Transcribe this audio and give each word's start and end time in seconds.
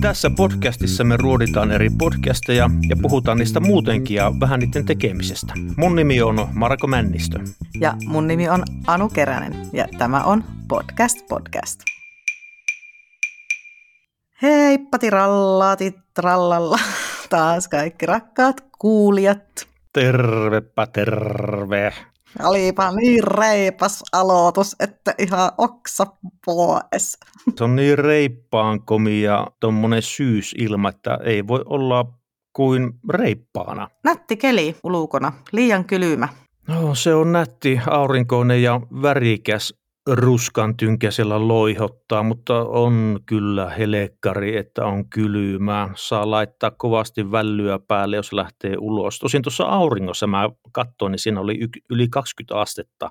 Tässä 0.00 0.30
podcastissa 0.30 1.04
me 1.04 1.16
ruoditaan 1.16 1.70
eri 1.70 1.90
podcasteja 1.98 2.70
ja 2.88 2.96
puhutaan 3.02 3.38
niistä 3.38 3.60
muutenkin 3.60 4.14
ja 4.14 4.32
vähän 4.40 4.60
niiden 4.60 4.86
tekemisestä. 4.86 5.54
Mun 5.76 5.96
nimi 5.96 6.22
on 6.22 6.48
Marko 6.52 6.86
Männistö. 6.86 7.38
Ja 7.80 7.94
mun 8.06 8.26
nimi 8.26 8.48
on 8.48 8.62
Anu 8.86 9.08
Keränen 9.08 9.54
ja 9.72 9.88
tämä 9.98 10.24
on 10.24 10.44
Podcast 10.68 11.26
Podcast. 11.28 11.80
Hei, 14.42 14.78
tirallati 15.00 15.94
trallalla 16.14 16.78
taas 17.30 17.68
kaikki 17.68 18.06
rakkaat 18.06 18.64
kuulijat. 18.78 19.68
Tervepä 19.92 20.86
terve. 20.86 21.92
Olipa 22.40 22.92
niin 22.92 23.24
reipas 23.24 24.02
aloitus, 24.12 24.76
että 24.80 25.14
ihan 25.18 25.50
oksa 25.58 26.06
pois. 26.46 27.18
Se 27.56 27.64
on 27.64 27.76
niin 27.76 27.98
reippaan 27.98 28.82
komia 28.82 29.46
tuommoinen 29.60 30.02
syysilma, 30.02 30.88
että 30.88 31.18
ei 31.24 31.46
voi 31.46 31.62
olla 31.64 32.06
kuin 32.52 32.92
reippaana. 33.10 33.88
Nätti 34.04 34.36
keli 34.36 34.76
ulukona, 34.84 35.32
liian 35.52 35.84
kylmä. 35.84 36.28
No, 36.68 36.94
se 36.94 37.14
on 37.14 37.32
nätti, 37.32 37.80
aurinkoinen 37.86 38.62
ja 38.62 38.80
värikäs 39.02 39.74
ruskan 40.06 40.76
tynkäisellä 40.76 41.48
loihottaa, 41.48 42.22
mutta 42.22 42.58
on 42.64 43.20
kyllä 43.26 43.70
helekkari, 43.70 44.56
että 44.56 44.84
on 44.84 45.08
kylmää. 45.08 45.88
Saa 45.96 46.30
laittaa 46.30 46.70
kovasti 46.70 47.32
vällyä 47.32 47.78
päälle, 47.88 48.16
jos 48.16 48.32
lähtee 48.32 48.76
ulos. 48.78 49.18
Tosin 49.18 49.42
tuossa 49.42 49.64
auringossa 49.64 50.26
mä 50.26 50.50
katsoin, 50.72 51.10
niin 51.10 51.18
siinä 51.18 51.40
oli 51.40 51.68
yli 51.90 52.08
20 52.08 52.60
astetta, 52.60 53.10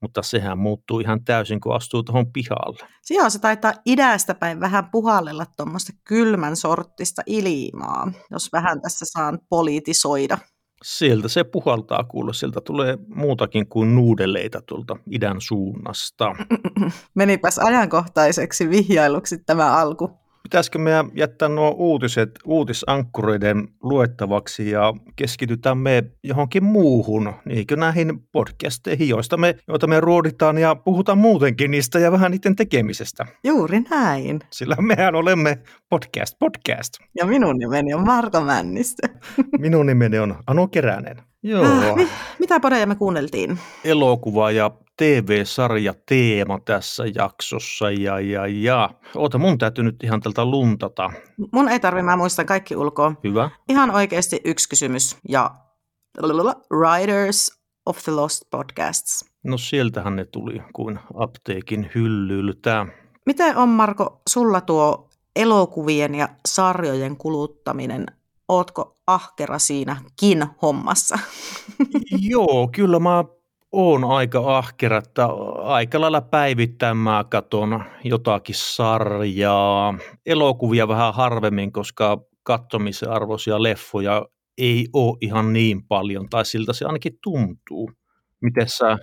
mutta 0.00 0.22
sehän 0.22 0.58
muuttuu 0.58 1.00
ihan 1.00 1.24
täysin, 1.24 1.60
kun 1.60 1.74
astuu 1.74 2.02
tuohon 2.02 2.32
pihalle. 2.32 2.88
Joo, 3.10 3.30
se 3.30 3.38
taitaa 3.38 3.72
idästä 3.86 4.34
päin 4.34 4.60
vähän 4.60 4.90
puhallella 4.90 5.46
tuommoista 5.56 5.92
kylmän 6.04 6.56
sorttista 6.56 7.22
ilmaa, 7.26 8.12
jos 8.30 8.52
vähän 8.52 8.80
tässä 8.82 9.04
saan 9.08 9.38
politisoida. 9.48 10.38
Sieltä 10.82 11.28
se 11.28 11.44
puhaltaa 11.44 12.04
kuulla, 12.04 12.32
sieltä 12.32 12.60
tulee 12.60 12.98
muutakin 13.14 13.66
kuin 13.66 13.94
nuudeleita 13.94 14.62
tuolta 14.66 14.96
idän 15.10 15.40
suunnasta. 15.40 16.32
Menipäs 17.14 17.58
ajankohtaiseksi 17.58 18.70
vihjailuksi 18.70 19.38
tämä 19.38 19.76
alku. 19.76 20.27
Pitäisikö 20.48 20.78
meidän 20.78 21.10
jättää 21.14 21.48
nuo 21.48 21.74
uutiset 21.78 22.30
uutisankkureiden 22.44 23.68
luettavaksi 23.82 24.70
ja 24.70 24.94
keskitytään 25.16 25.78
me 25.78 26.04
johonkin 26.24 26.64
muuhun, 26.64 27.32
niinkö 27.44 27.76
näihin 27.76 28.20
podcasteihin, 28.32 29.08
joista 29.08 29.36
me, 29.36 29.54
joita 29.68 29.86
me 29.86 30.00
ruoditaan 30.00 30.58
ja 30.58 30.74
puhutaan 30.74 31.18
muutenkin 31.18 31.70
niistä 31.70 31.98
ja 31.98 32.12
vähän 32.12 32.30
niiden 32.30 32.56
tekemisestä. 32.56 33.26
Juuri 33.44 33.80
näin. 33.80 34.40
Sillä 34.50 34.76
mehän 34.80 35.14
olemme 35.14 35.58
podcast 35.90 36.34
podcast. 36.38 36.94
Ja 37.18 37.26
minun 37.26 37.56
nimeni 37.58 37.94
on 37.94 38.06
Marko 38.06 38.40
Männistö. 38.40 39.08
minun 39.58 39.86
nimeni 39.86 40.18
on 40.18 40.36
Anu 40.46 40.68
Keränen. 40.68 41.27
Joo. 41.48 41.64
Äh, 41.64 41.94
mi- 41.96 42.08
mitä 42.38 42.60
podeja 42.60 42.86
me 42.86 42.94
kuunneltiin? 42.94 43.58
Elokuva 43.84 44.50
ja 44.50 44.70
TV-sarja 44.96 45.94
teema 46.06 46.58
tässä 46.64 47.04
jaksossa 47.14 47.90
ja, 47.90 48.20
ja, 48.20 48.46
ja. 48.46 48.90
Oota, 49.16 49.38
mun 49.38 49.58
täytyy 49.58 49.84
nyt 49.84 50.02
ihan 50.02 50.20
tältä 50.20 50.44
luntata. 50.44 51.10
Mun 51.52 51.68
ei 51.68 51.80
tarvi, 51.80 52.02
mä 52.02 52.16
muistan 52.16 52.46
kaikki 52.46 52.76
ulkoa. 52.76 53.12
Hyvä. 53.24 53.50
Ihan 53.68 53.90
oikeasti 53.90 54.40
yksi 54.44 54.68
kysymys 54.68 55.16
ja 55.28 55.50
Riders 56.70 57.60
of 57.86 57.98
the 58.04 58.12
Lost 58.12 58.42
Podcasts. 58.50 59.24
No 59.44 59.58
sieltähän 59.58 60.16
ne 60.16 60.24
tuli 60.24 60.62
kuin 60.72 60.98
apteekin 61.14 61.90
hyllyltä. 61.94 62.86
Miten 63.26 63.56
on 63.56 63.68
Marko 63.68 64.20
sulla 64.28 64.60
tuo 64.60 65.08
elokuvien 65.36 66.14
ja 66.14 66.28
sarjojen 66.48 67.16
kuluttaminen? 67.16 68.06
Ootko 68.48 68.96
ahkera 69.06 69.58
siinäkin 69.58 70.46
hommassa? 70.62 71.18
Joo, 72.30 72.68
kyllä 72.72 72.98
mä 72.98 73.24
on 73.72 74.04
aika 74.04 74.58
ahkera, 74.58 74.98
että 74.98 75.26
aika 75.62 76.00
lailla 76.00 76.20
päivittäin 76.20 76.96
mä 76.96 77.24
katon 77.30 77.84
jotakin 78.04 78.54
sarjaa. 78.54 79.94
Elokuvia 80.26 80.88
vähän 80.88 81.14
harvemmin, 81.14 81.72
koska 81.72 82.18
katsomisen 82.42 83.10
arvoisia 83.10 83.62
leffoja 83.62 84.26
ei 84.58 84.88
ole 84.92 85.16
ihan 85.20 85.52
niin 85.52 85.86
paljon, 85.86 86.28
tai 86.28 86.44
siltä 86.44 86.72
se 86.72 86.84
ainakin 86.84 87.18
tuntuu. 87.22 87.90
Miten 88.40 88.68
sä? 88.68 88.98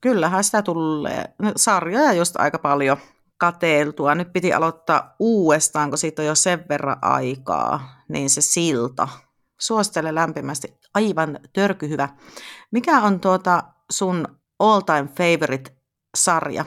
Kyllähän 0.00 0.44
sitä 0.44 0.62
tulee. 0.62 1.24
No, 1.42 1.52
sarjoja 1.56 2.12
just 2.12 2.36
aika 2.36 2.58
paljon 2.58 2.96
kateeltua. 3.38 4.14
Nyt 4.14 4.32
piti 4.32 4.52
aloittaa 4.52 5.14
uudestaan, 5.18 5.88
kun 5.88 5.98
siitä 5.98 6.22
on 6.22 6.28
jo 6.28 6.34
sen 6.34 6.64
verran 6.68 6.96
aikaa, 7.02 7.95
niin 8.08 8.30
se 8.30 8.40
silta. 8.40 9.08
Suosittelen 9.60 10.14
lämpimästi. 10.14 10.74
Aivan 10.94 11.38
törkyhyvä. 11.52 12.08
Mikä 12.70 13.00
on 13.00 13.20
tuota 13.20 13.62
sun 13.90 14.28
all 14.58 14.80
time 14.80 15.08
favorite 15.16 15.72
sarja? 16.16 16.64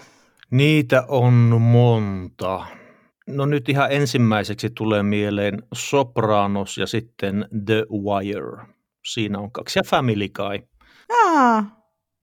Niitä 0.51 1.05
on 1.07 1.33
monta. 1.61 2.65
No 3.27 3.45
nyt 3.45 3.69
ihan 3.69 3.91
ensimmäiseksi 3.91 4.69
tulee 4.69 5.03
mieleen 5.03 5.63
Sopranos 5.73 6.77
ja 6.77 6.87
sitten 6.87 7.47
The 7.65 7.85
Wire. 7.91 8.65
Siinä 9.05 9.39
on 9.39 9.51
kaksi 9.51 9.79
ja 9.79 9.83
Family 9.85 10.29
Guy. 10.29 10.67
Jaa, 11.09 11.78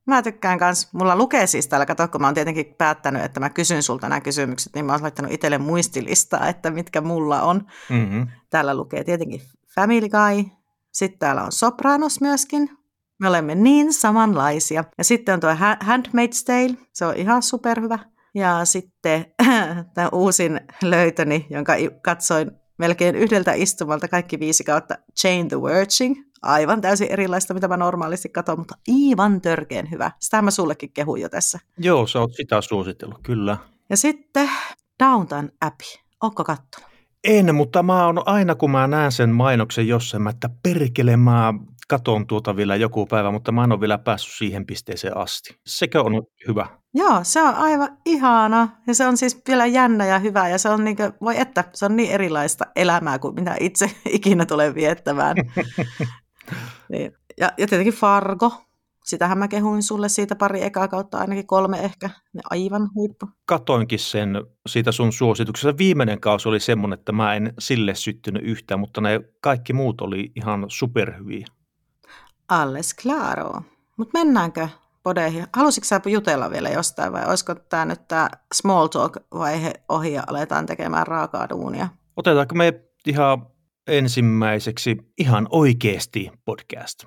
mä 0.06 0.22
tykkään 0.22 0.58
kans. 0.58 0.92
Mulla 0.92 1.16
lukee 1.16 1.46
siis 1.46 1.68
täällä, 1.68 1.86
kato, 1.86 2.08
kun 2.08 2.20
mä 2.20 2.26
oon 2.26 2.34
tietenkin 2.34 2.74
päättänyt, 2.78 3.24
että 3.24 3.40
mä 3.40 3.50
kysyn 3.50 3.82
sulta 3.82 4.08
nämä 4.08 4.20
kysymykset, 4.20 4.74
niin 4.74 4.84
mä 4.84 4.92
oon 4.92 5.02
laittanut 5.02 5.32
itselle 5.32 5.58
muistilistaa, 5.58 6.48
että 6.48 6.70
mitkä 6.70 7.00
mulla 7.00 7.42
on. 7.42 7.66
Mm-hmm. 7.90 8.26
Täällä 8.50 8.74
lukee 8.74 9.04
tietenkin 9.04 9.40
Family 9.74 10.08
Guy, 10.08 10.44
sitten 10.92 11.18
täällä 11.18 11.42
on 11.42 11.52
Sopranos 11.52 12.20
myöskin, 12.20 12.70
me 13.18 13.28
olemme 13.28 13.54
niin 13.54 13.92
samanlaisia. 13.92 14.84
Ja 14.98 15.04
sitten 15.04 15.32
on 15.34 15.40
tuo 15.40 15.50
Handmaid's 15.84 16.44
Tale, 16.46 16.86
se 16.92 17.06
on 17.06 17.16
ihan 17.16 17.42
superhyvä. 17.42 17.98
Ja 18.34 18.64
sitten 18.64 19.26
tämä 19.94 20.08
uusin 20.12 20.60
löytöni, 20.82 21.46
jonka 21.50 21.72
katsoin 22.02 22.50
melkein 22.78 23.14
yhdeltä 23.14 23.52
istumalta 23.52 24.08
kaikki 24.08 24.40
viisi 24.40 24.64
kautta 24.64 24.94
Chain 25.20 25.48
the 25.48 25.56
Virgin. 25.62 26.26
Aivan 26.42 26.80
täysin 26.80 27.10
erilaista, 27.10 27.54
mitä 27.54 27.68
mä 27.68 27.76
normaalisti 27.76 28.28
katson, 28.28 28.58
mutta 28.58 28.74
aivan 28.88 29.40
törkeen 29.40 29.90
hyvä. 29.90 30.10
Sitä 30.20 30.42
mä 30.42 30.50
sullekin 30.50 30.92
kehun 30.92 31.20
jo 31.20 31.28
tässä. 31.28 31.58
Joo, 31.78 32.06
sä 32.06 32.20
oot 32.20 32.34
sitä 32.34 32.60
suositellut, 32.60 33.18
kyllä. 33.22 33.56
Ja 33.90 33.96
sitten 33.96 34.50
Downtown 35.04 35.48
Abbey. 35.60 35.88
Ootko 36.22 36.44
kattonut? 36.44 36.90
En, 37.24 37.54
mutta 37.54 37.82
mä 37.82 38.06
oon 38.06 38.28
aina 38.28 38.54
kun 38.54 38.70
mä 38.70 38.86
näen 38.86 39.12
sen 39.12 39.30
mainoksen 39.30 39.88
jossain, 39.88 40.22
mä, 40.22 40.30
että 40.30 40.50
perkele 40.62 41.16
mä 41.16 41.54
katon 41.88 42.26
tuota 42.26 42.56
vielä 42.56 42.76
joku 42.76 43.06
päivä, 43.06 43.30
mutta 43.30 43.52
mä 43.52 43.64
en 43.64 43.72
ole 43.72 43.80
vielä 43.80 43.98
päässyt 43.98 44.34
siihen 44.38 44.66
pisteeseen 44.66 45.16
asti. 45.16 45.60
Sekö 45.66 46.02
on 46.02 46.22
hyvä? 46.48 46.66
Joo, 46.94 47.20
se 47.22 47.42
on 47.42 47.54
aivan 47.54 47.98
ihana 48.06 48.68
ja 48.86 48.94
se 48.94 49.06
on 49.06 49.16
siis 49.16 49.42
vielä 49.48 49.66
jännä 49.66 50.06
ja 50.06 50.18
hyvä 50.18 50.48
ja 50.48 50.58
se 50.58 50.68
on 50.68 50.84
niin 50.84 50.96
kuin, 50.96 51.12
voi 51.20 51.40
että, 51.40 51.64
se 51.72 51.84
on 51.84 51.96
niin 51.96 52.10
erilaista 52.10 52.64
elämää 52.76 53.18
kuin 53.18 53.34
mitä 53.34 53.56
itse 53.60 53.90
ikinä 54.08 54.46
tulee 54.46 54.74
viettämään. 54.74 55.36
niin. 56.92 57.12
ja, 57.40 57.52
ja 57.58 57.66
tietenkin 57.66 57.94
Fargo, 57.94 58.52
sitähän 59.04 59.38
mä 59.38 59.48
kehuin 59.48 59.82
sulle 59.82 60.08
siitä 60.08 60.36
pari 60.36 60.62
ekaa 60.62 60.88
kautta, 60.88 61.18
ainakin 61.18 61.46
kolme 61.46 61.78
ehkä, 61.78 62.10
ne 62.32 62.40
aivan 62.50 62.88
huippu. 62.94 63.28
Katoinkin 63.44 63.98
sen 63.98 64.42
siitä 64.68 64.92
sun 64.92 65.12
suosituksessa. 65.12 65.78
Viimeinen 65.78 66.20
kausi 66.20 66.48
oli 66.48 66.60
semmoinen, 66.60 66.98
että 66.98 67.12
mä 67.12 67.34
en 67.34 67.54
sille 67.58 67.94
syttynyt 67.94 68.42
yhtään, 68.44 68.80
mutta 68.80 69.00
ne 69.00 69.20
kaikki 69.40 69.72
muut 69.72 70.00
oli 70.00 70.32
ihan 70.36 70.64
superhyviä. 70.68 71.46
Alles 72.48 72.96
claro. 72.96 73.62
Mutta 73.96 74.18
mennäänkö 74.18 74.68
podeihin? 75.02 75.46
Halusitko 75.52 75.84
sä 75.84 76.00
jutella 76.06 76.50
vielä 76.50 76.68
jostain 76.68 77.12
vai 77.12 77.26
olisiko 77.26 77.54
tämä 77.54 77.84
nyt 77.84 78.08
tämä 78.08 78.30
small 78.54 78.86
talk-vaihe 78.86 79.72
ohi 79.88 80.12
ja 80.12 80.24
aletaan 80.26 80.66
tekemään 80.66 81.06
raakaa 81.06 81.48
duunia? 81.48 81.88
Otetaanko 82.16 82.54
me 82.54 82.80
ihan 83.06 83.46
ensimmäiseksi 83.86 84.96
ihan 85.18 85.48
oikeasti 85.50 86.30
podcast? 86.44 87.04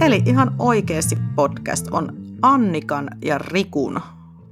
Eli 0.00 0.22
ihan 0.26 0.54
oikeasti 0.58 1.16
podcast 1.36 1.86
on 1.90 2.16
Annikan 2.42 3.08
ja 3.24 3.38
Rikun 3.38 4.00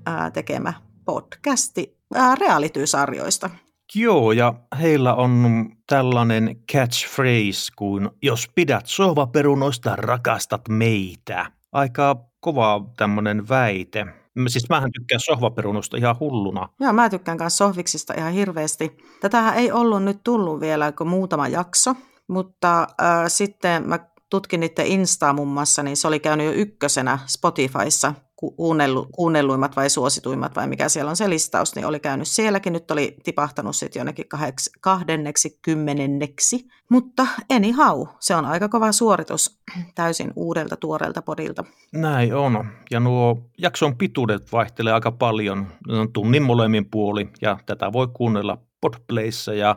ää, 0.09 0.31
tekemä 0.31 0.73
podcasti 1.05 1.99
ää, 2.15 2.35
reality-sarjoista. 2.35 3.51
Joo, 3.95 4.33
ja 4.33 4.55
heillä 4.81 5.15
on 5.15 5.67
tällainen 5.87 6.57
catchphrase 6.73 7.73
kuin 7.77 8.11
jos 8.23 8.49
pidät 8.55 8.87
sohvaperunoista, 8.87 9.97
rakastat 9.97 10.69
meitä. 10.69 11.53
Aika 11.73 12.17
kova 12.41 12.85
tämmöinen 12.97 13.49
väite. 13.49 14.07
Siis 14.49 14.69
mähän 14.69 14.93
tykkään 14.93 15.21
sohvaperunosta 15.21 15.97
ihan 15.97 16.19
hulluna. 16.21 16.69
Joo, 16.81 16.93
mä 16.93 17.11
tykkään 17.11 17.39
myös 17.41 17.57
sohviksista 17.57 18.15
ihan 18.15 18.33
hirveästi. 18.33 18.97
Tätähän 19.21 19.55
ei 19.55 19.73
ollut 19.73 20.03
nyt 20.03 20.21
tullut 20.25 20.61
vielä 20.61 20.93
kuin 20.93 21.09
muutama 21.09 21.49
jakso, 21.49 21.95
mutta 22.29 22.81
äh, 22.83 23.25
sitten 23.29 23.89
mä 23.89 23.99
tutkin 24.31 24.61
niiden 24.61 24.87
Instaa 24.87 25.33
muun 25.33 25.49
muassa, 25.49 25.83
niin 25.83 25.97
se 25.97 26.09
oli 26.09 26.21
käynyt 26.21 26.47
jo 26.47 26.53
ykkösenä 26.53 27.19
Spotifyssa 27.27 28.15
kuunnellu, 28.39 29.07
kuunnelluimmat 29.13 29.77
vai 29.77 29.91
suosituimmat 29.91 30.57
vai 30.57 30.67
mikä 30.67 30.89
siellä 30.89 31.11
on 31.11 31.17
se 31.17 31.31
listaus, 31.31 31.75
niin 31.75 31.87
oli 31.87 32.01
käynyt 32.01 32.29
sielläkin. 32.29 32.73
Nyt 32.73 32.91
oli 32.91 33.17
tipahtanut 33.25 33.77
sitten 33.77 34.01
jonnekin 34.01 34.29
kahdeks, 34.29 34.71
kahdenneksi, 34.81 35.59
kymmenenneksi. 35.63 36.69
Mutta 36.91 37.27
anyhow, 37.51 38.07
se 38.21 38.35
on 38.35 38.45
aika 38.45 38.69
kova 38.69 38.93
suoritus 38.93 39.61
täysin 39.95 40.33
uudelta 40.37 40.77
tuoreelta 40.77 41.23
podilta. 41.23 41.65
Näin 41.93 42.35
on. 42.35 42.67
Ja 42.91 43.01
nuo 43.01 43.43
jakson 43.59 43.97
pituudet 43.97 44.53
vaihtelee 44.53 44.93
aika 44.93 45.13
paljon. 45.13 45.67
Ne 45.89 45.99
on 45.99 46.13
tunnin 46.13 46.43
molemmin 46.43 46.91
puoli 46.91 47.29
ja 47.43 47.59
tätä 47.67 47.93
voi 47.93 48.09
kuunnella 48.15 48.59
Podplayssa 48.81 49.55
ja 49.55 49.77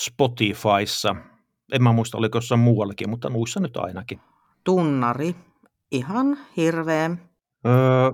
Spotifyssa. 0.00 1.16
En 1.72 1.82
mä 1.82 1.92
muista, 1.92 2.18
oliko 2.18 2.38
jossain 2.38 2.60
muuallakin, 2.60 3.10
mutta 3.10 3.30
nuissa 3.30 3.60
nyt 3.60 3.76
ainakin. 3.76 4.20
Tunnari. 4.64 5.36
Ihan 5.90 6.38
hirveä 6.56 7.10
Öö, 7.66 8.12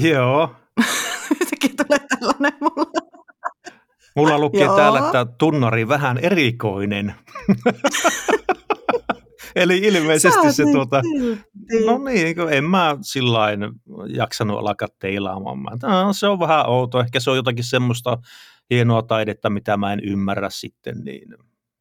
joo. 0.10 0.54
Yhtäkkiä 1.40 1.70
tulee 1.86 2.06
tällainen 2.08 2.58
mulla. 2.60 3.06
Mulla 4.16 4.38
lukee 4.38 4.64
joo. 4.64 4.76
täällä, 4.76 4.98
että 4.98 5.26
tunnari 5.38 5.88
vähän 5.88 6.18
erikoinen. 6.18 7.14
Eli 9.56 9.78
ilmeisesti 9.78 10.52
se 10.52 10.64
tuota, 10.72 11.02
no 11.86 11.98
niin, 11.98 12.36
en 12.50 12.64
mä 12.64 12.96
sillain 13.00 13.60
jaksanut 14.08 14.58
alkaa 14.58 14.88
teilaamaan. 14.98 15.78
No, 15.82 16.12
se 16.12 16.26
on 16.26 16.40
vähän 16.40 16.68
outo, 16.68 17.00
ehkä 17.00 17.20
se 17.20 17.30
on 17.30 17.36
jotakin 17.36 17.64
semmoista 17.64 18.18
hienoa 18.70 19.02
taidetta, 19.02 19.50
mitä 19.50 19.76
mä 19.76 19.92
en 19.92 20.00
ymmärrä 20.04 20.50
sitten, 20.50 21.04
niin 21.04 21.34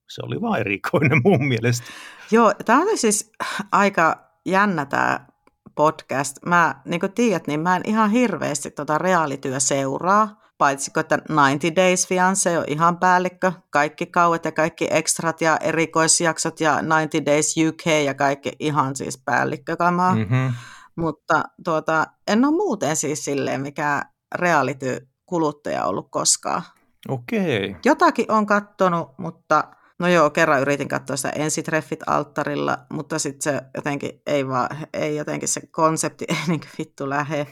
se 0.09 0.21
oli 0.23 0.41
vaan 0.41 0.59
erikoinen 0.59 1.21
mun 1.23 1.47
mielestä. 1.47 1.87
Joo, 2.31 2.53
tämä 2.65 2.79
on 2.79 2.97
siis 2.97 3.31
aika 3.71 4.31
jännä 4.45 4.85
tämä 4.85 5.27
podcast. 5.75 6.37
Mä, 6.45 6.75
niin 6.85 6.99
kuin 6.99 7.11
tiedät, 7.11 7.47
niin 7.47 7.59
mä 7.59 7.75
en 7.75 7.81
ihan 7.85 8.09
hirveästi 8.09 8.71
tota 8.71 8.97
reaalityö 8.97 9.59
seuraa, 9.59 10.41
paitsi 10.57 10.91
että 10.99 11.15
90 11.29 11.81
Days 11.81 12.07
Fiance 12.07 12.59
on 12.59 12.63
ihan 12.67 12.97
päällikkö, 12.97 13.51
kaikki 13.69 14.05
kauet 14.05 14.45
ja 14.45 14.51
kaikki 14.51 14.87
ekstrat 14.91 15.41
ja 15.41 15.57
erikoisjaksot 15.57 16.61
ja 16.61 16.71
90 16.71 17.31
Days 17.31 17.55
UK 17.67 17.85
ja 18.05 18.13
kaikki 18.13 18.51
ihan 18.59 18.95
siis 18.95 19.21
päällikkökamaa. 19.25 20.15
Mm-hmm. 20.15 20.53
Mutta 20.95 21.43
tuota, 21.63 22.05
en 22.27 22.45
ole 22.45 22.55
muuten 22.55 22.95
siis 22.95 23.25
silleen 23.25 23.61
mikä 23.61 24.01
reality-kuluttaja 24.35 25.85
ollut 25.85 26.07
koskaan. 26.11 26.61
Okei. 27.09 27.65
Okay. 27.69 27.79
Jotakin 27.85 28.31
on 28.31 28.45
kattonut, 28.45 29.09
mutta 29.17 29.63
No 29.99 30.07
joo, 30.07 30.29
kerran 30.29 30.61
yritin 30.61 30.87
katsoa 30.87 31.15
sitä 31.15 31.29
ensitreffit 31.29 31.99
alttarilla, 32.07 32.77
mutta 32.93 33.19
sitten 33.19 33.41
se 33.41 33.61
jotenkin 33.75 34.21
ei 34.25 34.47
vaan, 34.47 34.69
ei 34.93 35.15
jotenkin 35.15 35.49
se 35.49 35.61
konsepti 35.71 36.25
ei 36.29 36.37
niin 36.47 36.61
vittu 36.77 37.09
lähe 37.09 37.47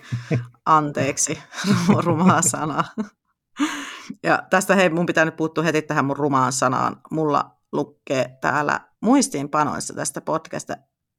anteeksi 0.66 1.40
rumaa 2.06 2.42
sanaa. 2.42 2.84
Ja 4.24 4.44
tästä 4.50 4.76
hei, 4.76 4.90
mun 4.90 5.06
pitää 5.06 5.26
nyt 5.26 5.36
puuttua 5.36 5.64
heti 5.64 5.82
tähän 5.82 6.06
mun 6.06 6.18
rumaan 6.18 6.54
sanaan. 6.54 7.02
Mulla 7.12 7.58
lukee 7.72 8.38
täällä 8.42 8.80
muistiinpanoissa 9.02 9.94
tästä 9.94 10.22
podcasta 10.22 10.76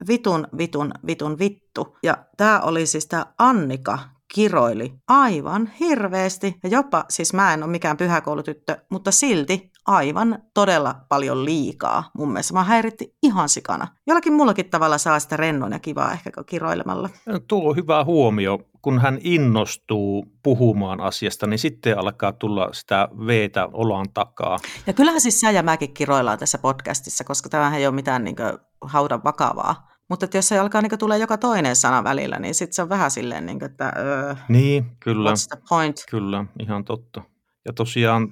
vitun, 0.08 0.48
vitun, 0.58 0.92
vitun 1.06 1.38
vittu. 1.38 1.96
Ja 2.02 2.24
tämä 2.36 2.60
oli 2.60 2.86
siis 2.86 3.06
tämä 3.06 3.26
Annika 3.38 3.98
kiroili 4.34 4.94
aivan 5.08 5.66
hirveästi. 5.66 6.58
Ja 6.62 6.68
jopa, 6.68 7.04
siis 7.08 7.32
mä 7.32 7.54
en 7.54 7.62
ole 7.62 7.70
mikään 7.70 7.96
pyhäkoulutyttö, 7.96 8.78
mutta 8.90 9.10
silti 9.10 9.70
aivan 9.86 10.38
todella 10.54 10.94
paljon 11.08 11.44
liikaa 11.44 12.10
mun 12.14 12.32
mielestä. 12.32 12.54
Mä 12.54 12.64
häiritti 12.64 13.16
ihan 13.22 13.48
sikana. 13.48 13.88
Jollakin 14.06 14.32
mullakin 14.32 14.70
tavalla 14.70 14.98
saa 14.98 15.20
sitä 15.20 15.36
rennon 15.36 15.72
ja 15.72 15.78
kivaa 15.78 16.12
ehkä 16.12 16.30
kiroilemalla. 16.46 17.10
Tuo 17.48 17.70
on 17.70 17.76
hyvä 17.76 18.04
huomio. 18.04 18.58
Kun 18.82 18.98
hän 18.98 19.18
innostuu 19.20 20.26
puhumaan 20.42 21.00
asiasta, 21.00 21.46
niin 21.46 21.58
sitten 21.58 21.98
alkaa 21.98 22.32
tulla 22.32 22.68
sitä 22.72 23.08
veetä 23.26 23.68
olan 23.72 24.06
takaa. 24.14 24.58
Ja 24.86 24.92
kyllähän 24.92 25.20
siis 25.20 25.40
sä 25.40 25.50
ja 25.50 25.62
mäkin 25.62 25.94
kiroillaan 25.94 26.38
tässä 26.38 26.58
podcastissa, 26.58 27.24
koska 27.24 27.48
tämä 27.48 27.76
ei 27.76 27.86
ole 27.86 27.94
mitään 27.94 28.24
niin 28.24 28.36
haudan 28.80 29.24
vakavaa. 29.24 29.88
Mutta 30.10 30.26
jos 30.34 30.48
se 30.48 30.58
alkaa 30.58 30.82
niin 30.82 30.98
tulee 30.98 31.18
joka 31.18 31.38
toinen 31.38 31.76
sana 31.76 32.04
välillä, 32.04 32.38
niin 32.38 32.54
sitten 32.54 32.74
se 32.74 32.82
on 32.82 32.88
vähän 32.88 33.10
silleen, 33.10 33.46
niin 33.46 33.58
kuin, 33.58 33.70
että 33.70 33.92
öö, 33.96 34.34
niin, 34.48 34.96
kyllä, 35.00 35.30
what's 35.30 35.48
the 35.48 35.62
point? 35.68 35.96
Kyllä, 36.10 36.44
ihan 36.60 36.84
totta. 36.84 37.22
Ja 37.64 37.72
tosiaan 37.72 38.28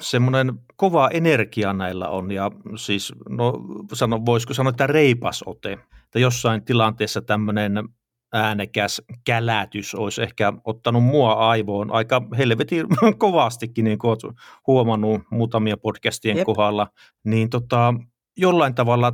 semmoinen 0.00 0.52
kova 0.76 1.08
energia 1.12 1.72
näillä 1.72 2.08
on 2.08 2.30
ja 2.30 2.50
siis 2.76 3.12
no, 3.28 3.52
sano, 3.92 4.20
voisiko 4.26 4.54
sanoa, 4.54 4.70
että 4.70 4.86
reipas 4.86 5.42
ote. 5.46 5.72
Että 6.04 6.18
jossain 6.18 6.64
tilanteessa 6.64 7.22
tämmöinen 7.22 7.88
äänekäs 8.34 9.02
kälätys 9.24 9.94
olisi 9.94 10.22
ehkä 10.22 10.52
ottanut 10.64 11.04
mua 11.04 11.32
aivoon 11.32 11.90
aika 11.90 12.22
helvetin 12.38 12.86
kovastikin, 13.18 13.84
niin 13.84 13.98
kuin 13.98 14.08
olet 14.08 14.36
huomannut 14.66 15.22
muutamia 15.30 15.76
podcastien 15.76 16.36
Jep. 16.36 16.46
kohdalla. 16.46 16.86
Niin 17.24 17.50
tota, 17.50 17.94
jollain 18.36 18.74
tavalla 18.74 19.12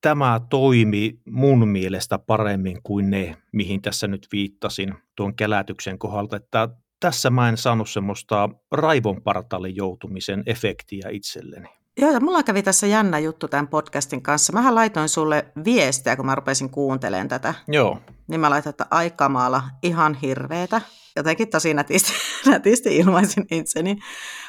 tämä 0.00 0.40
toimi 0.50 1.20
mun 1.30 1.68
mielestä 1.68 2.18
paremmin 2.18 2.82
kuin 2.82 3.10
ne, 3.10 3.36
mihin 3.52 3.82
tässä 3.82 4.08
nyt 4.08 4.28
viittasin 4.32 4.94
tuon 5.16 5.34
kälätyksen 5.34 5.98
kohdalta, 5.98 6.36
että 6.36 6.68
tässä 7.00 7.30
mä 7.30 7.48
en 7.48 7.56
saanut 7.56 7.90
semmoista 7.90 8.48
raivon 8.72 9.22
partalle 9.22 9.68
joutumisen 9.68 10.42
efektiä 10.46 11.08
itselleni. 11.10 11.68
Joo, 12.00 12.10
ja 12.10 12.20
mulla 12.20 12.42
kävi 12.42 12.62
tässä 12.62 12.86
jännä 12.86 13.18
juttu 13.18 13.48
tämän 13.48 13.68
podcastin 13.68 14.22
kanssa. 14.22 14.52
Mähän 14.52 14.74
laitoin 14.74 15.08
sulle 15.08 15.46
viestiä, 15.64 16.16
kun 16.16 16.26
mä 16.26 16.34
rupesin 16.34 16.70
kuuntelemaan 16.70 17.28
tätä. 17.28 17.54
Joo. 17.68 18.00
Niin 18.28 18.40
mä 18.40 18.50
laitoin, 18.50 18.70
että 18.70 18.86
aikamaala 18.90 19.62
ihan 19.82 20.14
hirveetä. 20.14 20.80
Jotenkin 21.16 21.48
tosi 21.48 21.74
nätisti, 21.74 22.12
nätisti 22.50 22.96
ilmaisin 22.96 23.46
itseni. 23.50 23.96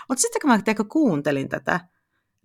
Mutta 0.10 0.22
sitten 0.22 0.42
kun 0.42 0.50
mä 0.50 0.62
teikö, 0.62 0.84
kuuntelin 0.84 1.50
tätä, 1.50 1.80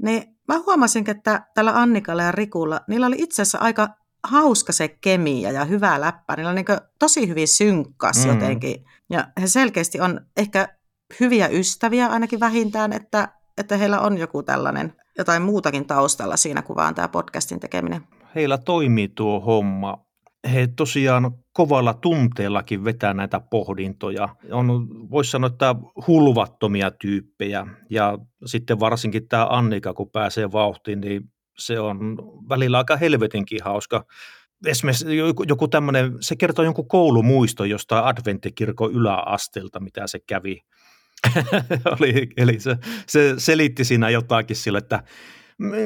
niin 0.03 0.23
mä 0.49 0.58
huomasin, 0.58 1.11
että 1.11 1.47
tällä 1.55 1.81
Annikalla 1.81 2.23
ja 2.23 2.32
Rikulla, 2.32 2.81
niillä 2.88 3.06
oli 3.06 3.17
itse 3.19 3.43
asiassa 3.43 3.58
aika 3.58 3.88
hauska 4.25 4.73
se 4.73 4.88
kemia 4.88 5.53
ja 5.53 5.64
hyvä 5.64 6.00
läppä. 6.00 6.37
Niillä 6.37 6.49
on 6.50 6.55
niin 6.55 6.67
tosi 6.99 7.29
hyvin 7.29 7.49
synkkas 7.49 8.25
mm. 8.25 8.29
jotenkin. 8.29 8.85
Ja 9.11 9.26
he 9.41 9.47
selkeästi 9.47 10.00
on 10.00 10.20
ehkä 10.37 10.69
hyviä 11.20 11.49
ystäviä 11.49 12.06
ainakin 12.06 12.41
vähintään, 12.41 12.93
että, 12.93 13.29
että 13.58 13.76
heillä 13.76 14.00
on 14.00 14.19
joku 14.19 14.43
tällainen 14.43 14.93
jotain 15.19 15.43
muutakin 15.43 15.87
taustalla 15.87 16.37
siinä 16.37 16.62
kuin 16.62 16.76
vaan 16.76 16.94
tämä 16.94 17.08
podcastin 17.08 17.60
tekeminen. 17.60 18.03
Heillä 18.34 18.58
toimii 18.58 19.08
tuo 19.08 19.41
homma. 19.41 20.06
He 20.53 20.67
tosiaan 20.67 21.32
kovalla 21.53 21.94
tunteellakin 21.94 22.84
vetää 22.84 23.15
näitä 23.15 23.41
pohdintoja. 23.41 24.29
On, 24.53 24.89
voisi 25.10 25.31
sanoa, 25.31 25.46
että 25.46 25.75
hulvattomia 26.06 26.91
tyyppejä. 26.91 27.67
Ja 27.91 28.19
sitten 28.46 28.81
varsinkin 28.81 29.29
tämä 29.29 29.46
Annika, 29.51 29.94
kun 29.94 30.10
pääsee 30.10 30.53
vauhtiin, 30.53 31.01
niin 31.01 31.22
se 31.58 31.81
on 31.81 32.17
välillä 32.48 32.79
aika 32.79 32.96
helvetinkin 32.96 33.60
hauska. 33.65 34.05
Esimerkiksi 34.67 35.17
joku 35.48 35.69
tämmöinen, 35.69 36.17
se 36.20 36.36
kertoo 36.36 36.65
jonkun 36.65 36.89
koulumuisto 36.89 37.65
jostain 37.65 38.05
adventtikirkon 38.05 38.93
yläastelta, 38.93 39.81
mitä 39.81 40.06
se 40.06 40.19
kävi. 40.27 40.60
Oli, 42.01 42.29
eli 42.36 42.60
se, 42.60 42.77
se 43.06 43.34
selitti 43.39 43.84
siinä 43.84 44.10
jotakin 44.10 44.56
sille, 44.56 44.79
että 44.79 45.03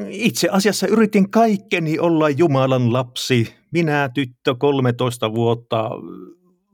itse 0.09 0.49
asiassa 0.53 0.87
yritin 0.87 1.31
kaikkeni 1.31 1.99
olla 1.99 2.31
Jumalan 2.31 2.93
lapsi. 2.93 3.55
Minä, 3.73 4.11
tyttö, 4.15 4.55
13 4.55 5.33
vuotta, 5.33 5.91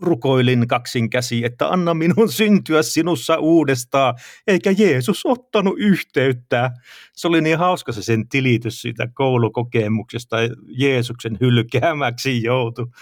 rukoilin 0.00 0.68
kaksin 0.68 1.10
käsi, 1.10 1.44
että 1.44 1.68
anna 1.68 1.94
minun 1.94 2.32
syntyä 2.32 2.82
sinussa 2.82 3.38
uudestaan, 3.38 4.14
eikä 4.46 4.70
Jeesus 4.78 5.26
ottanut 5.26 5.74
yhteyttä. 5.78 6.70
Se 7.12 7.28
oli 7.28 7.40
niin 7.40 7.58
hauska 7.58 7.92
se 7.92 8.02
sen 8.02 8.28
tilitys 8.28 8.82
siitä 8.82 9.08
koulukokemuksesta, 9.14 10.36
Jeesuksen 10.68 11.38
hylkäämäksi 11.40 12.42
joutu. 12.42 12.92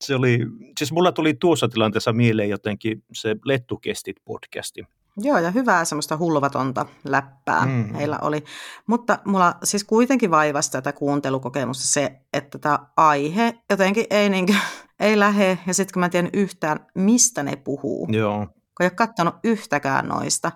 Se 0.00 0.14
oli, 0.14 0.38
siis 0.78 0.92
mulla 0.92 1.12
tuli 1.12 1.34
tuossa 1.34 1.68
tilanteessa 1.68 2.12
mieleen 2.12 2.48
jotenkin 2.48 3.02
se 3.12 3.36
Lettukestit 3.44 4.16
podcasti. 4.24 4.84
Joo, 5.16 5.38
ja 5.38 5.50
hyvää 5.50 5.84
semmoista 5.84 6.16
hulvatonta 6.16 6.86
läppää 7.04 7.66
mm. 7.66 7.94
heillä 7.94 8.18
oli. 8.22 8.44
Mutta 8.86 9.18
mulla 9.24 9.54
siis 9.64 9.84
kuitenkin 9.84 10.30
vaivasi 10.30 10.70
tätä 10.70 10.92
kuuntelukokemusta 10.92 11.88
se, 11.88 12.20
että 12.32 12.58
tämä 12.58 12.78
aihe 12.96 13.54
jotenkin 13.70 14.06
ei, 14.10 14.28
niin 14.28 14.46
kuin, 14.46 14.58
ei 15.00 15.18
lähe, 15.18 15.58
ja 15.66 15.74
sitten 15.74 15.92
kun 15.92 16.00
mä 16.00 16.06
en 16.06 16.10
tiedä 16.10 16.30
yhtään, 16.32 16.86
mistä 16.94 17.42
ne 17.42 17.56
puhuu. 17.56 18.08
Joo. 18.10 18.46
Kun 18.46 18.84
ei 18.84 18.86
ole 18.86 18.90
katsonut 18.90 19.34
yhtäkään 19.44 20.08
noista. 20.08 20.52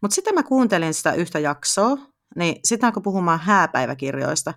Mutta 0.00 0.14
sitten 0.14 0.34
mä 0.34 0.42
kuuntelin 0.42 0.94
sitä 0.94 1.12
yhtä 1.12 1.38
jaksoa, 1.38 1.98
niin 2.36 2.60
sitten 2.64 2.86
alkoi 2.86 3.02
puhumaan 3.02 3.40
hääpäiväkirjoista. 3.40 4.54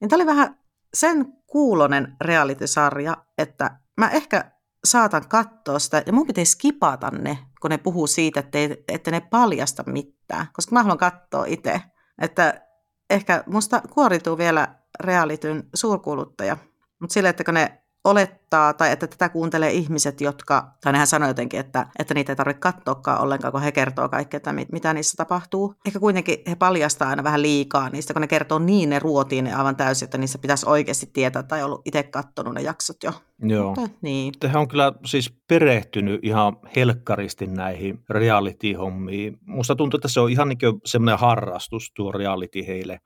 Niin 0.00 0.08
tämä 0.08 0.18
oli 0.18 0.26
vähän 0.26 0.58
sen 0.94 1.26
kuulonen 1.46 2.16
reality-sarja, 2.20 3.16
että 3.38 3.78
mä 3.96 4.08
ehkä 4.08 4.50
saatan 4.84 5.28
katsoa 5.28 5.78
sitä, 5.78 6.02
ja 6.06 6.12
mun 6.12 6.26
pitäisi 6.26 6.52
skipata 6.52 7.10
ne, 7.10 7.38
kun 7.60 7.70
ne 7.70 7.78
puhuu 7.78 8.06
siitä, 8.06 8.40
että, 8.40 8.58
ei, 8.58 8.84
että 8.88 9.10
ne 9.10 9.20
paljasta 9.20 9.82
mitään, 9.86 10.46
koska 10.52 10.72
mä 10.74 10.82
haluan 10.82 10.98
katsoa 10.98 11.44
itse. 11.44 11.82
Että 12.22 12.66
ehkä 13.10 13.44
musta 13.46 13.82
kuorituu 13.90 14.38
vielä 14.38 14.74
realityn 15.00 15.68
suurkuluttaja, 15.74 16.56
mutta 17.00 17.14
sille, 17.14 17.28
että 17.28 17.44
kun 17.44 17.54
ne 17.54 17.82
olettaa, 18.06 18.72
tai 18.72 18.92
että 18.92 19.06
tätä 19.06 19.28
kuuntelee 19.28 19.70
ihmiset, 19.70 20.20
jotka, 20.20 20.70
tai 20.80 20.92
nehän 20.92 21.06
sanoo 21.06 21.28
jotenkin, 21.28 21.60
että, 21.60 21.86
että 21.98 22.14
niitä 22.14 22.32
ei 22.32 22.36
tarvitse 22.36 22.60
katsoakaan 22.60 23.20
ollenkaan, 23.20 23.52
kun 23.52 23.62
he 23.62 23.72
kertoo 23.72 24.08
kaikkea, 24.08 24.36
että 24.36 24.52
mitä 24.72 24.94
niissä 24.94 25.16
tapahtuu. 25.16 25.74
Ehkä 25.86 26.00
kuitenkin 26.00 26.38
he 26.48 26.54
paljastaa 26.54 27.08
aina 27.08 27.24
vähän 27.24 27.42
liikaa 27.42 27.88
niistä, 27.88 28.12
kun 28.12 28.20
ne 28.20 28.26
kertoo 28.26 28.58
niin, 28.58 28.90
ne 28.90 28.98
ruotiin 28.98 29.44
ne 29.44 29.54
aivan 29.54 29.76
täysin, 29.76 30.06
että 30.06 30.18
niissä 30.18 30.38
pitäisi 30.38 30.68
oikeasti 30.68 31.10
tietää, 31.12 31.42
tai 31.42 31.62
ollut 31.62 31.82
itse 31.84 32.02
katsonut 32.02 32.54
ne 32.54 32.60
jaksot 32.60 33.02
jo. 33.02 33.12
Joo. 33.42 33.74
Mutta, 33.74 33.96
niin. 34.02 34.34
He 34.52 34.58
on 34.58 34.68
kyllä 34.68 34.92
siis 35.04 35.34
perehtynyt 35.48 36.20
ihan 36.22 36.56
helkkaristi 36.76 37.46
näihin 37.46 38.04
reality-hommiin. 38.10 39.38
Musta 39.46 39.76
tuntuu, 39.76 39.98
että 39.98 40.08
se 40.08 40.20
on 40.20 40.30
ihan 40.30 40.48
niin 40.48 40.58
semmoinen 40.84 41.18
harrastus 41.18 41.92
tuo 41.94 42.12
reality 42.12 42.66
heille 42.66 43.00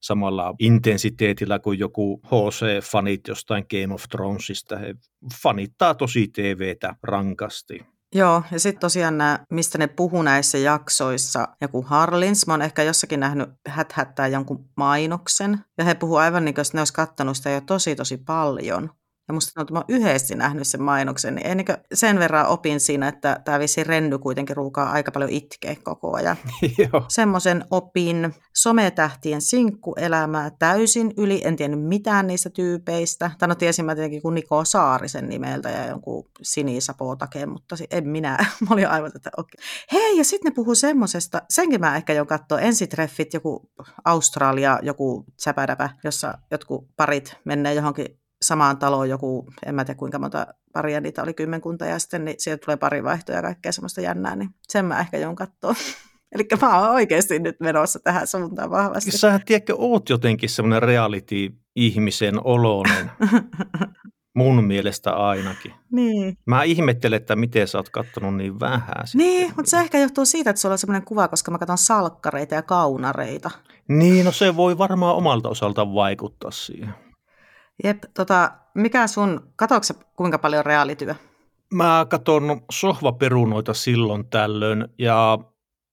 samalla 0.00 0.54
intensiteetillä 0.58 1.58
kuin 1.58 1.78
joku 1.78 2.20
HC-fanit 2.26 3.20
jostain 3.28 3.66
Game 3.70 3.94
of 3.94 4.04
Thronesista. 4.10 4.78
He 4.78 4.94
fanittaa 5.42 5.94
tosi 5.94 6.28
TVtä 6.28 6.94
rankasti. 7.02 7.80
Joo, 8.14 8.42
ja 8.50 8.60
sitten 8.60 8.80
tosiaan 8.80 9.18
nämä, 9.18 9.38
mistä 9.50 9.78
ne 9.78 9.86
puhuu 9.86 10.22
näissä 10.22 10.58
jaksoissa, 10.58 11.48
joku 11.60 11.82
Harlins, 11.82 12.46
mä 12.46 12.52
oon 12.52 12.62
ehkä 12.62 12.82
jossakin 12.82 13.20
nähnyt 13.20 13.48
häthättää 13.68 14.26
jonkun 14.26 14.68
mainoksen, 14.76 15.58
ja 15.78 15.84
he 15.84 15.94
puhuu 15.94 16.16
aivan 16.16 16.44
niin 16.44 16.54
kuin, 16.54 16.64
ne 16.72 16.80
olisi 16.80 16.92
kattanut 16.92 17.36
sitä 17.36 17.50
jo 17.50 17.60
tosi 17.60 17.96
tosi 17.96 18.16
paljon. 18.16 18.90
Ja 19.30 19.34
musta 19.34 19.52
tuntuu, 19.54 19.62
että 19.62 19.72
mä 19.72 19.78
oon 19.78 20.02
yhdesti 20.02 20.34
nähnyt 20.34 20.66
sen 20.66 20.82
mainoksen, 20.82 21.34
niin 21.34 21.56
niin 21.56 21.66
sen 21.94 22.18
verran 22.18 22.46
opin 22.46 22.80
siinä, 22.80 23.08
että 23.08 23.40
tämä 23.44 23.58
vissi 23.58 23.84
Renny 23.84 24.18
kuitenkin 24.18 24.56
ruukaa 24.56 24.90
aika 24.90 25.12
paljon 25.12 25.30
itkeä 25.30 25.76
koko 25.82 26.16
ajan. 26.16 26.36
Semmoisen 27.08 27.64
opin 27.70 28.34
sometähtien 28.56 29.40
sinkkuelämää 29.40 30.50
täysin 30.58 31.12
yli, 31.16 31.40
en 31.44 31.56
tiennyt 31.56 31.82
mitään 31.82 32.26
niistä 32.26 32.50
tyypeistä. 32.50 33.30
Tai 33.38 33.48
no 33.48 33.54
tiesin 33.54 33.84
mä 33.84 33.94
tietenkin 33.94 34.22
kuin 34.22 34.34
Niko 34.34 34.64
Saarisen 34.64 35.28
nimeltä 35.28 35.70
ja 35.70 35.86
jonkun 35.86 36.30
Sinisapotake, 36.42 37.46
mutta 37.46 37.76
en 37.90 38.08
minä. 38.08 38.36
mä 38.68 38.68
olin 38.70 38.88
aivan, 38.88 39.12
että 39.16 39.30
okei. 39.36 39.58
Okay. 39.58 40.00
Hei, 40.02 40.18
ja 40.18 40.24
sitten 40.24 40.50
ne 40.50 40.54
puhuu 40.54 40.74
semmosesta, 40.74 41.42
senkin 41.50 41.80
mä 41.80 41.96
ehkä 41.96 42.12
jo 42.12 42.26
katsoa, 42.26 42.60
ensitreffit, 42.60 43.34
joku 43.34 43.70
Australia, 44.04 44.78
joku 44.82 45.24
säpädäpä, 45.38 45.90
jossa 46.04 46.38
jotkut 46.50 46.88
parit 46.96 47.36
menee 47.44 47.74
johonkin 47.74 48.20
samaan 48.42 48.78
taloon 48.78 49.08
joku, 49.08 49.46
en 49.66 49.74
mä 49.74 49.84
tiedä 49.84 49.98
kuinka 49.98 50.18
monta 50.18 50.46
paria 50.72 51.00
niitä 51.00 51.22
oli 51.22 51.34
kymmenkunta 51.34 51.86
ja 51.86 51.98
sitten 51.98 52.24
niin 52.24 52.36
sieltä 52.38 52.64
tulee 52.64 52.76
pari 52.76 53.04
vaihtoja 53.04 53.38
ja 53.38 53.42
kaikkea 53.42 53.72
semmoista 53.72 54.00
jännää, 54.00 54.36
niin 54.36 54.50
sen 54.68 54.84
mä 54.84 55.00
ehkä 55.00 55.18
joudun 55.18 55.36
katsoa. 55.36 55.74
Eli 56.34 56.46
mä 56.60 56.80
oon 56.80 56.90
oikeasti 56.90 57.38
nyt 57.38 57.60
menossa 57.60 57.98
tähän 58.04 58.26
suuntaan 58.26 58.70
vahvasti. 58.70 59.10
Sä 59.10 59.40
tiedätkö, 59.46 59.74
oot 59.78 60.08
jotenkin 60.08 60.48
semmoinen 60.48 60.82
reality-ihmisen 60.82 62.46
oloinen. 62.46 63.10
Mun 64.34 64.64
mielestä 64.64 65.12
ainakin. 65.12 65.74
Niin. 65.92 66.36
Mä 66.46 66.62
ihmettelen, 66.62 67.16
että 67.16 67.36
miten 67.36 67.68
sä 67.68 67.78
oot 67.78 67.88
kattonut 67.88 68.36
niin 68.36 68.60
vähän. 68.60 69.04
Niin, 69.14 69.52
mutta 69.56 69.70
se 69.70 69.78
ehkä 69.78 69.98
johtuu 69.98 70.24
siitä, 70.24 70.50
että 70.50 70.62
sulla 70.62 70.72
on 70.72 70.78
semmoinen 70.78 71.04
kuva, 71.04 71.28
koska 71.28 71.50
mä 71.50 71.58
katson 71.58 71.78
salkkareita 71.78 72.54
ja 72.54 72.62
kaunareita. 72.62 73.50
Niin, 73.88 74.24
no 74.24 74.32
se 74.32 74.56
voi 74.56 74.78
varmaan 74.78 75.16
omalta 75.16 75.48
osaltaan 75.48 75.94
vaikuttaa 75.94 76.50
siihen. 76.50 76.94
Jep, 77.84 77.98
tota, 78.14 78.50
mikä 78.74 79.06
sun, 79.06 79.52
katoksa 79.56 79.94
kuinka 80.16 80.38
paljon 80.38 80.66
reaalityö? 80.66 81.14
Mä 81.74 82.06
katon 82.10 82.60
sohvaperunoita 82.72 83.74
silloin 83.74 84.28
tällöin 84.28 84.88
ja 84.98 85.38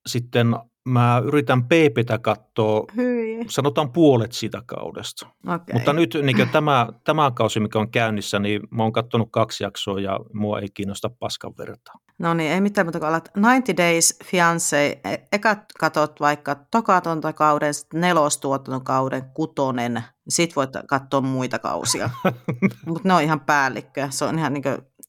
sitten 0.08 0.56
mä 0.88 1.22
yritän 1.26 1.64
PPtä 1.64 2.18
katsoa, 2.18 2.86
Hyi. 2.96 3.46
sanotaan 3.50 3.92
puolet 3.92 4.32
siitä 4.32 4.62
kaudesta. 4.66 5.28
Okay. 5.48 5.74
Mutta 5.74 5.94
nyt 5.94 6.18
niin 6.24 6.50
tämä, 6.52 6.88
tämä 7.04 7.32
kausi, 7.32 7.60
mikä 7.60 7.80
on 7.80 7.92
käynnissä, 7.92 8.40
niin 8.40 8.62
mä 8.72 8.84
oon 8.84 8.94
katsonut 8.94 9.30
kaksi 9.32 9.64
jaksoa 9.64 10.00
ja 10.00 10.20
mua 10.34 10.60
ei 10.60 10.68
kiinnosta 10.74 11.10
paskan 11.20 11.54
vertaa. 11.58 11.96
No 12.20 12.34
niin, 12.34 12.52
ei 12.52 12.62
mitään 12.62 12.88
muuta 12.88 13.00
kuin 13.00 13.10
alat 13.10 13.30
90 13.38 13.84
Days 13.84 14.20
Fiancé, 14.24 15.00
e- 15.04 15.28
ekat 15.32 15.60
katot 15.80 16.20
vaikka 16.20 16.56
tokatontokauden, 16.72 17.74
nelostuotantokauden, 17.94 19.24
kutonen, 19.34 20.04
sit 20.30 20.56
voit 20.56 20.70
katsoa 20.88 21.22
muita 21.22 21.60
kausia. 21.60 22.10
Mutta 22.88 23.08
ne 23.08 23.14
on 23.14 23.22
ihan 23.24 23.40
päällikköä, 23.40 24.10
se 24.10 24.26
on 24.26 24.40
ihan 24.40 24.54
niin 24.54 24.64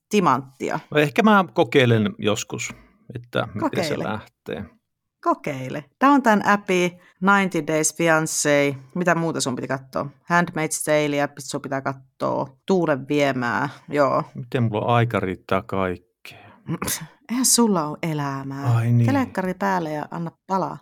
timanttia. 0.09 0.81
No 0.91 1.01
ehkä 1.01 1.23
mä 1.23 1.45
kokeilen 1.55 2.15
joskus, 2.19 2.75
että 3.15 3.47
miten 3.47 3.61
Kokeile. 3.61 3.89
se 3.89 3.99
lähtee. 3.99 4.65
Kokeile. 5.25 5.85
Tämä 5.99 6.13
on 6.13 6.23
tämän 6.23 6.47
appi 6.47 6.99
90 7.23 7.73
Days 7.73 7.95
Fiancé. 7.95 8.77
Mitä 8.95 9.15
muuta 9.15 9.41
sun 9.41 9.57
piti 9.57 9.69
katsoa? 9.69 10.07
Handmaid's 10.07 10.85
Tale, 10.85 11.29
sun 11.39 11.63
pitää 11.63 11.81
katsoa. 11.81 12.57
Tuulen 12.67 13.09
viemää, 13.09 13.69
joo. 13.89 14.23
Miten 14.35 14.63
mulla 14.63 14.95
aika 14.95 15.21
riittää 15.21 15.63
kaikkea? 15.63 16.08
Eihän 17.31 17.45
sulla 17.47 17.89
ole 17.89 17.99
elämää. 18.03 18.77
Ai 18.77 18.93
niin. 18.93 19.07
Telekkari 19.07 19.55
päälle 19.55 19.93
ja 19.93 20.07
anna 20.11 20.31
palaa. 20.47 20.79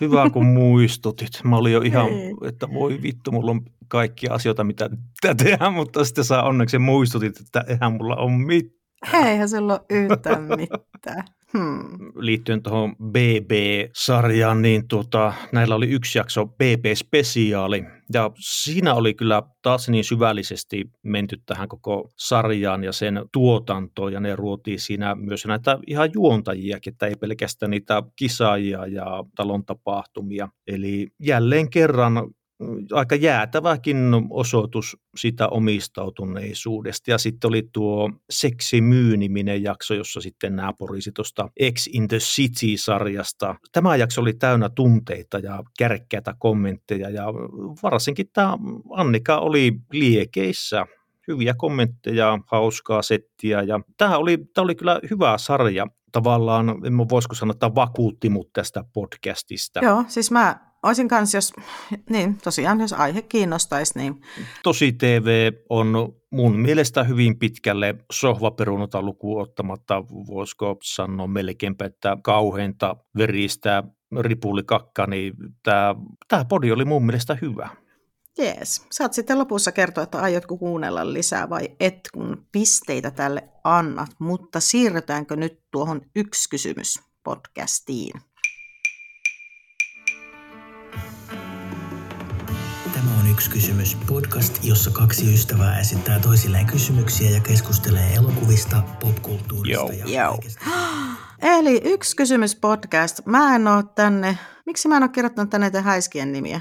Hyvä 0.00 0.30
kun 0.30 0.46
muistutit. 0.62 1.30
Mä 1.44 1.56
olin 1.56 1.72
jo 1.72 1.80
ihan, 1.80 2.08
Ei. 2.08 2.34
että 2.48 2.68
voi 2.74 2.98
vittu, 3.02 3.32
mulla 3.32 3.50
on 3.50 3.60
kaikkia 3.88 4.34
asioita, 4.34 4.64
mitä 4.64 4.90
tehdä, 5.36 5.70
mutta 5.70 6.04
sitten 6.04 6.24
saa 6.24 6.42
onneksi 6.42 6.78
muistutit, 6.78 7.40
että 7.40 7.64
eihän 7.68 7.92
mulla 7.92 8.16
ole 8.16 8.30
mitään. 8.30 9.26
Eihän 9.26 9.48
sulla 9.48 9.72
ole 9.72 9.84
yhtään 9.90 10.42
mitään. 10.42 11.24
Hmm. 11.58 12.12
Liittyen 12.14 12.62
tuohon 12.62 12.96
BB-sarjaan, 12.96 14.62
niin 14.62 14.88
tuota, 14.88 15.32
näillä 15.52 15.74
oli 15.74 15.88
yksi 15.88 16.18
jakso 16.18 16.46
BB-spesiaali, 16.46 17.84
ja 18.14 18.30
siinä 18.38 18.94
oli 18.94 19.14
kyllä 19.14 19.42
taas 19.62 19.88
niin 19.88 20.04
syvällisesti 20.04 20.84
menty 21.02 21.36
tähän 21.46 21.68
koko 21.68 22.10
sarjaan 22.16 22.84
ja 22.84 22.92
sen 22.92 23.20
tuotantoon, 23.32 24.12
ja 24.12 24.20
ne 24.20 24.36
ruotiin 24.36 24.80
siinä 24.80 25.14
myös 25.14 25.46
näitä 25.46 25.78
ihan 25.86 26.10
juontajiakin, 26.14 26.92
että 26.92 27.06
ei 27.06 27.14
pelkästään 27.20 27.70
niitä 27.70 28.02
kisaajia 28.16 28.86
ja 28.86 29.24
talon 29.36 29.64
tapahtumia. 29.64 30.48
Eli 30.66 31.08
jälleen 31.20 31.70
kerran 31.70 32.30
aika 32.92 33.14
jäätäväkin 33.14 33.96
osoitus 34.30 34.96
sitä 35.16 35.48
omistautuneisuudesta. 35.48 37.10
Ja 37.10 37.18
sitten 37.18 37.48
oli 37.48 37.68
tuo 37.72 38.10
Seksi 38.30 38.80
myyniminen 38.80 39.62
jakso, 39.62 39.94
jossa 39.94 40.20
sitten 40.20 40.56
nämä 40.56 40.72
porisi 40.72 41.12
tuosta 41.12 41.48
X 41.72 41.86
in 41.92 42.08
the 42.08 42.18
City-sarjasta. 42.18 43.54
Tämä 43.72 43.96
jakso 43.96 44.20
oli 44.20 44.32
täynnä 44.32 44.68
tunteita 44.68 45.38
ja 45.38 45.62
kärkkäitä 45.78 46.34
kommentteja 46.38 47.10
ja 47.10 47.24
varsinkin 47.82 48.26
tämä 48.32 48.58
Annika 48.90 49.38
oli 49.38 49.72
liekeissä 49.92 50.86
hyviä 51.28 51.54
kommentteja, 51.54 52.38
hauskaa 52.46 53.02
settiä 53.02 53.62
ja 53.62 53.80
tämä 53.96 54.18
oli, 54.18 54.38
tämä 54.54 54.62
oli 54.62 54.74
kyllä 54.74 55.00
hyvä 55.10 55.38
sarja. 55.38 55.86
Tavallaan, 56.12 56.68
en 56.86 56.98
voisiko 56.98 57.34
sanoa, 57.34 57.52
että 57.52 57.74
vakuutti 57.74 58.28
mut 58.28 58.52
tästä 58.52 58.84
podcastista. 58.92 59.80
Joo, 59.82 60.04
siis 60.08 60.30
mä 60.30 60.71
olisin 60.82 61.08
kanssa, 61.08 61.36
jos, 61.36 61.52
niin 62.10 62.38
tosiaan, 62.44 62.80
jos 62.80 62.92
aihe 62.92 63.22
kiinnostaisi, 63.22 63.98
niin... 63.98 64.22
Tosi 64.62 64.92
TV 64.92 65.52
on 65.68 66.14
mun 66.30 66.58
mielestä 66.58 67.04
hyvin 67.04 67.38
pitkälle 67.38 67.94
sohvaperunota 68.12 69.02
lukuun 69.02 69.42
ottamatta, 69.42 70.04
voisiko 70.08 70.76
sanoa 70.82 71.26
melkeinpä, 71.26 71.84
että 71.84 72.16
kauheinta 72.22 72.96
veristä 73.16 73.82
ripullikakka, 74.20 75.06
niin 75.06 75.34
tämä, 75.62 75.94
tämä 76.28 76.44
podi 76.44 76.72
oli 76.72 76.84
mun 76.84 77.06
mielestä 77.06 77.38
hyvä. 77.42 77.68
Jees. 78.38 78.86
Saat 78.92 79.12
sitten 79.12 79.38
lopussa 79.38 79.72
kertoa, 79.72 80.04
että 80.04 80.18
aiotko 80.18 80.58
kuunnella 80.58 81.12
lisää 81.12 81.50
vai 81.50 81.68
et, 81.80 82.00
kun 82.14 82.46
pisteitä 82.52 83.10
tälle 83.10 83.48
annat. 83.64 84.10
Mutta 84.18 84.60
siirrytäänkö 84.60 85.36
nyt 85.36 85.60
tuohon 85.70 86.00
yksi 86.16 86.48
kysymys 86.48 87.00
podcastiin? 87.24 88.20
Yksi 93.42 93.50
kysymys 93.50 93.96
podcast, 94.06 94.64
jossa 94.64 94.90
kaksi 94.90 95.34
ystävää 95.34 95.80
esittää 95.80 96.20
toisilleen 96.20 96.66
kysymyksiä 96.66 97.30
ja 97.30 97.40
keskustelee 97.40 98.14
elokuvista, 98.14 98.82
popkulttuurista 99.00 99.92
Yo. 99.92 100.06
ja 100.06 100.24
Yo. 100.24 100.38
Eli 101.58 101.80
yksi 101.84 102.16
kysymys 102.16 102.56
podcast. 102.56 103.20
Mä 103.26 103.56
en 103.56 103.68
oo 103.68 103.82
tänne, 103.82 104.38
miksi 104.66 104.88
mä 104.88 104.96
en 104.96 105.02
oo 105.02 105.08
kirjoittanut 105.08 105.50
tänne 105.50 105.64
näitä 105.64 105.82
häiskien 105.82 106.32
nimiä? 106.32 106.60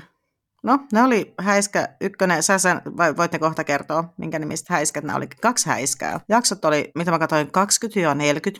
No, 0.63 0.79
ne 0.93 1.03
oli 1.03 1.33
häiskä 1.39 1.87
ykkönen, 2.01 2.43
sä 2.43 2.57
sen, 2.57 2.81
vai 2.97 3.17
voitte 3.17 3.39
kohta 3.39 3.63
kertoa, 3.63 4.13
minkä 4.17 4.39
nimistä 4.39 4.73
häiskät, 4.73 5.03
nämä 5.03 5.17
oli 5.17 5.27
kaksi 5.27 5.69
häiskää. 5.69 6.19
Jaksot 6.29 6.65
oli, 6.65 6.91
mitä 6.95 7.11
mä 7.11 7.19
katsoin, 7.19 7.47
20-40 7.47 7.51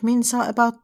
minsaa 0.02 0.46
about 0.48 0.74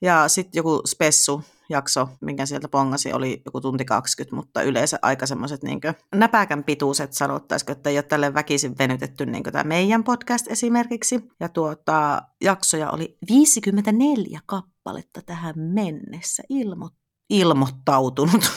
Ja 0.00 0.28
sitten 0.28 0.58
joku 0.58 0.82
spessu, 0.86 1.42
jakso, 1.68 2.08
minkä 2.20 2.46
sieltä 2.46 2.68
pongasi, 2.68 3.12
oli 3.12 3.42
joku 3.44 3.60
tunti 3.60 3.84
20, 3.84 4.36
mutta 4.36 4.62
yleensä 4.62 4.98
aika 5.02 5.26
semmoiset 5.26 5.62
niin 5.62 5.80
näpäkän 6.14 6.64
pituiset 6.64 7.12
sanottaisiko, 7.12 7.72
että 7.72 7.90
ei 7.90 7.96
ole 7.96 8.02
tälle 8.02 8.34
väkisin 8.34 8.78
venytetty 8.78 9.26
niin 9.26 9.42
tämä 9.42 9.64
meidän 9.64 10.04
podcast 10.04 10.48
esimerkiksi. 10.48 11.28
Ja 11.40 11.48
tuota, 11.48 12.22
jaksoja 12.40 12.90
oli 12.90 13.18
54 13.30 14.40
kappaletta 14.46 15.20
tähän 15.26 15.54
mennessä 15.58 16.42
ilmo, 16.48 16.90
ilmoittautunut. 17.30 18.42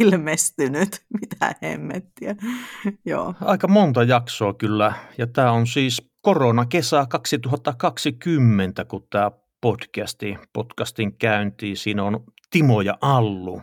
ilmestynyt, 0.00 1.04
mitä 1.20 1.54
hemmettiä. 1.62 2.36
Joo. 3.04 3.34
Aika 3.40 3.68
monta 3.68 4.02
jaksoa 4.02 4.54
kyllä, 4.54 4.92
ja 5.18 5.26
tämä 5.26 5.52
on 5.52 5.66
siis 5.66 6.02
korona-kesä 6.22 7.06
2020, 7.08 8.84
kun 8.84 9.06
tämä 9.10 9.30
podcasti, 9.62 10.36
podcastin 10.52 11.18
käyntiin. 11.18 11.76
Siinä 11.76 12.04
on 12.04 12.24
Timo 12.50 12.80
ja 12.80 12.98
Allu, 13.00 13.62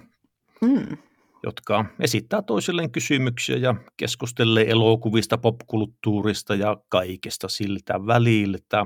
mm. 0.62 0.98
jotka 1.44 1.86
esittää 2.00 2.42
toisilleen 2.42 2.92
kysymyksiä 2.92 3.58
ja 3.58 3.76
keskustelee 3.98 4.70
elokuvista, 4.70 5.38
popkulttuurista 5.38 6.56
ja 6.56 6.78
kaikesta 6.90 7.48
siltä 7.48 7.94
väliltä. 8.08 8.86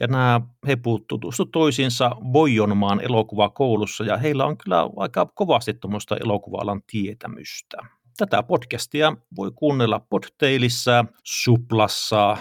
Ja 0.00 0.06
nämä 0.06 0.40
heput 0.66 1.06
tutustu 1.06 1.46
toisiinsa 1.46 2.10
Voijonmaan 2.32 3.00
elokuvakoulussa 3.00 4.04
ja 4.04 4.16
heillä 4.16 4.44
on 4.46 4.56
kyllä 4.56 4.90
aika 4.96 5.26
kovasti 5.34 5.74
tuommoista 5.74 6.16
elokuva-alan 6.16 6.82
tietämystä. 6.86 7.76
Tätä 8.16 8.42
podcastia 8.42 9.16
voi 9.36 9.50
kuunnella 9.54 10.00
Podtailissa, 10.10 11.04
Suplassa, 11.24 12.36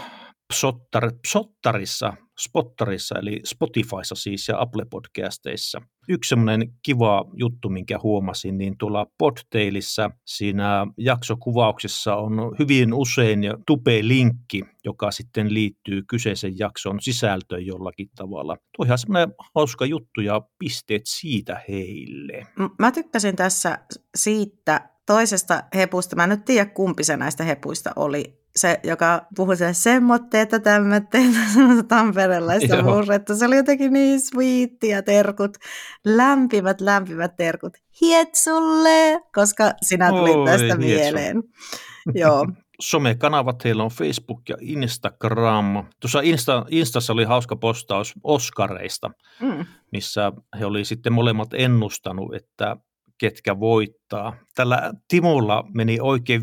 Psottar, 0.53 1.11
Psottarissa, 1.21 2.13
Spottarissa 2.39 3.15
eli 3.19 3.41
Spotifyssa 3.45 4.15
siis 4.15 4.47
ja 4.47 4.61
Apple 4.61 4.85
Podcasteissa. 4.89 5.81
Yksi 6.09 6.29
semmoinen 6.29 6.73
kiva 6.83 7.25
juttu, 7.33 7.69
minkä 7.69 7.99
huomasin, 8.03 8.57
niin 8.57 8.77
tuolla 8.77 9.05
Podtailissa 9.17 10.09
siinä 10.25 10.87
jaksokuvauksessa 10.97 12.15
on 12.15 12.55
hyvin 12.59 12.93
usein 12.93 13.43
ja 13.43 13.57
tupe-linkki, 13.67 14.61
joka 14.85 15.11
sitten 15.11 15.53
liittyy 15.53 16.03
kyseisen 16.09 16.59
jakson 16.59 17.01
sisältöön 17.01 17.65
jollakin 17.65 18.09
tavalla. 18.15 18.57
Tuo 18.77 18.85
ihan 18.85 18.97
semmoinen 18.97 19.33
hauska 19.55 19.85
juttu 19.85 20.21
ja 20.21 20.41
pisteet 20.59 21.01
siitä 21.05 21.61
heille. 21.69 22.47
Mä 22.79 22.91
tykkäsin 22.91 23.35
tässä 23.35 23.79
siitä 24.15 24.89
toisesta 25.05 25.63
hepusta. 25.75 26.15
Mä 26.15 26.23
en 26.23 26.29
nyt 26.29 26.45
tiedä 26.45 26.65
kumpi 26.65 27.03
se 27.03 27.17
näistä 27.17 27.43
hepuista 27.43 27.91
oli, 27.95 28.42
se, 28.55 28.79
joka 28.83 29.25
puhui 29.35 29.57
sen 29.57 29.75
semmoitteita, 29.75 30.59
tämmöitteitä, 30.59 31.39
tamperelaista 31.87 32.83
murretta. 32.83 33.35
Se 33.35 33.45
oli 33.45 33.55
jotenkin 33.55 33.93
niin 33.93 34.21
sweetti 34.21 34.87
ja 34.87 35.03
terkut, 35.03 35.57
lämpimät, 36.05 36.81
lämpimät 36.81 37.35
terkut. 37.35 37.73
Hietsulle, 38.01 39.21
koska 39.35 39.71
sinä 39.81 40.09
tulit 40.09 40.35
Oi, 40.35 40.45
tästä 40.45 40.65
hietsu. 40.65 40.77
mieleen. 40.77 41.43
Joo. 42.13 42.47
Somekanavat 42.79 43.63
heillä 43.63 43.83
on 43.83 43.89
Facebook 43.89 44.41
ja 44.49 44.55
Instagram. 44.61 45.85
Tuossa 45.99 46.21
Insta, 46.21 46.65
Instassa 46.69 47.13
oli 47.13 47.23
hauska 47.23 47.55
postaus 47.55 48.13
Oscareista, 48.23 49.11
mm. 49.39 49.65
missä 49.91 50.31
he 50.59 50.65
oli 50.65 50.85
sitten 50.85 51.13
molemmat 51.13 51.53
ennustanut, 51.53 52.35
että 52.35 52.77
ketkä 53.17 53.59
voittaa. 53.59 54.35
Tällä 54.55 54.93
Timolla 55.07 55.63
meni 55.73 55.97
oikein 56.01 56.41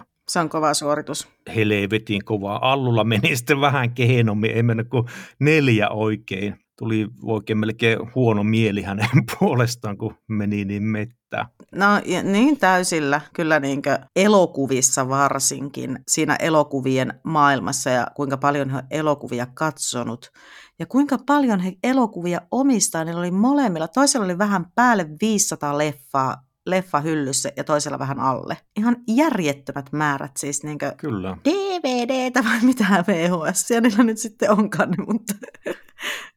15-19. 0.00 0.02
Se 0.28 0.40
on 0.40 0.48
kova 0.48 0.74
suoritus. 0.74 1.28
Helvetin 1.54 2.24
kovaa. 2.24 2.72
Allulla 2.72 3.04
meni 3.04 3.36
sitten 3.36 3.60
vähän 3.60 3.94
kehnommin, 3.94 4.50
ei 4.50 4.62
mennyt 4.62 4.88
kuin 4.88 5.04
neljä 5.40 5.88
oikein. 5.88 6.56
Tuli 6.78 7.06
oikein 7.22 7.58
melkein 7.58 7.98
huono 8.14 8.44
mieli 8.44 8.82
hänen 8.82 9.08
puolestaan, 9.38 9.98
kun 9.98 10.14
meni 10.28 10.64
niin 10.64 10.82
mettä. 10.82 11.46
No 11.72 11.86
niin 12.22 12.58
täysillä, 12.58 13.20
kyllä 13.34 13.60
niin 13.60 13.82
elokuvissa 14.16 15.08
varsinkin, 15.08 15.98
siinä 16.08 16.36
elokuvien 16.36 17.20
maailmassa 17.24 17.90
ja 17.90 18.06
kuinka 18.16 18.36
paljon 18.36 18.70
he 18.70 18.82
elokuvia 18.90 19.46
katsonut– 19.54 20.30
ja 20.78 20.86
kuinka 20.86 21.18
paljon 21.26 21.60
he 21.60 21.72
elokuvia 21.84 22.40
omistaa. 22.50 23.04
Niillä 23.04 23.18
oli 23.18 23.30
molemmilla. 23.30 23.88
Toisella 23.88 24.24
oli 24.24 24.38
vähän 24.38 24.66
päälle 24.74 25.06
500 25.20 25.78
leffaa 25.78 26.44
leffa 26.66 27.00
hyllyssä 27.00 27.52
ja 27.56 27.64
toisella 27.64 27.98
vähän 27.98 28.20
alle. 28.20 28.56
Ihan 28.76 28.96
järjettömät 29.08 29.92
määrät 29.92 30.36
siis 30.36 30.62
niin 30.62 30.78
Kyllä. 30.96 31.36
DVDtä 31.44 32.44
vai 32.44 32.60
mitä 32.62 33.04
VHS 33.08 33.70
ja 33.70 33.80
niillä 33.80 34.04
nyt 34.04 34.18
sitten 34.18 34.50
onkaan, 34.50 34.90
niin, 34.90 35.06
mutta, 35.08 35.34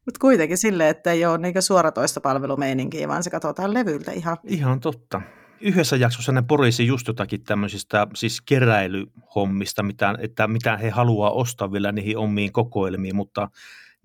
mutta 0.06 0.20
kuitenkin 0.22 0.58
silleen, 0.58 0.90
että 0.90 1.12
ei 1.12 1.26
ole 1.26 1.38
niin 1.38 1.62
suoratoista 1.62 2.22
palvelumeininkiä, 2.22 3.08
vaan 3.08 3.24
se 3.24 3.30
katsotaan 3.30 3.74
levyltä 3.74 4.12
ihan. 4.12 4.38
Ihan 4.44 4.80
totta. 4.80 5.22
Yhdessä 5.62 5.96
jaksossa 5.96 6.32
ne 6.32 6.42
porisi 6.42 6.88
just 6.88 7.08
jotakin 7.08 7.44
tämmöisistä 7.44 8.08
siis 8.16 8.42
keräilyhommista, 8.42 9.84
mitä, 9.84 10.16
että 10.20 10.48
mitä 10.48 10.78
he 10.78 10.90
haluaa 10.90 11.32
ostaa 11.32 11.72
vielä 11.72 11.92
niihin 11.92 12.18
omiin 12.18 12.52
kokoelmiin, 12.52 13.16
mutta 13.16 13.50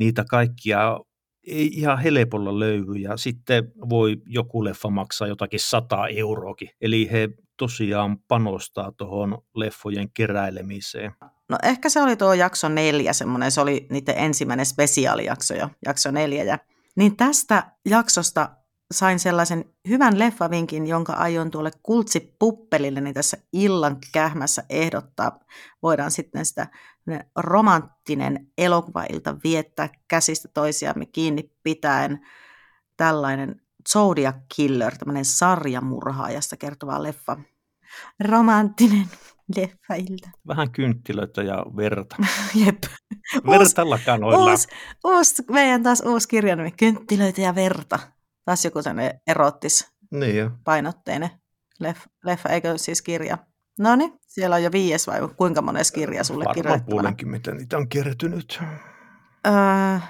niitä 0.03 0.25
kaikkia 0.31 1.01
ei 1.47 1.67
ihan 1.67 1.99
helpolla 1.99 2.59
löydy 2.59 2.93
ja 2.93 3.17
sitten 3.17 3.73
voi 3.89 4.17
joku 4.27 4.65
leffa 4.65 4.91
maksaa 4.91 5.29
jotakin 5.29 5.61
100 5.61 6.07
euroakin. 6.07 6.69
Eli 6.81 7.09
he 7.13 7.29
tosiaan 7.57 8.19
panostaa 8.29 8.93
tuohon 8.93 9.39
leffojen 9.55 10.11
keräilemiseen. 10.15 11.13
No 11.49 11.59
ehkä 11.63 11.89
se 11.89 12.03
oli 12.03 12.17
tuo 12.17 12.35
jakso 12.35 12.69
neljä 12.69 13.13
semmoinen, 13.13 13.51
se 13.51 13.61
oli 13.61 13.87
niiden 13.91 14.19
ensimmäinen 14.19 14.67
spesiaalijakso 14.67 15.55
jo, 15.55 15.69
jakso 15.87 16.11
neljä. 16.11 16.45
Ja, 16.45 16.59
niin 16.97 17.17
tästä 17.17 17.73
jaksosta 17.89 18.51
sain 18.93 19.19
sellaisen 19.19 19.65
hyvän 19.89 20.19
leffavinkin, 20.19 20.87
jonka 20.87 21.13
aion 21.13 21.51
tuolle 21.51 21.71
kultsipuppelille 21.83 23.13
tässä 23.13 23.37
illan 23.53 23.97
kähmässä 24.13 24.65
ehdottaa. 24.71 25.39
Voidaan 25.83 26.11
sitten 26.11 26.47
sitä 26.47 26.67
romanttinen 27.37 28.47
elokuvailta 28.59 29.37
viettää 29.45 29.89
käsistä 30.09 30.49
toisiamme 30.49 31.07
kiinni 31.07 31.51
pitäen. 31.63 32.27
Tällainen 32.97 33.63
Zodiac 33.89 34.37
Killer, 34.57 34.99
tämmöinen 34.99 35.25
sarjamurhaajasta 35.25 36.57
kertova 36.57 37.03
leffa. 37.03 37.37
Romanttinen 38.25 39.07
leffailta. 39.57 40.31
Vähän 40.47 40.71
kynttilöitä 40.71 41.43
ja 41.43 41.65
verta. 41.77 42.17
Jep. 42.65 42.83
Verta 43.47 43.91
lakanoilla. 43.91 44.51
Uusi, 44.51 44.69
uusi, 45.05 45.43
meidän 45.51 45.83
taas 45.83 46.01
uusi 46.07 46.29
kirja, 46.29 46.57
kynttilöitä 46.77 47.41
ja 47.41 47.55
verta. 47.55 47.99
Taas 48.45 48.65
joku 48.65 48.83
sellainen 48.83 49.21
erottis 49.27 49.93
niin 50.11 50.37
jo. 50.37 50.51
painotteinen 50.65 51.31
leffa, 51.81 52.11
leffa, 52.25 52.49
eikö 52.49 52.79
siis 52.79 53.03
kirja? 53.03 53.39
No 53.79 53.97
niin, 53.97 54.13
siellä 54.27 54.57
on 54.57 54.63
jo 54.63 54.73
viies 54.73 55.07
vai 55.07 55.29
kuinka 55.37 55.63
mones 55.63 55.93
kirja 55.93 56.25
sulle 56.25 56.45
Varmaan 56.45 56.85
puolenkymmentä 56.85 57.55
niitä 57.55 57.77
on 57.77 57.89
kertynyt. 57.89 58.63
Öö, 59.47 59.53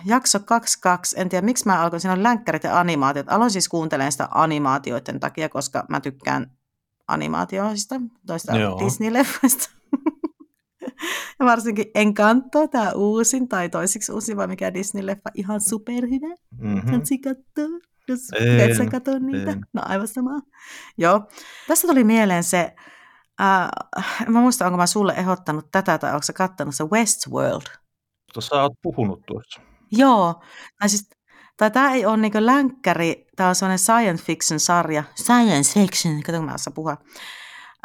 jakso 0.05 0.41
22, 0.41 1.21
en 1.21 1.29
tiedä 1.29 1.45
miksi 1.45 1.67
mä 1.67 1.81
alkoin, 1.81 2.01
siinä 2.01 2.13
on 2.13 2.23
länkkärit 2.23 2.65
ja 2.65 2.81
animaatiot. 2.81 3.27
Aloin 3.29 3.51
siis 3.51 3.69
kuuntelemaan 3.69 4.13
sitä 4.13 4.29
animaatioiden 4.31 5.21
takia, 5.21 5.49
koska 5.49 5.85
mä 5.89 6.01
tykkään 6.01 6.51
animaatioista, 7.09 8.01
toista 8.27 8.53
Disney-leffoista. 8.53 9.71
ja 11.39 11.47
varsinkin 11.47 11.87
Encanto, 11.95 12.69
tämä 12.69 12.93
uusin 12.93 13.49
tai 13.49 13.69
toisiksi 13.69 14.13
uusin, 14.13 14.37
vai 14.37 14.47
mikä 14.47 14.71
Disney-leffa, 14.71 15.31
ihan 15.35 15.61
superhyvä. 15.61 16.35
Mm-hmm. 16.59 16.91
Kansi 16.91 17.19
katsoa 17.19 17.93
jos 18.09 18.21
et 18.81 18.91
katsoa 18.91 19.19
niitä. 19.19 19.51
En. 19.51 19.61
No 19.73 19.83
aivan 19.85 20.09
sama. 20.09 20.41
Joo. 20.99 21.29
Tästä 21.69 21.87
tuli 21.87 22.05
mieleen 22.05 22.45
se, 22.45 22.75
äh, 23.41 23.69
mä 24.29 24.41
muistan, 24.41 24.67
onko 24.67 24.77
mä 24.77 24.87
sulle 24.87 25.13
ehdottanut 25.13 25.69
tätä 25.73 25.99
tai 25.99 26.11
onko 26.11 26.23
sä 26.23 26.33
kattanut 26.33 26.75
se 26.75 26.85
Westworld? 26.85 27.67
Sä 28.39 28.63
oot 28.63 28.73
puhunut 28.83 29.21
tuossa. 29.27 29.61
Joo. 29.93 30.43
Tai 30.79 30.89
siis 30.89 31.09
tai 31.57 31.71
tämä 31.71 31.93
ei 31.93 32.07
ole 32.07 32.17
niin 32.17 32.47
länkkäri, 32.47 33.27
tämä 33.37 33.49
on 33.49 33.55
sellainen 33.55 33.79
science 33.79 34.25
fiction-sarja. 34.25 35.05
Science 35.15 35.81
fiction, 35.81 36.23
kato 36.23 36.39
kun 36.39 36.47
mä 36.47 36.55
osaan 36.55 36.75
puhua. 36.75 36.97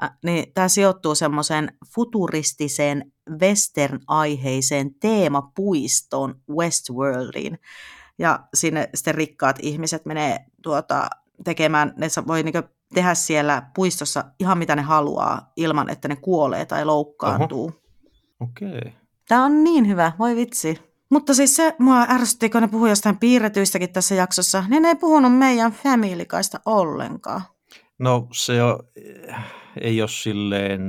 Äh, 0.03 0.11
niin 0.23 0.53
tämä 0.53 0.67
sijoittuu 0.67 1.15
semmoiseen 1.15 1.77
futuristiseen 1.95 3.11
western-aiheiseen 3.29 4.95
teemapuistoon 4.99 6.35
Westworldiin. 6.49 7.59
Ja 8.19 8.39
sinne 8.53 8.89
sitten 8.95 9.15
rikkaat 9.15 9.55
ihmiset 9.61 10.05
menee 10.05 10.45
tuota, 10.61 11.09
tekemään, 11.43 11.93
ne 11.97 12.07
voi 12.27 12.43
niin 12.43 12.63
tehdä 12.93 13.13
siellä 13.13 13.63
puistossa 13.75 14.23
ihan 14.39 14.57
mitä 14.57 14.75
ne 14.75 14.81
haluaa 14.81 15.51
ilman, 15.55 15.89
että 15.89 16.07
ne 16.07 16.15
kuolee 16.15 16.65
tai 16.65 16.85
loukkaantuu. 16.85 17.71
Okei. 18.39 18.77
Okay. 18.77 18.91
Tämä 19.27 19.45
on 19.45 19.63
niin 19.63 19.87
hyvä, 19.87 20.11
voi 20.19 20.35
vitsi. 20.35 20.79
Mutta 21.09 21.33
siis 21.33 21.55
se 21.55 21.75
mua 21.79 22.05
ärsytti, 22.09 22.49
kun 22.49 22.61
ne 22.61 22.67
puhui 22.67 22.89
jostain 22.89 23.17
piirretyistäkin 23.17 23.93
tässä 23.93 24.15
jaksossa, 24.15 24.63
niin 24.67 24.81
ne 24.81 24.87
ei 24.87 24.95
puhunut 24.95 25.37
meidän 25.37 25.71
familikaista 25.71 26.59
ollenkaan. 26.65 27.41
No 27.99 28.27
se 28.33 28.63
on, 28.63 28.79
ei 29.81 30.01
ole 30.01 30.09
silleen, 30.09 30.81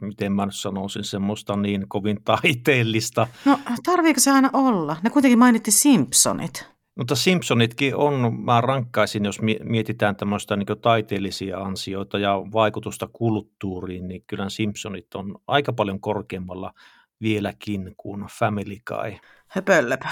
miten 0.00 0.32
mä 0.32 0.46
nyt 0.46 0.54
sanoisin, 0.56 1.04
semmoista 1.04 1.56
niin 1.56 1.88
kovin 1.88 2.24
taiteellista. 2.24 3.26
No 3.44 3.58
tarviiko 3.84 4.20
se 4.20 4.30
aina 4.30 4.50
olla? 4.52 4.96
Ne 5.02 5.10
kuitenkin 5.10 5.38
mainitti 5.38 5.70
Simpsonit. 5.70 6.70
Mutta 7.00 7.16
Simpsonitkin 7.16 7.96
on, 7.96 8.40
mä 8.44 8.60
rankkaisin, 8.60 9.24
jos 9.24 9.40
mietitään 9.64 10.16
tämmöistä 10.16 10.56
niin 10.56 10.66
taiteellisia 10.82 11.58
ansioita 11.58 12.18
ja 12.18 12.34
vaikutusta 12.52 13.08
kulttuuriin, 13.12 14.08
niin 14.08 14.24
kyllä 14.26 14.48
Simpsonit 14.48 15.14
on 15.14 15.34
aika 15.46 15.72
paljon 15.72 16.00
korkeammalla 16.00 16.72
vieläkin 17.20 17.94
kuin 17.96 18.24
Family 18.38 18.76
Guy. 18.86 19.16
Höpöllöpö. 19.48 20.06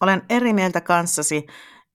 Olen 0.00 0.22
eri 0.28 0.52
mieltä 0.52 0.80
kanssasi 0.80 1.46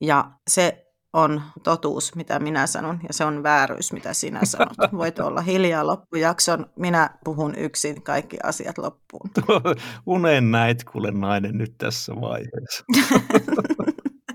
ja 0.01 0.31
se 0.47 0.91
on 1.13 1.41
totuus, 1.63 2.15
mitä 2.15 2.39
minä 2.39 2.67
sanon, 2.67 2.99
ja 3.07 3.13
se 3.13 3.25
on 3.25 3.43
vääryys, 3.43 3.93
mitä 3.93 4.13
sinä 4.13 4.39
sanot. 4.45 4.77
Voit 4.97 5.19
olla 5.19 5.41
hiljaa 5.41 5.87
loppujakson, 5.87 6.65
minä 6.75 7.09
puhun 7.23 7.55
yksin 7.55 8.01
kaikki 8.01 8.37
asiat 8.43 8.77
loppuun. 8.77 9.29
Unen 10.05 10.51
näit 10.51 10.83
kuule 10.83 11.11
nainen 11.11 11.57
nyt 11.57 11.75
tässä 11.77 12.13
vaiheessa. 12.15 12.85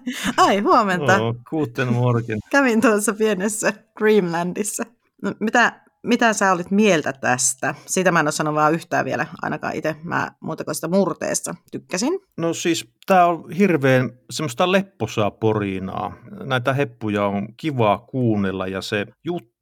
Ai, 0.37 0.61
huomenta. 0.61 1.23
Oh, 1.23 1.37
guten 1.51 1.93
morgen. 1.93 2.39
Kävin 2.51 2.81
tuossa 2.81 3.15
pienessä 3.15 3.73
Dreamlandissa. 4.01 4.85
No, 5.23 5.35
mitä 5.41 5.87
mitä 6.07 6.33
sä 6.33 6.53
olit 6.53 6.71
mieltä 6.71 7.13
tästä? 7.13 7.75
Siitä 7.87 8.13
mä 8.13 8.21
en 8.21 8.27
ole 8.27 8.33
sanonut 8.33 8.57
vaan 8.61 8.75
yhtään 8.75 9.05
vielä, 9.05 9.27
ainakaan 9.43 9.75
itse. 9.75 9.97
Mä 10.03 10.31
muuta 10.41 10.65
kuin 10.65 10.75
sitä 10.75 10.89
murteesta 10.89 11.55
tykkäsin. 11.73 12.21
No 12.37 12.55
siis 12.55 12.89
tämä 13.07 13.27
on 13.27 13.51
hirveän 13.51 14.11
semmoista 14.31 14.73
lepposaa 14.73 15.31
porinaa. 15.31 16.17
Näitä 16.45 16.73
heppuja 16.73 17.25
on 17.25 17.49
kivaa 17.57 17.99
kuunnella 17.99 18.67
ja 18.67 18.83
se 18.83 19.07
juttu 19.25 19.56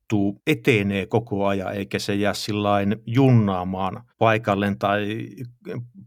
etenee 0.46 1.06
koko 1.06 1.46
ajan, 1.46 1.74
eikä 1.74 1.98
se 1.98 2.14
jää 2.14 2.34
sillain 2.34 2.96
junnaamaan 3.06 4.02
paikalleen 4.18 4.78
tai 4.78 5.26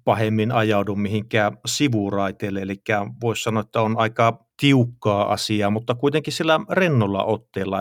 pahemmin 0.03 0.51
ajaudu 0.51 0.95
mihinkään 0.95 1.57
sivuraiteille. 1.65 2.61
Eli 2.61 2.75
voisi 3.21 3.43
sanoa, 3.43 3.61
että 3.61 3.81
on 3.81 3.97
aika 3.97 4.47
tiukkaa 4.59 5.31
asiaa, 5.31 5.69
mutta 5.69 5.95
kuitenkin 5.95 6.33
sillä 6.33 6.59
rennolla 6.69 7.23
otteella. 7.23 7.77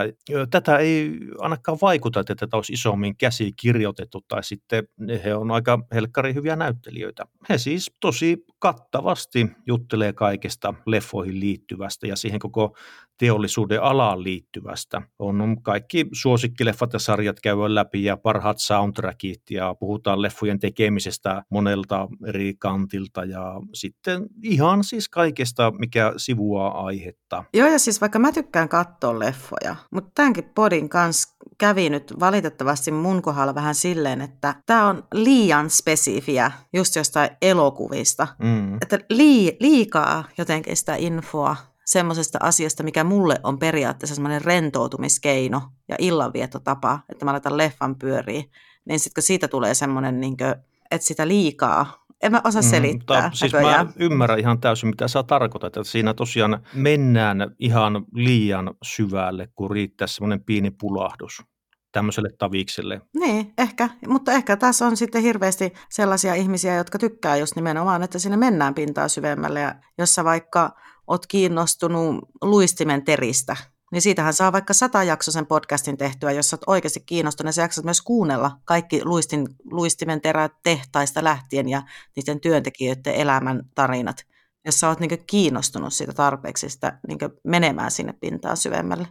Tätä 0.51 0.77
ei 0.77 1.11
ainakaan 1.39 1.79
vaikuta, 1.83 2.21
että 2.21 2.35
tätä 2.35 2.57
olisi 2.57 2.73
isommin 2.73 3.17
käsi 3.17 3.53
kirjoitettu 3.61 4.25
tai 4.29 4.45
sitten 4.45 4.89
he 5.25 5.35
on 5.35 5.51
aika 5.51 5.79
helkkari 5.95 6.35
hyviä 6.35 6.57
näyttelijöitä. 6.57 7.25
He 7.49 7.59
siis 7.59 7.93
tosi 8.01 8.45
kattavasti 8.66 9.46
juttelee 9.66 10.12
kaikesta 10.12 10.74
leffoihin 10.87 11.40
liittyvästä 11.40 12.07
ja 12.07 12.16
siihen 12.16 12.38
koko 12.38 12.76
teollisuuden 13.18 13.83
alaan 13.83 14.22
liittyvästä. 14.22 15.02
On 15.18 15.57
kaikki 15.62 16.07
suosikkileffat 16.12 16.92
ja 16.92 16.98
sarjat 16.98 17.40
käydä 17.40 17.74
läpi 17.74 18.05
ja 18.05 18.16
parhaat 18.16 18.59
soundtrackit 18.59 19.42
ja 19.50 19.74
puhutaan 19.81 20.22
leffojen 20.22 20.59
tekemisestä 20.59 21.42
monelta 21.50 22.09
eri 22.26 22.55
kantilta 22.59 23.24
ja 23.24 23.61
sitten 23.74 24.26
ihan 24.42 24.85
siis 24.85 25.09
kaikesta, 25.09 25.72
mikä 25.79 26.12
sivuaa 26.16 26.85
aihetta. 26.87 27.44
Joo 27.55 27.68
ja 27.68 27.79
siis 27.79 28.00
vaikka 28.00 28.18
mä 28.18 28.33
tykkään 28.33 28.68
katsoa 28.68 29.18
leffoja, 29.18 29.76
mutta 29.92 30.11
tämänkin 30.14 30.50
podin 30.55 30.88
kanssa 30.88 31.37
kävi 31.59 31.90
nyt 31.90 32.14
valitettavasti 32.20 32.90
mun 32.90 33.22
kohdalla 33.22 33.55
vähän 33.55 33.74
silleen, 33.74 34.20
että 34.20 34.55
tämä 34.66 34.88
on 34.88 35.05
liian 35.14 35.70
spesifiä 35.70 36.52
just 36.72 36.96
jostain 36.96 37.31
elokuvista. 37.42 38.26
Mm. 38.38 38.56
Että 38.83 38.99
lii, 39.11 39.57
liikaa 39.61 40.25
jotenkin 40.38 40.77
sitä 40.77 40.97
infoa 40.97 41.57
semmoisesta 41.85 42.38
asiasta, 42.42 42.83
mikä 42.83 43.05
mulle 43.05 43.40
on 43.42 43.59
periaatteessa 43.59 44.14
semmoinen 44.14 44.45
rentoutumiskeino 44.45 45.62
ja 45.88 45.97
illanvietotapa, 45.99 46.99
että 47.09 47.25
mä 47.25 47.33
laitan 47.33 47.57
leffan 47.57 47.97
pyöriin, 47.97 48.51
niin 48.85 49.01
sitten 49.01 49.14
kun 49.14 49.23
siitä 49.23 49.49
tulee 49.49 49.75
semmoinen, 49.75 50.21
niin 50.21 50.37
kuin, 50.37 50.55
että 50.90 51.07
sitä 51.07 51.29
liikaa 51.29 52.07
en 52.23 52.33
mä 52.33 52.40
osaa 52.45 52.62
mm, 52.62 52.69
selittää. 52.69 53.29
Mm, 53.29 53.33
siis 53.33 53.53
mä 53.53 53.87
ymmärrän 53.97 54.38
ihan 54.38 54.61
täysin, 54.61 54.88
mitä 54.88 55.09
sä 55.09 55.23
tarkoitat. 55.23 55.77
Että 55.77 55.90
siinä 55.90 56.14
tosiaan 56.14 56.61
mennään 56.75 57.51
ihan 57.59 58.05
liian 58.14 58.75
syvälle, 58.83 59.49
kun 59.55 59.71
riittää 59.71 60.07
semmoinen 60.07 60.45
pieni 60.45 60.71
pulahdus 60.71 61.42
tämmöiselle 61.96 62.30
tavikselle. 62.38 63.00
Niin, 63.14 63.52
ehkä. 63.59 63.88
Mutta 64.09 64.32
ehkä 64.32 64.56
tässä 64.56 64.87
on 64.87 64.96
sitten 64.96 65.22
hirveästi 65.22 65.72
sellaisia 65.90 66.35
ihmisiä, 66.35 66.76
jotka 66.76 66.98
tykkää 66.98 67.37
just 67.37 67.56
nimenomaan, 67.56 68.02
että 68.02 68.18
sinne 68.18 68.37
mennään 68.37 68.74
pintaa 68.74 69.09
syvemmälle. 69.09 69.61
Ja 69.61 69.74
jos 69.98 70.14
sä 70.14 70.24
vaikka 70.24 70.76
oot 71.06 71.26
kiinnostunut 71.26 72.28
luistimen 72.42 73.04
teristä, 73.04 73.56
niin 73.92 74.02
siitähän 74.02 74.35
saa 74.35 74.52
vaikka 74.52 74.74
satajaksoisen 74.74 75.46
podcastin 75.46 75.96
tehtyä, 75.96 76.32
jos 76.32 76.52
olet 76.52 76.62
oikeasti 76.66 77.00
kiinnostunut. 77.00 77.54
Sä 77.54 77.62
jaksat 77.62 77.85
myös 77.85 78.02
kuunnella 78.02 78.50
kaikki 78.64 79.04
luistin, 79.04 79.46
luistimen 79.70 80.20
terät 80.20 80.52
tehtaista 80.62 81.24
lähtien 81.24 81.68
ja 81.68 81.82
niiden 82.16 82.40
työntekijöiden 82.40 83.14
elämän 83.14 83.62
tarinat, 83.74 84.26
jos 84.64 84.80
sä 84.80 84.88
oot 84.88 85.00
niin 85.00 85.24
kiinnostunut 85.26 85.92
siitä 85.92 86.12
tarpeeksi 86.12 86.70
sitä 86.70 86.98
niin 87.09 87.18
menemään 87.44 87.90
sinne 87.90 88.12
pintaan 88.12 88.56
syvemmälle. 88.56 89.09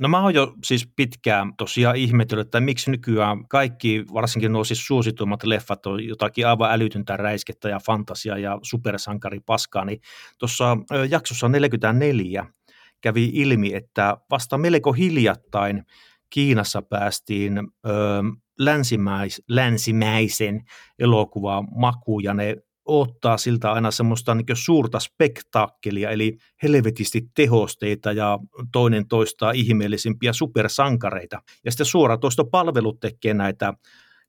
No 0.00 0.08
mä 0.08 0.22
oon 0.22 0.34
jo 0.34 0.54
siis 0.64 0.88
pitkään 0.96 1.56
tosiaan 1.56 1.96
ihmetellyt, 1.96 2.46
että 2.46 2.60
miksi 2.60 2.90
nykyään 2.90 3.48
kaikki, 3.48 4.04
varsinkin 4.12 4.52
nuo 4.52 4.64
siis 4.64 4.86
suosituimmat 4.86 5.44
leffat 5.44 5.86
on 5.86 6.04
jotakin 6.04 6.46
aivan 6.46 6.72
älytyntä 6.72 7.16
räiskettä 7.16 7.68
ja 7.68 7.80
fantasiaa 7.86 8.38
ja 8.38 8.58
supersankari 8.62 9.40
paskaa, 9.40 9.84
niin 9.84 10.00
tuossa 10.38 10.76
jaksossa 11.08 11.48
44 11.48 12.46
kävi 13.00 13.30
ilmi, 13.32 13.74
että 13.74 14.16
vasta 14.30 14.58
melko 14.58 14.92
hiljattain 14.92 15.82
Kiinassa 16.30 16.82
päästiin 16.82 17.58
ö, 17.58 17.92
länsimäis, 18.58 19.42
länsimäisen 19.48 20.64
elokuvan 20.98 21.68
makuun 21.74 22.24
ja 22.24 22.34
ne 22.34 22.56
ottaa 22.84 23.36
siltä 23.36 23.72
aina 23.72 23.90
semmoista 23.90 24.34
niin 24.34 24.46
suurta 24.54 25.00
spektaakkelia, 25.00 26.10
eli 26.10 26.36
helvetisti 26.62 27.22
tehosteita 27.34 28.12
ja 28.12 28.38
toinen 28.72 29.08
toistaa 29.08 29.52
ihmeellisimpiä 29.52 30.32
supersankareita. 30.32 31.42
Ja 31.64 31.70
sitten 31.70 31.86
suoratoistopalvelut 31.86 33.00
tekee 33.00 33.34
näitä 33.34 33.74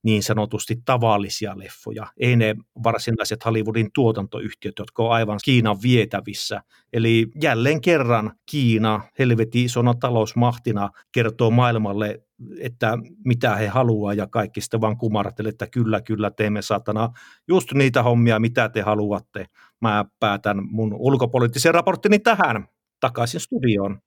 niin 0.04 0.24
sanotusti 0.24 0.76
tavallisia 0.86 1.58
leffoja, 1.58 2.08
ei 2.18 2.36
ne 2.36 2.56
varsinaiset 2.84 3.46
Hollywoodin 3.46 3.90
tuotantoyhtiöt, 3.94 4.80
jotka 4.80 5.04
on 5.04 5.12
aivan 5.12 5.40
Kiinan 5.44 5.82
vietävissä. 5.82 6.62
Eli 6.94 7.28
jälleen 7.42 7.82
kerran 7.82 8.32
Kiina 8.46 9.02
helveti 9.20 9.64
isona 9.64 9.94
talousmahtina 9.94 10.90
kertoo 11.12 11.52
maailmalle, 11.52 12.24
että 12.60 12.98
mitä 13.26 13.56
he 13.56 13.68
haluaa 13.68 14.14
ja 14.14 14.28
kaikki 14.28 14.62
sitten 14.62 14.82
vaan 14.82 14.98
kumartelee, 14.98 15.50
että 15.50 15.68
kyllä, 15.68 16.02
kyllä 16.02 16.32
teemme 16.32 16.62
satana 16.62 17.10
just 17.48 17.74
niitä 17.74 18.04
hommia, 18.04 18.40
mitä 18.40 18.70
te 18.70 18.82
haluatte. 18.82 19.46
Mä 19.82 20.06
päätän 20.20 20.58
mun 20.72 20.94
ulkopoliittisen 20.94 21.74
raporttini 21.74 22.20
tähän 22.20 22.68
takaisin 23.00 23.40
studioon. 23.40 24.00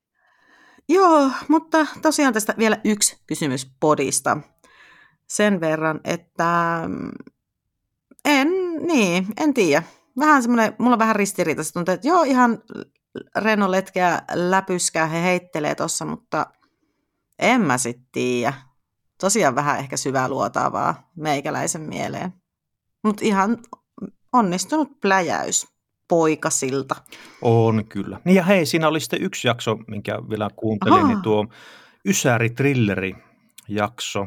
Joo, 0.88 1.30
mutta 1.48 1.86
tosiaan 2.02 2.32
tästä 2.32 2.54
vielä 2.58 2.76
yksi 2.84 3.18
kysymys 3.26 3.70
podista 3.80 4.38
sen 5.28 5.60
verran, 5.60 6.00
että 6.04 6.80
mm, 6.88 7.10
en, 8.24 8.48
niin, 8.86 9.26
en 9.40 9.54
tiedä. 9.54 9.82
Vähän 10.18 10.42
semmoinen, 10.42 10.74
mulla 10.78 10.92
on 10.94 10.98
vähän 10.98 11.16
ristiriitaista 11.16 11.72
tuntuu, 11.72 11.94
että 11.94 12.08
joo, 12.08 12.22
ihan 12.22 12.58
Reno 13.36 13.70
letkeä 13.70 14.22
läpyskää 14.34 15.06
he 15.06 15.22
heittelee 15.22 15.74
tossa, 15.74 16.04
mutta 16.04 16.46
en 17.38 17.60
mä 17.60 17.78
sit 17.78 18.00
tiedä. 18.12 18.52
Tosiaan 19.20 19.54
vähän 19.54 19.78
ehkä 19.78 19.96
syvää 19.96 20.28
luotaavaa 20.28 21.10
meikäläisen 21.16 21.82
mieleen. 21.82 22.32
Mutta 23.04 23.24
ihan 23.24 23.58
onnistunut 24.32 25.00
pläjäys 25.00 25.66
poikasilta. 26.08 26.96
On 27.42 27.84
kyllä. 27.88 28.20
Niin 28.24 28.36
ja 28.36 28.42
hei, 28.42 28.66
siinä 28.66 28.88
oli 28.88 29.00
sitten 29.00 29.22
yksi 29.22 29.48
jakso, 29.48 29.78
minkä 29.88 30.18
vielä 30.30 30.50
kuuntelin, 30.56 30.98
Aha. 30.98 31.08
niin 31.08 31.22
tuo 31.22 31.46
Ysäri 32.06 32.50
Trilleri 32.50 33.14
jakso, 33.68 34.26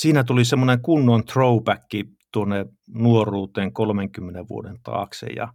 siinä 0.00 0.24
tuli 0.24 0.44
semmoinen 0.44 0.82
kunnon 0.82 1.24
throwback 1.24 1.84
tuonne 2.32 2.66
nuoruuteen 2.94 3.72
30 3.72 4.44
vuoden 4.48 4.76
taakse 4.82 5.26
ja 5.26 5.48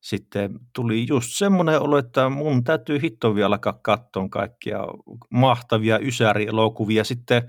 sitten 0.00 0.50
tuli 0.74 1.06
just 1.08 1.28
semmoinen 1.30 1.80
olo, 1.80 1.98
että 1.98 2.28
mun 2.28 2.64
täytyy 2.64 3.02
hitto 3.02 3.34
vielä 3.34 3.46
alkaa 3.46 3.80
katsoa 3.82 4.28
kaikkia 4.30 4.78
mahtavia 5.30 5.98
ysärielokuvia. 5.98 7.04
Sitten 7.04 7.42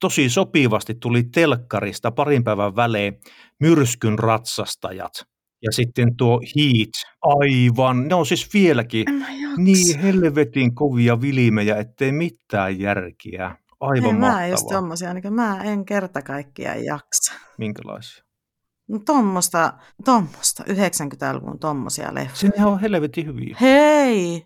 tosi 0.00 0.30
sopivasti 0.30 0.94
tuli 0.94 1.22
telkkarista 1.22 2.10
parin 2.10 2.44
päivän 2.44 2.76
välein 2.76 3.20
Myrskyn 3.60 4.18
ratsastajat. 4.18 5.12
Ja 5.62 5.72
sitten 5.72 6.16
tuo 6.16 6.40
Heat, 6.40 6.90
aivan, 7.22 8.08
ne 8.08 8.14
on 8.14 8.26
siis 8.26 8.54
vieläkin 8.54 9.04
niin 9.56 9.98
helvetin 9.98 10.74
kovia 10.74 11.20
vilimejä, 11.20 11.76
ettei 11.76 12.12
mitään 12.12 12.80
järkiä. 12.80 13.56
Aivan 13.80 14.06
Ei, 14.10 14.12
mä 14.12 14.46
just 14.46 14.66
tommosia, 14.68 15.14
niin 15.14 15.34
mä 15.34 15.62
en 15.64 15.84
kerta 15.84 16.22
kaikkiaan 16.22 16.84
jaksa. 16.84 17.34
Minkälaisia? 17.58 18.24
No 18.88 18.98
tommosta, 19.06 19.72
tommosta, 20.04 20.64
90-luvun 20.68 21.58
tommosia 21.58 22.14
leffoja. 22.14 22.52
Se 22.56 22.64
on 22.64 22.80
helvetin 22.80 23.26
hyviä. 23.26 23.56
Hei! 23.60 24.44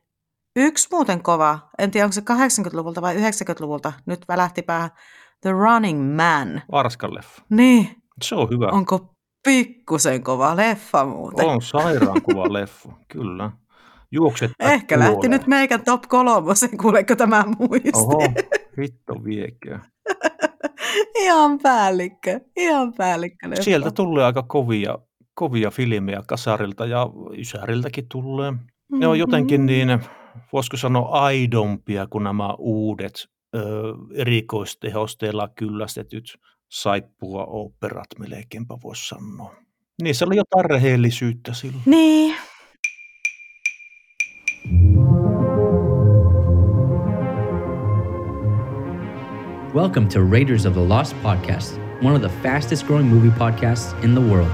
Yksi 0.57 0.89
muuten 0.93 1.23
kova, 1.23 1.59
en 1.79 1.91
tiedä 1.91 2.05
onko 2.05 2.13
se 2.13 2.21
80-luvulta 2.21 3.03
vai 3.03 3.17
90-luvulta, 3.17 3.93
nyt 4.07 4.25
välähti 4.29 4.63
päähän 4.63 4.91
The 5.41 5.51
Running 5.51 6.17
Man. 6.17 6.63
Arskan 6.73 7.15
leffa. 7.15 7.43
Niin. 7.51 7.97
Se 8.23 8.35
on 8.35 8.51
hyvä. 8.51 8.69
Onko 8.73 9.15
pikkusen 9.45 10.23
kova 10.23 10.57
leffa 10.57 11.05
muuten. 11.05 11.47
On 11.47 11.63
sairaan 11.63 12.23
kova 12.23 12.53
leffa, 12.59 12.89
kyllä. 13.13 13.51
Juokset 14.11 14.51
Ehkä 14.61 14.95
puoleen. 14.97 15.13
lähti 15.13 15.29
nyt 15.29 15.47
meikän 15.47 15.85
top 15.85 16.03
kolmosen, 16.09 16.77
kuuleeko 16.79 17.17
tämä 17.17 17.45
muisti? 17.59 17.91
Oho, 17.95 18.23
hitto 18.79 19.25
viekö. 19.25 19.79
ihan 21.23 21.59
päällikkö, 21.59 22.41
ihan 22.57 22.95
päällikkö 22.95 23.51
leffa. 23.51 23.63
Sieltä 23.63 23.91
tulee 23.91 24.25
aika 24.25 24.43
kovia, 24.43 24.99
kovia 25.35 25.71
filmejä 25.71 26.23
kasarilta 26.27 26.87
ja 26.87 27.07
Ysäriltäkin 27.39 28.07
tulee. 28.09 28.51
Mm-hmm. 28.51 29.01
Ne 29.01 29.07
on 29.07 29.19
jotenkin 29.19 29.61
mm-hmm. 29.61 29.89
niin, 29.89 30.01
voisiko 30.53 30.77
sanoa 30.77 31.09
aidompia 31.09 32.07
kuin 32.07 32.25
nämä 32.25 32.55
uudet 32.59 33.29
ö, 33.57 33.61
erikoistehosteilla 34.15 35.49
kyllästetyt 35.49 36.25
saippua 36.73 37.45
operat 37.45 38.07
melkeinpä 38.19 38.75
voisi 38.83 39.09
sanoa. 39.09 39.55
Niissä 40.03 40.27
oli 40.27 40.37
jotain 40.37 40.65
rehellisyyttä 40.65 41.55
silloin. 41.55 41.83
Niin. 41.87 42.35
Welcome 49.75 50.09
to 50.09 50.23
Raiders 50.23 50.67
of 50.67 50.75
the 50.75 50.89
Lost 50.89 51.17
podcast, 51.23 51.79
one 52.03 52.15
of 52.15 52.21
the 52.21 52.29
fastest 52.43 52.87
growing 52.87 53.07
movie 53.07 53.39
podcasts 53.39 54.05
in 54.05 54.15
the 54.15 54.21
world, 54.21 54.51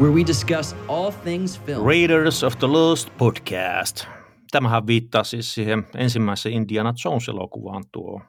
where 0.00 0.10
we 0.10 0.26
discuss 0.26 0.74
all 0.88 1.12
things 1.12 1.60
film. 1.60 1.86
Raiders 1.86 2.42
of 2.42 2.58
the 2.58 2.66
Lost 2.66 3.08
podcast. 3.18 4.06
Tämähän 4.50 4.86
viittaa 4.86 5.24
siis 5.24 5.54
siihen 5.54 5.86
ensimmäiseen 5.94 6.54
Indiana 6.54 6.94
Jones-elokuvaan 7.04 7.84
tuo 7.92 8.20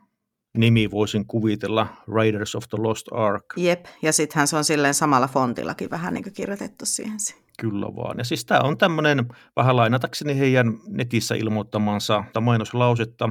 nimi 0.57 0.91
voisin 0.91 1.27
kuvitella, 1.27 1.88
Raiders 2.07 2.55
of 2.55 2.63
the 2.69 2.77
Lost 2.81 3.07
Ark. 3.12 3.45
Jep, 3.55 3.86
ja 4.01 4.13
sittenhän 4.13 4.47
se 4.47 4.57
on 4.57 4.63
silleen 4.63 4.93
samalla 4.93 5.27
fontillakin 5.27 5.89
vähän 5.89 6.13
niin 6.13 6.23
kuin 6.23 6.33
kirjoitettu 6.33 6.86
siihen. 6.86 7.19
Kyllä 7.62 7.96
vaan. 7.96 8.17
Ja 8.17 8.24
siis 8.24 8.46
tämä 8.46 8.60
on 8.60 8.78
tämmöinen, 8.78 9.28
vähän 9.56 9.76
lainatakseni 9.76 10.39
heidän 10.39 10.74
netissä 10.88 11.36
ilmoittamansa 11.36 12.24
mainoslausetta. 12.41 13.30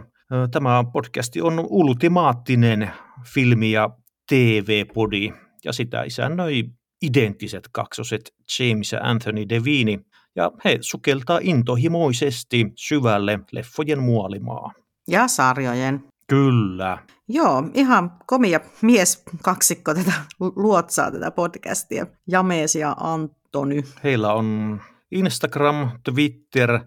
Tämä 0.51 0.85
podcasti 0.93 1.43
on 1.43 1.67
ultimaattinen 1.71 2.91
filmi- 3.35 3.73
ja 3.73 3.91
TV-podi, 4.29 5.33
ja 5.65 5.73
sitä 5.73 6.03
isännöi 6.03 6.65
identtiset 7.03 7.69
kaksoset 7.73 8.35
James 8.59 8.93
ja 8.93 9.01
Anthony 9.03 9.49
Devini, 9.49 10.01
ja 10.37 10.53
he 10.65 10.79
sukeltaa 10.81 11.39
intohimoisesti 11.43 12.67
syvälle 12.77 13.39
leffojen 13.53 14.03
muolimaa. 14.03 14.73
Ja 15.09 15.29
sarjojen. 15.29 16.05
Kyllä. 16.27 16.99
Joo, 17.29 17.65
ihan 17.75 18.13
komia 18.27 18.61
mies 18.83 19.25
kaksikko 19.43 19.95
tätä 19.95 20.13
luotsaa 20.57 21.11
tätä 21.11 21.31
podcastia. 21.31 22.07
Jamees 22.27 22.75
ja 22.75 22.97
Antony. 23.01 23.83
Heillä 24.05 24.33
on 24.33 24.81
Instagram, 25.11 25.91
Twitter, 26.05 26.81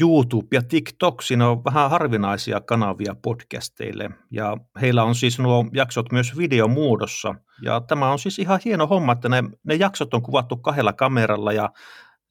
YouTube 0.00 0.48
ja 0.52 0.62
TikTok. 0.62 1.22
Siinä 1.22 1.48
on 1.48 1.64
vähän 1.64 1.90
harvinaisia 1.90 2.60
kanavia 2.60 3.16
podcasteille. 3.22 4.10
Ja 4.30 4.56
heillä 4.80 5.04
on 5.04 5.14
siis 5.14 5.38
nuo 5.38 5.66
jaksot 5.72 6.12
myös 6.12 6.36
videomuodossa. 6.36 7.34
Ja 7.62 7.80
tämä 7.80 8.12
on 8.12 8.18
siis 8.18 8.38
ihan 8.38 8.60
hieno 8.64 8.86
homma, 8.86 9.12
että 9.12 9.28
ne, 9.28 9.44
ne 9.64 9.74
jaksot 9.74 10.14
on 10.14 10.22
kuvattu 10.22 10.56
kahdella 10.56 10.92
kameralla 10.92 11.52
ja 11.52 11.70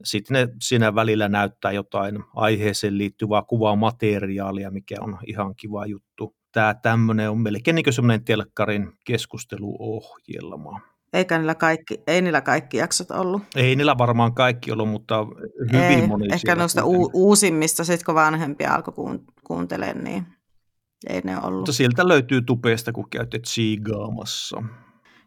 sitten 0.03 0.33
ne 0.35 0.53
siinä 0.61 0.95
välillä 0.95 1.29
näyttää 1.29 1.71
jotain 1.71 2.23
aiheeseen 2.35 2.97
liittyvää 2.97 3.41
kuvamateriaalia, 3.41 4.71
mikä 4.71 4.95
on 5.01 5.17
ihan 5.27 5.55
kiva 5.55 5.85
juttu. 5.85 6.35
Tämä 6.51 6.73
tämmöinen 6.73 7.29
on 7.29 7.37
melkein 7.37 7.75
niin 7.75 7.93
semmoinen 7.93 8.25
telkkarin 8.25 8.91
keskusteluohjelma. 9.05 10.81
Eikä 11.13 11.37
niillä 11.37 11.55
kaikki, 11.55 12.03
ei 12.07 12.21
niillä 12.21 12.41
kaikki 12.41 12.77
jaksot 12.77 13.11
ollut? 13.11 13.41
Ei 13.55 13.75
niillä 13.75 13.97
varmaan 13.97 14.33
kaikki 14.33 14.71
ollut, 14.71 14.89
mutta 14.89 15.27
hyvin 15.71 15.83
ei, 15.83 16.07
moni 16.07 16.27
Ehkä 16.33 16.55
noista 16.55 16.85
u- 16.85 17.11
uusimmista, 17.13 17.83
sitten 17.83 18.05
kun 18.05 18.15
vanhempia 18.15 18.73
alkoi 18.73 19.19
kuuntelemaan, 19.43 20.03
niin 20.03 20.25
ei 21.09 21.21
ne 21.23 21.37
ollut. 21.43 21.59
Mutta 21.59 21.73
sieltä 21.73 22.07
löytyy 22.07 22.41
tupeesta, 22.41 22.91
kun 22.91 23.09
käytte 23.09 23.39
tsiigaamassa. 23.39 24.63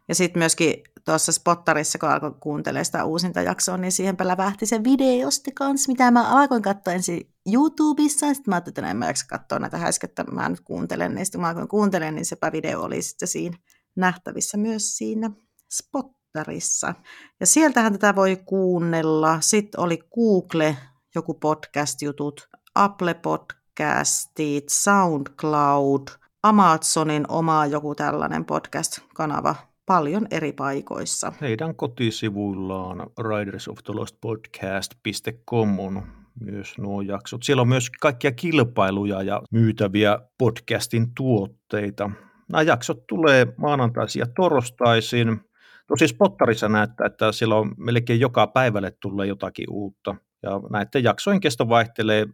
Ja 0.07 0.15
sitten 0.15 0.39
myöskin 0.39 0.73
tuossa 1.05 1.31
spottarissa, 1.31 1.99
kun 1.99 2.09
alkoi 2.09 2.35
kuuntelemaan 2.39 2.85
sitä 2.85 3.05
uusinta 3.05 3.41
jaksoa, 3.41 3.77
niin 3.77 3.91
siihenpä 3.91 4.27
lävähti 4.27 4.65
se 4.65 4.83
videosti 4.83 5.51
kanssa, 5.51 5.91
mitä 5.91 6.11
mä 6.11 6.29
alkoin 6.29 6.61
katsoa 6.61 6.93
ensin 6.93 7.33
YouTubessa. 7.53 8.33
Sitten 8.33 8.51
mä 8.51 8.55
ajattelin, 8.55 8.75
että 8.75 8.91
en 8.91 8.97
mä 8.97 9.07
jaksa 9.07 9.25
katsoa 9.29 9.59
näitä 9.59 9.77
häiskettä, 9.77 10.23
mä 10.23 10.49
nyt 10.49 10.61
kuuntelen. 10.61 11.15
Niin 11.15 11.25
sitten 11.25 11.41
mä 11.41 11.49
alkoin 11.49 11.67
kuuntelemaan, 11.67 12.15
niin 12.15 12.25
sepä 12.25 12.51
video 12.51 12.81
oli 12.81 13.01
sitten 13.01 13.27
siinä 13.27 13.57
nähtävissä 13.95 14.57
myös 14.57 14.97
siinä 14.97 15.31
spottarissa. 15.73 16.93
Ja 17.39 17.45
sieltähän 17.45 17.93
tätä 17.93 18.15
voi 18.15 18.35
kuunnella. 18.45 19.41
Sitten 19.41 19.79
oli 19.79 19.99
Google, 20.15 20.77
joku 21.15 21.33
podcast-jutut, 21.33 22.49
Apple 22.75 23.13
Podcastit, 23.13 24.69
SoundCloud, 24.69 26.07
Amazonin 26.43 27.25
oma 27.27 27.65
joku 27.65 27.95
tällainen 27.95 28.45
podcast-kanava, 28.45 29.55
paljon 29.85 30.27
eri 30.31 30.53
paikoissa. 30.53 31.33
Heidän 31.41 31.75
kotisivuillaan 31.75 33.07
ridersoftheLostPodcast.com 33.29 35.79
on 35.79 36.03
myös 36.39 36.77
nuo 36.77 37.01
jaksot. 37.01 37.43
Siellä 37.43 37.61
on 37.61 37.67
myös 37.67 37.89
kaikkia 37.89 38.31
kilpailuja 38.31 39.23
ja 39.23 39.41
myytäviä 39.51 40.19
podcastin 40.37 41.07
tuotteita. 41.17 42.11
Nämä 42.49 42.61
jaksot 42.61 43.07
tulee 43.07 43.47
maanantaisin 43.57 44.19
ja 44.19 44.25
torstaisin. 44.35 45.39
Tosi 45.87 46.07
spottarissa 46.07 46.69
näyttää, 46.69 47.07
että 47.07 47.31
siellä 47.31 47.55
on 47.55 47.75
melkein 47.77 48.19
joka 48.19 48.47
päivälle 48.47 48.91
tulee 49.01 49.27
jotakin 49.27 49.65
uutta. 49.69 50.15
Ja 50.43 50.51
näiden 50.71 51.03
jaksojen 51.03 51.39
kesto 51.39 51.69
vaihtelee 51.69 52.25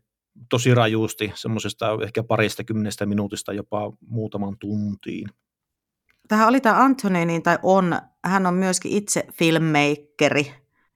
tosi 0.50 0.76
rajusti, 0.76 1.32
semmoisesta 1.36 1.98
ehkä 2.04 2.24
parista 2.24 2.64
kymmenestä 2.64 3.06
minuutista 3.06 3.54
jopa 3.54 3.94
muutaman 4.08 4.56
tuntiin. 4.60 5.30
Tähän 6.32 6.48
oli 6.48 6.62
tämä 6.62 6.84
Anthony, 6.84 7.26
niin, 7.26 7.44
tai 7.44 7.60
on, 7.64 8.02
hän 8.26 8.46
on 8.46 8.54
myöskin 8.54 8.92
itse 8.92 9.26
filmmakeri 9.34 10.54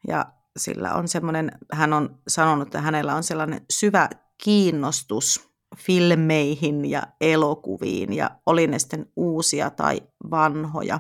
ja 0.08 0.26
sillä 0.58 0.94
on 0.94 1.08
semmoinen, 1.08 1.52
hän 1.72 1.94
on 1.94 2.20
sanonut, 2.28 2.68
että 2.68 2.82
hänellä 2.82 3.16
on 3.16 3.24
sellainen 3.24 3.66
syvä 3.70 4.10
kiinnostus 4.44 5.50
filmeihin 5.78 6.86
ja 6.90 7.04
elokuviin 7.22 8.14
ja 8.14 8.32
oli 8.46 8.68
ne 8.68 8.80
sitten 8.80 9.06
uusia 9.16 9.70
tai 9.70 10.02
vanhoja. 10.32 11.00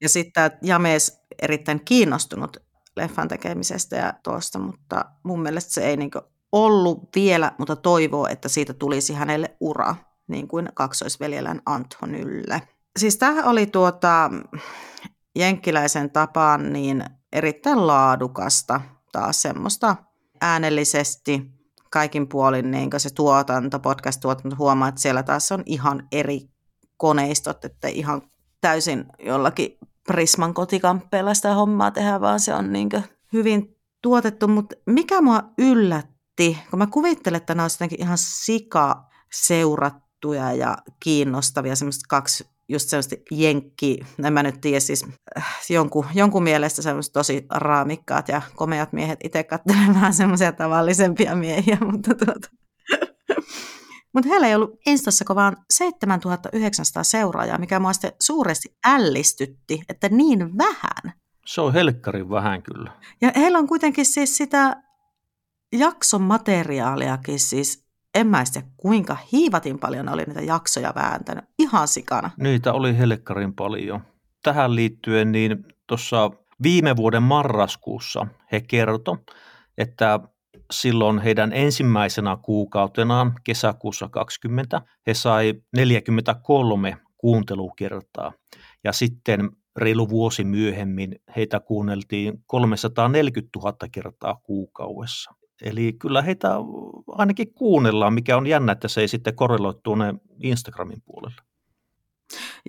Ja 0.00 0.08
sitten 0.08 0.32
tämä 0.32 0.50
James 0.62 1.22
erittäin 1.42 1.80
kiinnostunut 1.84 2.56
leffan 2.96 3.28
tekemisestä 3.28 3.96
ja 3.96 4.12
tuosta, 4.22 4.58
mutta 4.58 5.04
mun 5.22 5.42
mielestä 5.42 5.72
se 5.72 5.84
ei 5.84 5.96
niin 5.96 6.10
ollut 6.52 7.08
vielä, 7.14 7.52
mutta 7.58 7.76
toivoo, 7.76 8.26
että 8.26 8.48
siitä 8.48 8.74
tulisi 8.74 9.14
hänelle 9.14 9.56
ura, 9.60 9.96
niin 10.28 10.48
kuin 10.48 10.68
kaksoisveljellään 10.74 11.62
Antonylle. 11.66 12.62
Siis 12.98 13.16
tämä 13.16 13.44
oli 13.44 13.66
tuota, 13.66 14.30
jenkkiläisen 15.36 16.10
tapaan 16.10 16.72
niin 16.72 17.04
erittäin 17.32 17.86
laadukasta, 17.86 18.80
taas 19.12 19.42
semmoista 19.42 19.96
äänellisesti 20.40 21.42
kaikin 21.90 22.28
puolin 22.28 22.70
niin 22.70 22.90
se 22.96 23.10
tuotanto, 23.14 23.78
podcast-tuotanto, 23.78 24.56
huomaa, 24.58 24.88
että 24.88 25.00
siellä 25.00 25.22
taas 25.22 25.52
on 25.52 25.62
ihan 25.66 26.08
eri 26.12 26.40
koneistot, 26.96 27.64
että 27.64 27.88
ihan 27.88 28.22
täysin 28.60 29.04
jollakin 29.18 29.78
Prisman 30.06 30.54
kotikamppeella 30.54 31.34
sitä 31.34 31.54
hommaa 31.54 31.90
tehdään, 31.90 32.20
vaan 32.20 32.40
se 32.40 32.54
on 32.54 32.72
niin 32.72 32.88
hyvin 33.32 33.76
tuotettu, 34.02 34.48
mutta 34.48 34.76
mikä 34.86 35.20
mua 35.20 35.42
yllätti, 35.58 36.58
kun 36.70 36.78
mä 36.78 36.86
kuvittelen, 36.86 37.36
että 37.36 37.54
nämä 37.54 37.64
olisivat 37.64 37.92
ihan 37.92 38.18
sika 38.18 39.04
seurattuja 39.32 40.52
ja 40.52 40.78
kiinnostavia, 41.00 41.76
semmoista 41.76 42.04
kaksi 42.08 42.46
just 42.70 42.88
semmoista 42.88 43.16
jenkki, 43.30 43.98
en 44.24 44.32
mä 44.32 44.42
nyt 44.42 44.60
tiedä 44.60 44.80
siis 44.80 45.04
äh, 45.38 45.60
jonkun, 45.70 46.06
jonkun 46.14 46.42
mielestä 46.42 46.82
semmoiset 46.82 47.12
tosi 47.12 47.46
raamikkaat 47.50 48.28
ja 48.28 48.42
komeat 48.54 48.92
miehet 48.92 49.18
itse 49.24 49.44
katselemaan 49.44 50.12
semmoisia 50.14 50.52
tavallisempia 50.52 51.36
miehiä, 51.36 51.78
mutta 51.92 52.14
tuota. 52.14 52.48
Mutta 54.14 54.28
heillä 54.28 54.46
ei 54.48 54.54
ollut 54.54 54.78
Instassa 54.86 55.24
vaan 55.34 55.56
7900 55.70 57.04
seuraajaa, 57.04 57.58
mikä 57.58 57.80
mua 57.80 57.92
sitten 57.92 58.12
suuresti 58.20 58.68
ällistytti, 58.86 59.82
että 59.88 60.08
niin 60.08 60.58
vähän. 60.58 61.20
Se 61.46 61.60
on 61.60 61.72
helkkarin 61.72 62.30
vähän 62.30 62.62
kyllä. 62.62 62.92
Ja 63.20 63.32
heillä 63.36 63.58
on 63.58 63.66
kuitenkin 63.66 64.06
siis 64.06 64.36
sitä 64.36 64.82
jakson 65.72 66.22
materiaaliakin 66.22 67.38
siis 67.38 67.89
en 68.14 68.26
mä 68.26 68.44
sitä 68.44 68.62
kuinka 68.76 69.16
hiivatin 69.32 69.78
paljon 69.78 70.08
oli 70.08 70.24
niitä 70.24 70.40
jaksoja 70.40 70.92
vääntänyt. 70.94 71.44
Ihan 71.58 71.88
sikana. 71.88 72.30
Niitä 72.36 72.72
oli 72.72 72.98
helkkarin 72.98 73.54
paljon. 73.54 74.00
Tähän 74.42 74.74
liittyen 74.74 75.32
niin 75.32 75.64
tuossa 75.86 76.30
viime 76.62 76.96
vuoden 76.96 77.22
marraskuussa 77.22 78.26
he 78.52 78.60
kertoi, 78.60 79.18
että 79.78 80.20
silloin 80.72 81.18
heidän 81.18 81.52
ensimmäisenä 81.52 82.36
kuukautenaan 82.42 83.32
kesäkuussa 83.44 84.08
20 84.08 84.82
he 85.06 85.14
sai 85.14 85.54
43 85.76 86.96
kuuntelukertaa. 87.18 88.32
Ja 88.84 88.92
sitten 88.92 89.50
reilu 89.76 90.08
vuosi 90.08 90.44
myöhemmin 90.44 91.14
heitä 91.36 91.60
kuunneltiin 91.60 92.44
340 92.46 93.58
000 93.58 93.76
kertaa 93.92 94.40
kuukaudessa. 94.42 95.34
Eli 95.62 95.92
kyllä 95.92 96.22
heitä 96.22 96.48
ainakin 97.08 97.54
kuunnellaan, 97.54 98.14
mikä 98.14 98.36
on 98.36 98.46
jännä, 98.46 98.72
että 98.72 98.88
se 98.88 99.00
ei 99.00 99.08
sitten 99.08 99.36
korreloi 99.36 99.74
tuonne 99.82 100.14
Instagramin 100.42 101.02
puolelle. 101.04 101.42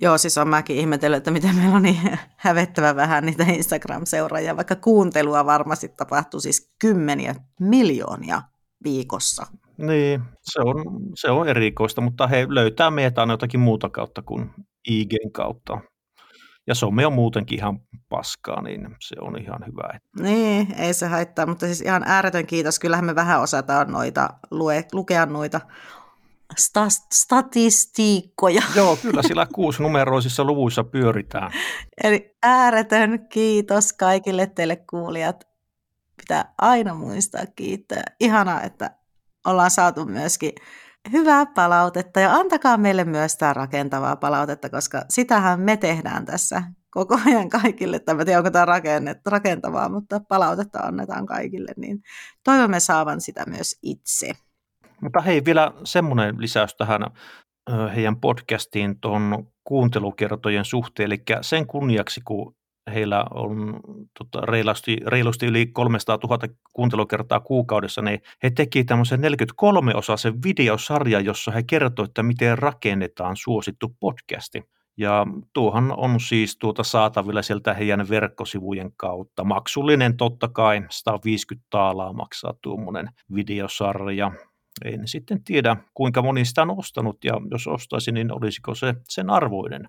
Joo, 0.02 0.18
siis 0.18 0.38
on 0.38 0.48
mäkin 0.48 0.76
ihmetellyt, 0.76 1.16
että 1.16 1.30
miten 1.30 1.56
meillä 1.56 1.76
on 1.76 1.82
niin 1.82 2.18
hävettävä 2.36 2.96
vähän 2.96 3.26
niitä 3.26 3.44
Instagram-seuraajia, 3.44 4.56
vaikka 4.56 4.76
kuuntelua 4.76 5.46
varmasti 5.46 5.88
tapahtuu 5.88 6.40
siis 6.40 6.72
kymmeniä 6.78 7.34
miljoonia 7.60 8.42
viikossa. 8.84 9.46
Niin, 9.78 10.22
se 10.42 10.60
on, 10.60 10.84
se 11.14 11.30
on 11.30 11.48
erikoista, 11.48 12.00
mutta 12.00 12.26
he 12.26 12.46
löytää 12.48 12.90
meitä 12.90 13.20
aina 13.20 13.32
jotakin 13.32 13.60
muuta 13.60 13.88
kautta 13.88 14.22
kuin 14.22 14.50
IGn 14.88 15.32
kautta. 15.32 15.80
Ja 16.66 16.74
some 16.74 17.06
on 17.06 17.12
muutenkin 17.12 17.58
ihan 17.58 17.80
paskaa, 18.08 18.62
niin 18.62 18.96
se 19.00 19.16
on 19.20 19.38
ihan 19.42 19.60
hyvä. 19.66 19.98
Niin, 20.20 20.74
ei 20.78 20.94
se 20.94 21.06
haittaa, 21.06 21.46
mutta 21.46 21.66
siis 21.66 21.80
ihan 21.80 22.02
ääretön 22.06 22.46
kiitos. 22.46 22.78
Kyllähän 22.78 23.04
me 23.04 23.14
vähän 23.14 23.40
osataan 23.40 23.90
noita, 23.90 24.28
lue, 24.50 24.84
lukea 24.92 25.26
noita 25.26 25.60
sta- 26.60 27.06
statistiikkoja. 27.12 28.62
Joo, 28.76 28.96
kyllä 28.96 29.22
sillä 29.22 29.46
kuusinumeroisissa 29.54 30.44
luvuissa 30.44 30.84
pyöritään. 30.84 31.52
Eli 32.04 32.36
ääretön 32.42 33.28
kiitos 33.28 33.92
kaikille 33.92 34.46
teille 34.46 34.76
kuulijat. 34.76 35.48
Pitää 36.16 36.54
aina 36.58 36.94
muistaa 36.94 37.46
kiittää. 37.56 38.02
Ihanaa, 38.20 38.62
että 38.62 38.90
ollaan 39.46 39.70
saatu 39.70 40.04
myöskin 40.04 40.52
hyvää 41.12 41.46
palautetta 41.46 42.20
ja 42.20 42.32
antakaa 42.32 42.76
meille 42.76 43.04
myös 43.04 43.36
tämä 43.36 43.54
rakentavaa 43.54 44.16
palautetta, 44.16 44.70
koska 44.70 45.02
sitähän 45.08 45.60
me 45.60 45.76
tehdään 45.76 46.24
tässä 46.24 46.62
koko 46.90 47.18
ajan 47.26 47.48
kaikille. 47.48 47.98
Tai 47.98 48.14
mä 48.14 48.24
tiedän, 48.24 48.38
onko 48.38 48.50
tämä 48.50 48.66
rakentavaa, 49.26 49.88
mutta 49.88 50.20
palautetta 50.20 50.78
annetaan 50.78 51.26
kaikille, 51.26 51.72
niin 51.76 52.02
toivomme 52.44 52.80
saavan 52.80 53.20
sitä 53.20 53.44
myös 53.46 53.78
itse. 53.82 54.32
Mutta 55.00 55.20
hei, 55.20 55.44
vielä 55.44 55.72
semmoinen 55.84 56.34
lisäys 56.38 56.74
tähän 56.74 57.02
heidän 57.94 58.20
podcastiin 58.20 59.00
tuon 59.00 59.46
kuuntelukertojen 59.64 60.64
suhteen, 60.64 61.06
eli 61.06 61.22
sen 61.40 61.66
kunniaksi, 61.66 62.20
kun 62.24 62.56
heillä 62.94 63.24
on 63.34 63.80
tota, 64.18 64.46
reilusti, 64.46 64.96
reilusti 65.06 65.46
yli 65.46 65.66
300 65.66 66.18
000 66.28 66.38
kuuntelukertaa 66.72 67.40
kuukaudessa, 67.40 68.02
niin 68.02 68.20
he 68.42 68.50
teki 68.50 68.84
tämmöisen 68.84 69.20
43-osaisen 69.20 70.38
videosarjan, 70.44 71.24
jossa 71.24 71.50
he 71.50 71.62
kertoivat, 71.62 72.10
että 72.10 72.22
miten 72.22 72.58
rakennetaan 72.58 73.36
suosittu 73.36 73.96
podcasti. 74.00 74.62
Ja 74.96 75.26
tuohan 75.52 75.94
on 75.96 76.20
siis 76.20 76.58
tuota 76.58 76.82
saatavilla 76.82 77.42
sieltä 77.42 77.74
heidän 77.74 78.08
verkkosivujen 78.08 78.92
kautta. 78.96 79.44
Maksullinen 79.44 80.16
totta 80.16 80.48
kai, 80.48 80.82
150 80.90 81.66
taalaa 81.70 82.12
maksaa 82.12 82.54
tuommoinen 82.62 83.08
videosarja. 83.34 84.32
En 84.84 85.08
sitten 85.08 85.44
tiedä, 85.44 85.76
kuinka 85.94 86.22
moni 86.22 86.44
sitä 86.44 86.62
on 86.62 86.78
ostanut 86.78 87.24
ja 87.24 87.34
jos 87.50 87.66
ostaisi, 87.66 88.12
niin 88.12 88.32
olisiko 88.32 88.74
se 88.74 88.94
sen 89.08 89.30
arvoinen. 89.30 89.88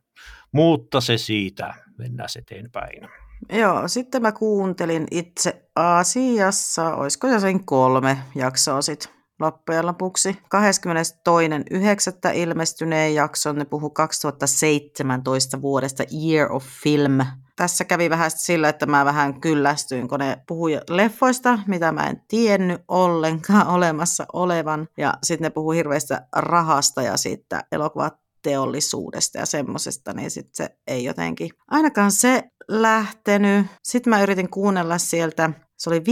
Mutta 0.52 1.02
se 1.02 1.18
siitä, 1.18 1.74
mennään 1.98 2.30
eteenpäin. 2.38 3.10
Joo, 3.52 3.88
sitten 3.88 4.22
mä 4.22 4.32
kuuntelin 4.32 5.08
itse 5.12 5.70
asiassa, 5.76 6.96
olisiko 6.96 7.28
se 7.28 7.40
sen 7.40 7.66
kolme 7.66 8.18
jaksoa 8.36 8.82
sitten 8.82 9.14
loppujen 9.40 9.86
lopuksi. 9.86 10.38
22.9. 10.56 12.34
ilmestyneen 12.34 13.16
jakson, 13.16 13.56
ne 13.56 13.66
puhu 13.66 13.90
2017 13.90 15.62
vuodesta 15.62 16.04
Year 16.14 16.52
of 16.52 16.64
Film. 16.84 17.20
Tässä 17.56 17.86
kävi 17.86 18.10
vähän 18.10 18.32
sillä, 18.32 18.70
että 18.70 18.86
mä 18.86 19.06
vähän 19.06 19.42
kyllästyin, 19.42 20.08
kun 20.08 20.20
ne 20.20 20.38
puhui 20.48 20.80
leffoista, 20.90 21.60
mitä 21.68 21.92
mä 21.92 22.08
en 22.08 22.22
tiennyt 22.28 22.82
ollenkaan 22.88 23.68
olemassa 23.78 24.26
olevan. 24.34 24.88
Ja 24.98 25.14
sitten 25.24 25.46
ne 25.46 25.50
puhuu 25.50 25.72
hirveästä 25.72 26.28
rahasta 26.36 27.02
ja 27.02 27.18
siitä 27.18 27.64
elokuvat 27.72 28.23
teollisuudesta 28.44 29.38
ja 29.38 29.46
semmoisesta, 29.46 30.14
niin 30.14 30.32
sitten 30.32 30.56
se 30.56 30.78
ei 30.88 31.04
jotenkin 31.04 31.50
ainakaan 31.68 32.12
se 32.12 32.44
lähtenyt. 32.68 33.66
Sitten 33.84 34.12
mä 34.12 34.24
yritin 34.24 34.50
kuunnella 34.50 34.98
sieltä 34.98 35.50
se 35.78 35.90
oli 35.90 36.00
5.8.2021. 36.00 36.04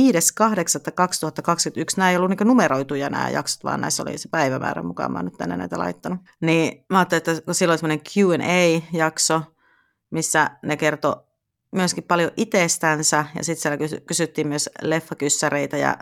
Nämä 1.98 2.12
ei 2.12 2.17
ollut 2.17 2.30
niin 2.30 2.48
numeroituja 2.48 3.10
nämä 3.10 3.30
jaksot, 3.30 3.63
vaan 3.63 3.82
näissä 3.82 4.04
oli 4.04 4.17
se 4.17 4.30
päivämäärä 4.30 4.84
mukaan. 4.84 5.12
Mä 5.12 5.17
oon 5.17 5.26
nyt 5.26 5.38
tänne 5.38 5.58
näitä 5.58 5.80
laittanut. 5.80 6.20
Niin 6.41 6.86
mä 6.89 7.00
ajattelin, 7.00 7.20
että 7.20 7.46
kun 7.46 7.56
silloin 7.56 7.80
semmoinen 7.80 8.04
Q&A-jakso, 8.04 9.41
missä 10.10 10.50
ne 10.63 10.78
kertoi 10.78 11.15
myöskin 11.71 12.03
paljon 12.03 12.31
itsestänsä 12.38 13.25
ja 13.38 13.43
sitten 13.43 13.62
siellä 13.62 14.01
kysyttiin 14.07 14.47
myös 14.47 14.69
leffakyssäreitä 14.81 15.77
ja 15.77 15.97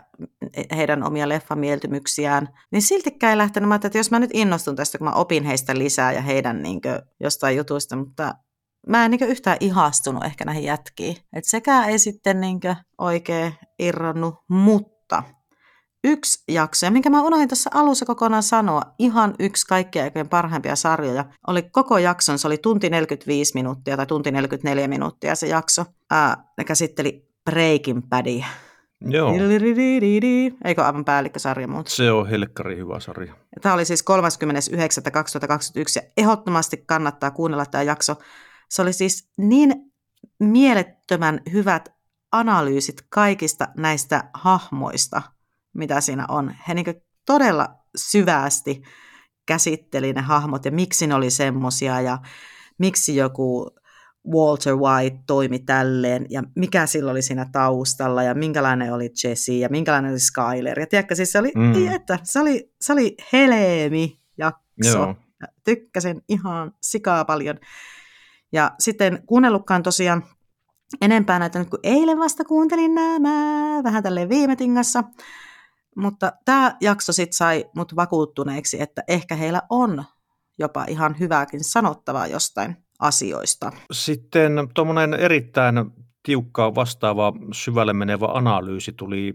heidän 0.76 1.02
omia 1.02 1.28
leffamieltymyksiään, 1.28 2.48
niin 2.72 2.82
siltikään 2.82 3.30
ei 3.30 3.38
lähtenyt. 3.38 3.68
Mä 3.68 3.74
että 3.74 3.98
jos 3.98 4.10
mä 4.10 4.18
nyt 4.18 4.30
innostun 4.34 4.76
tästä, 4.76 4.98
kun 4.98 5.06
mä 5.06 5.12
opin 5.12 5.44
heistä 5.44 5.78
lisää 5.78 6.12
ja 6.12 6.22
heidän 6.22 6.62
niin 6.62 6.80
kuin, 6.80 6.98
jostain 7.20 7.56
jutuista, 7.56 7.96
mutta 7.96 8.34
mä 8.86 9.04
en 9.04 9.10
niin 9.10 9.28
yhtään 9.28 9.56
ihastunut 9.60 10.24
ehkä 10.24 10.44
näihin 10.44 10.64
jätkiin. 10.64 11.16
Et 11.32 11.44
sekään 11.44 11.88
ei 11.88 11.98
sitten 11.98 12.40
niin 12.40 12.60
oikein 12.98 13.54
irronnut, 13.78 14.34
mutta 14.48 15.22
yksi 16.04 16.44
jakso, 16.48 16.86
ja 16.86 16.90
minkä 16.90 17.10
mä 17.10 17.22
unohdin 17.22 17.48
tässä 17.48 17.70
alussa 17.74 18.06
kokonaan 18.06 18.42
sanoa, 18.42 18.82
ihan 18.98 19.34
yksi 19.38 19.66
kaikkien 19.66 20.04
aikojen 20.04 20.28
parhaimpia 20.28 20.76
sarjoja, 20.76 21.24
oli 21.46 21.62
koko 21.62 21.98
jakson, 21.98 22.38
se 22.38 22.46
oli 22.46 22.58
tunti 22.58 22.90
45 22.90 23.54
minuuttia 23.54 23.96
tai 23.96 24.06
tunti 24.06 24.30
44 24.30 24.88
minuuttia 24.88 25.34
se 25.34 25.46
jakso. 25.46 25.84
Ää, 26.10 26.44
ne 26.58 26.64
käsitteli 26.64 27.28
Breaking 27.44 28.02
Badia. 28.08 28.46
Joo. 29.00 29.34
Eikö 30.64 30.84
aivan 30.84 31.04
päällikkösarja 31.04 31.68
mutta 31.68 31.90
Se 31.90 32.12
on 32.12 32.28
helkkari 32.28 32.76
hyvä 32.76 33.00
sarja. 33.00 33.34
Tämä 33.60 33.74
oli 33.74 33.84
siis 33.84 34.04
30.9.2021 34.10 34.16
ja 35.96 36.02
ehdottomasti 36.16 36.84
kannattaa 36.86 37.30
kuunnella 37.30 37.66
tämä 37.66 37.82
jakso. 37.82 38.16
Se 38.68 38.82
oli 38.82 38.92
siis 38.92 39.30
niin 39.38 39.74
mielettömän 40.40 41.40
hyvät 41.52 41.92
analyysit 42.32 43.02
kaikista 43.08 43.68
näistä 43.76 44.30
hahmoista, 44.34 45.22
mitä 45.80 46.00
siinä 46.00 46.24
on. 46.28 46.54
He 46.68 46.74
niin 46.74 47.02
todella 47.26 47.68
syvästi 47.96 48.82
käsitteli 49.46 50.12
ne 50.12 50.20
hahmot 50.20 50.64
ja 50.64 50.70
miksi 50.70 51.06
ne 51.06 51.14
oli 51.14 51.30
semmosia 51.30 52.00
ja 52.00 52.18
miksi 52.78 53.16
joku 53.16 53.70
Walter 54.28 54.76
White 54.76 55.18
toimi 55.26 55.58
tälleen 55.58 56.26
ja 56.30 56.42
mikä 56.56 56.86
sillä 56.86 57.10
oli 57.10 57.22
siinä 57.22 57.46
taustalla 57.52 58.22
ja 58.22 58.34
minkälainen 58.34 58.94
oli 58.94 59.10
Jesse 59.24 59.52
ja 59.52 59.68
minkälainen 59.68 60.10
oli 60.10 60.20
Skyler. 60.20 60.80
Ja 60.80 60.86
tiedätkö, 60.86 61.14
siis 61.14 61.32
se 61.32 61.38
oli, 61.38 61.52
mm. 61.56 61.92
että, 61.94 62.18
se 62.22 62.40
oli, 62.40 62.72
se 62.80 62.92
oli 62.92 63.16
heleemi 63.32 64.20
jakso. 64.38 64.98
Joo. 64.98 65.14
Tykkäsin 65.64 66.22
ihan 66.28 66.72
sikaa 66.82 67.24
paljon. 67.24 67.58
Ja 68.52 68.70
sitten 68.78 69.22
kuunnellutkaan 69.26 69.82
tosiaan 69.82 70.24
enempää 71.00 71.38
näitä 71.38 71.58
nyt 71.58 71.70
kuin 71.70 71.80
eilen 71.82 72.18
vasta 72.18 72.44
kuuntelin 72.44 72.94
nämä, 72.94 73.80
vähän 73.84 74.02
tälleen 74.02 74.28
viime 74.28 74.56
tingassa. 74.56 75.04
Mutta 76.00 76.32
tämä 76.44 76.76
jakso 76.80 77.12
sitten 77.12 77.36
sai 77.36 77.64
mut 77.76 77.96
vakuuttuneeksi, 77.96 78.82
että 78.82 79.02
ehkä 79.08 79.36
heillä 79.36 79.62
on 79.70 80.04
jopa 80.58 80.84
ihan 80.88 81.18
hyvääkin 81.18 81.64
sanottavaa 81.64 82.26
jostain 82.26 82.76
asioista. 82.98 83.72
Sitten 83.92 84.52
tuommoinen 84.74 85.14
erittäin 85.14 85.74
tiukka 86.22 86.74
vastaava 86.74 87.32
syvälle 87.52 87.92
menevä 87.92 88.26
analyysi 88.26 88.92
tuli 88.92 89.34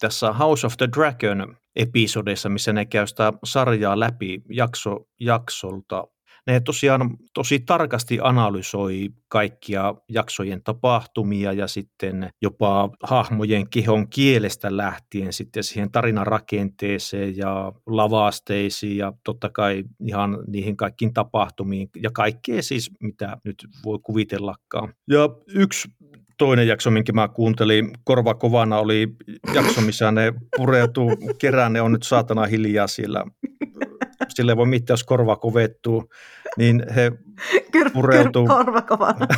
tässä 0.00 0.32
House 0.32 0.66
of 0.66 0.76
the 0.76 0.88
Dragon 0.96 1.56
episodissa, 1.76 2.48
missä 2.48 2.72
ne 2.72 2.84
käy 2.84 3.06
sitä 3.06 3.32
sarjaa 3.44 4.00
läpi 4.00 4.42
jakso 4.50 5.00
jaksolta 5.20 6.04
ne 6.46 6.60
tosiaan 6.60 7.16
tosi 7.34 7.60
tarkasti 7.60 8.18
analysoi 8.22 9.08
kaikkia 9.28 9.94
jaksojen 10.08 10.62
tapahtumia 10.62 11.52
ja 11.52 11.66
sitten 11.66 12.30
jopa 12.42 12.90
hahmojen 13.02 13.68
kehon 13.68 14.08
kielestä 14.08 14.76
lähtien 14.76 15.32
sitten 15.32 15.64
siihen 15.64 15.90
tarinan 15.90 16.26
rakenteeseen 16.26 17.36
ja 17.36 17.72
lavasteisiin 17.86 18.96
ja 18.96 19.12
totta 19.24 19.48
kai 19.48 19.84
ihan 20.06 20.38
niihin 20.46 20.76
kaikkiin 20.76 21.14
tapahtumiin 21.14 21.88
ja 22.02 22.10
kaikkea 22.10 22.62
siis 22.62 22.90
mitä 23.00 23.36
nyt 23.44 23.66
voi 23.84 23.98
kuvitellakaan. 24.02 24.94
Ja 25.10 25.28
yksi 25.48 25.88
toinen 26.38 26.68
jakso, 26.68 26.90
minkä 26.90 27.12
mä 27.12 27.28
kuuntelin 27.28 27.90
korva 28.04 28.34
kovana, 28.34 28.78
oli 28.78 29.08
jakso, 29.54 29.80
missä 29.80 30.12
ne 30.12 30.32
pureutuu 30.56 31.16
kerään, 31.38 31.72
ne 31.72 31.80
on 31.80 31.92
nyt 31.92 32.02
saatana 32.02 32.46
hiljaa 32.46 32.86
siellä 32.86 33.24
sille 34.36 34.56
voi 34.56 34.66
mitään, 34.66 34.94
jos 34.94 35.04
korva 35.04 35.36
kovettuu, 35.36 36.10
niin 36.58 36.84
he 36.94 37.12
pureutuu, 37.92 38.48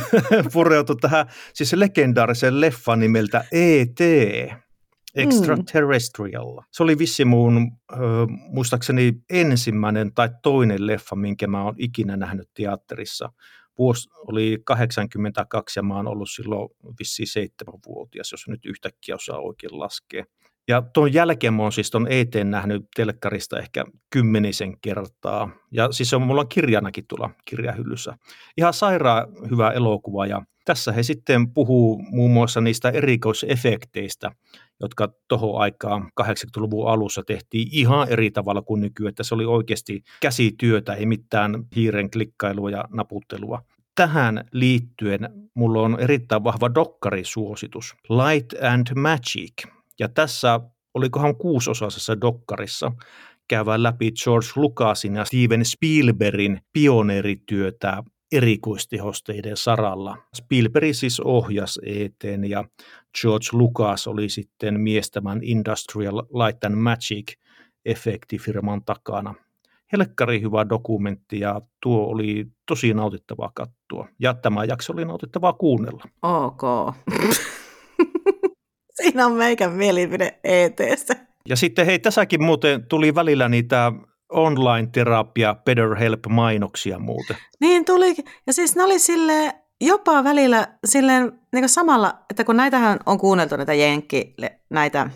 pureutuu 0.53 0.95
tähän 0.95 1.25
siis 1.53 1.73
legendaariseen 1.73 2.61
leffan 2.61 2.99
nimeltä 2.99 3.45
E.T., 3.51 3.99
Extraterrestrial. 5.15 6.55
Mm. 6.55 6.63
Se 6.71 6.83
oli 6.83 6.97
vissi 6.97 7.25
mun, 7.25 7.71
äh, 7.93 7.99
muistaakseni 8.27 9.13
ensimmäinen 9.29 10.13
tai 10.13 10.29
toinen 10.43 10.87
leffa, 10.87 11.15
minkä 11.15 11.47
mä 11.47 11.63
oon 11.63 11.75
ikinä 11.77 12.17
nähnyt 12.17 12.49
teatterissa. 12.53 13.29
Vuosi 13.77 14.09
oli 14.27 14.61
82 14.65 15.79
ja 15.79 15.83
mä 15.83 15.95
oon 15.95 16.07
ollut 16.07 16.29
silloin 16.29 16.69
vissiin 16.99 17.27
seitsemänvuotias, 17.27 18.31
jos 18.31 18.47
nyt 18.47 18.65
yhtäkkiä 18.65 19.15
osaa 19.15 19.39
oikein 19.39 19.79
laskea. 19.79 20.25
Ja 20.67 20.81
tuon 20.81 21.13
jälkeen 21.13 21.53
mä 21.53 21.63
oon 21.63 21.71
siis 21.71 21.91
tuon 21.91 22.07
ET 22.09 22.35
nähnyt 22.43 22.85
telkkarista 22.95 23.59
ehkä 23.59 23.85
kymmenisen 24.09 24.79
kertaa. 24.81 25.49
Ja 25.71 25.91
siis 25.91 26.13
on 26.13 26.21
mulla 26.21 26.45
kirjanakin 26.45 27.05
tuolla 27.07 27.29
kirjahyllyssä. 27.45 28.17
Ihan 28.57 28.73
sairaan 28.73 29.27
hyvä 29.51 29.71
elokuva 29.71 30.25
ja 30.25 30.41
tässä 30.65 30.91
he 30.91 31.03
sitten 31.03 31.53
puhuu 31.53 32.03
muun 32.11 32.31
muassa 32.31 32.61
niistä 32.61 32.89
erikoisefekteistä, 32.89 34.31
jotka 34.79 35.09
tuohon 35.27 35.61
aikaan 35.61 36.11
80-luvun 36.21 36.89
alussa 36.89 37.23
tehtiin 37.23 37.67
ihan 37.71 38.09
eri 38.09 38.31
tavalla 38.31 38.61
kuin 38.61 38.81
nykyään, 38.81 39.09
että 39.09 39.23
se 39.23 39.35
oli 39.35 39.45
oikeasti 39.45 40.03
käsityötä, 40.21 40.93
ei 40.93 41.05
mitään 41.05 41.63
hiiren 41.75 42.11
klikkailua 42.11 42.69
ja 42.69 42.85
naputtelua. 42.93 43.61
Tähän 43.95 44.45
liittyen 44.51 45.29
mulla 45.53 45.81
on 45.81 45.99
erittäin 45.99 46.43
vahva 46.43 46.73
dokkarisuositus, 46.75 47.95
Light 48.09 48.63
and 48.63 48.87
Magic. 48.95 49.75
Ja 49.99 50.09
tässä, 50.09 50.59
olikohan 50.93 51.35
kuusosaisessa 51.35 52.21
dokkarissa, 52.21 52.91
käydään 53.47 53.83
läpi 53.83 54.11
George 54.11 54.47
Lucasin 54.55 55.15
ja 55.15 55.25
Steven 55.25 55.65
Spielbergin 55.65 56.61
pioneerityötä 56.73 58.03
erikoistihosteiden 58.31 59.57
saralla. 59.57 60.17
Spielberg 60.35 60.93
siis 60.93 61.19
ohjas 61.19 61.79
ETn 61.83 62.45
ja 62.45 62.63
George 63.21 63.45
Lucas 63.51 64.07
oli 64.07 64.29
sitten 64.29 64.79
miestämän 64.79 65.39
Industrial 65.43 66.17
Light 66.17 66.63
and 66.63 66.75
Magic 66.75 67.33
efektifirman 67.85 68.83
takana. 68.85 69.35
Helkkari 69.91 70.41
hyvä 70.41 70.69
dokumentti 70.69 71.39
ja 71.39 71.61
tuo 71.81 72.07
oli 72.07 72.47
tosi 72.65 72.93
nautittavaa 72.93 73.51
kattua. 73.53 74.07
Ja 74.19 74.33
tämä 74.33 74.63
jakso 74.63 74.93
oli 74.93 75.05
nautittavaa 75.05 75.53
kuunnella. 75.53 76.03
Ok. 76.21 76.61
Siinä 78.95 79.25
on 79.25 79.31
meikän 79.31 79.71
mielipide 79.71 80.39
ETstä. 80.43 81.15
Ja 81.49 81.55
sitten 81.55 81.85
hei, 81.85 81.99
tässäkin 81.99 82.43
muuten 82.43 82.85
tuli 82.85 83.15
välillä 83.15 83.49
niitä 83.49 83.91
online-terapia 84.29 85.55
BetterHelp-mainoksia 85.55 86.99
muuten. 86.99 87.37
Niin 87.59 87.85
tuli, 87.85 88.15
ja 88.47 88.53
siis 88.53 88.75
ne 88.75 88.83
oli 88.83 88.99
sille 88.99 89.55
jopa 89.81 90.23
välillä 90.23 90.67
silleen 90.85 91.31
niin 91.53 91.69
samalla, 91.69 92.13
että 92.29 92.43
kun 92.43 92.57
näitähän 92.57 92.99
on 93.05 93.17
kuunneltu 93.17 93.55
näitä 93.55 93.73
Jenkki, 93.73 94.35
näitä 94.69 95.09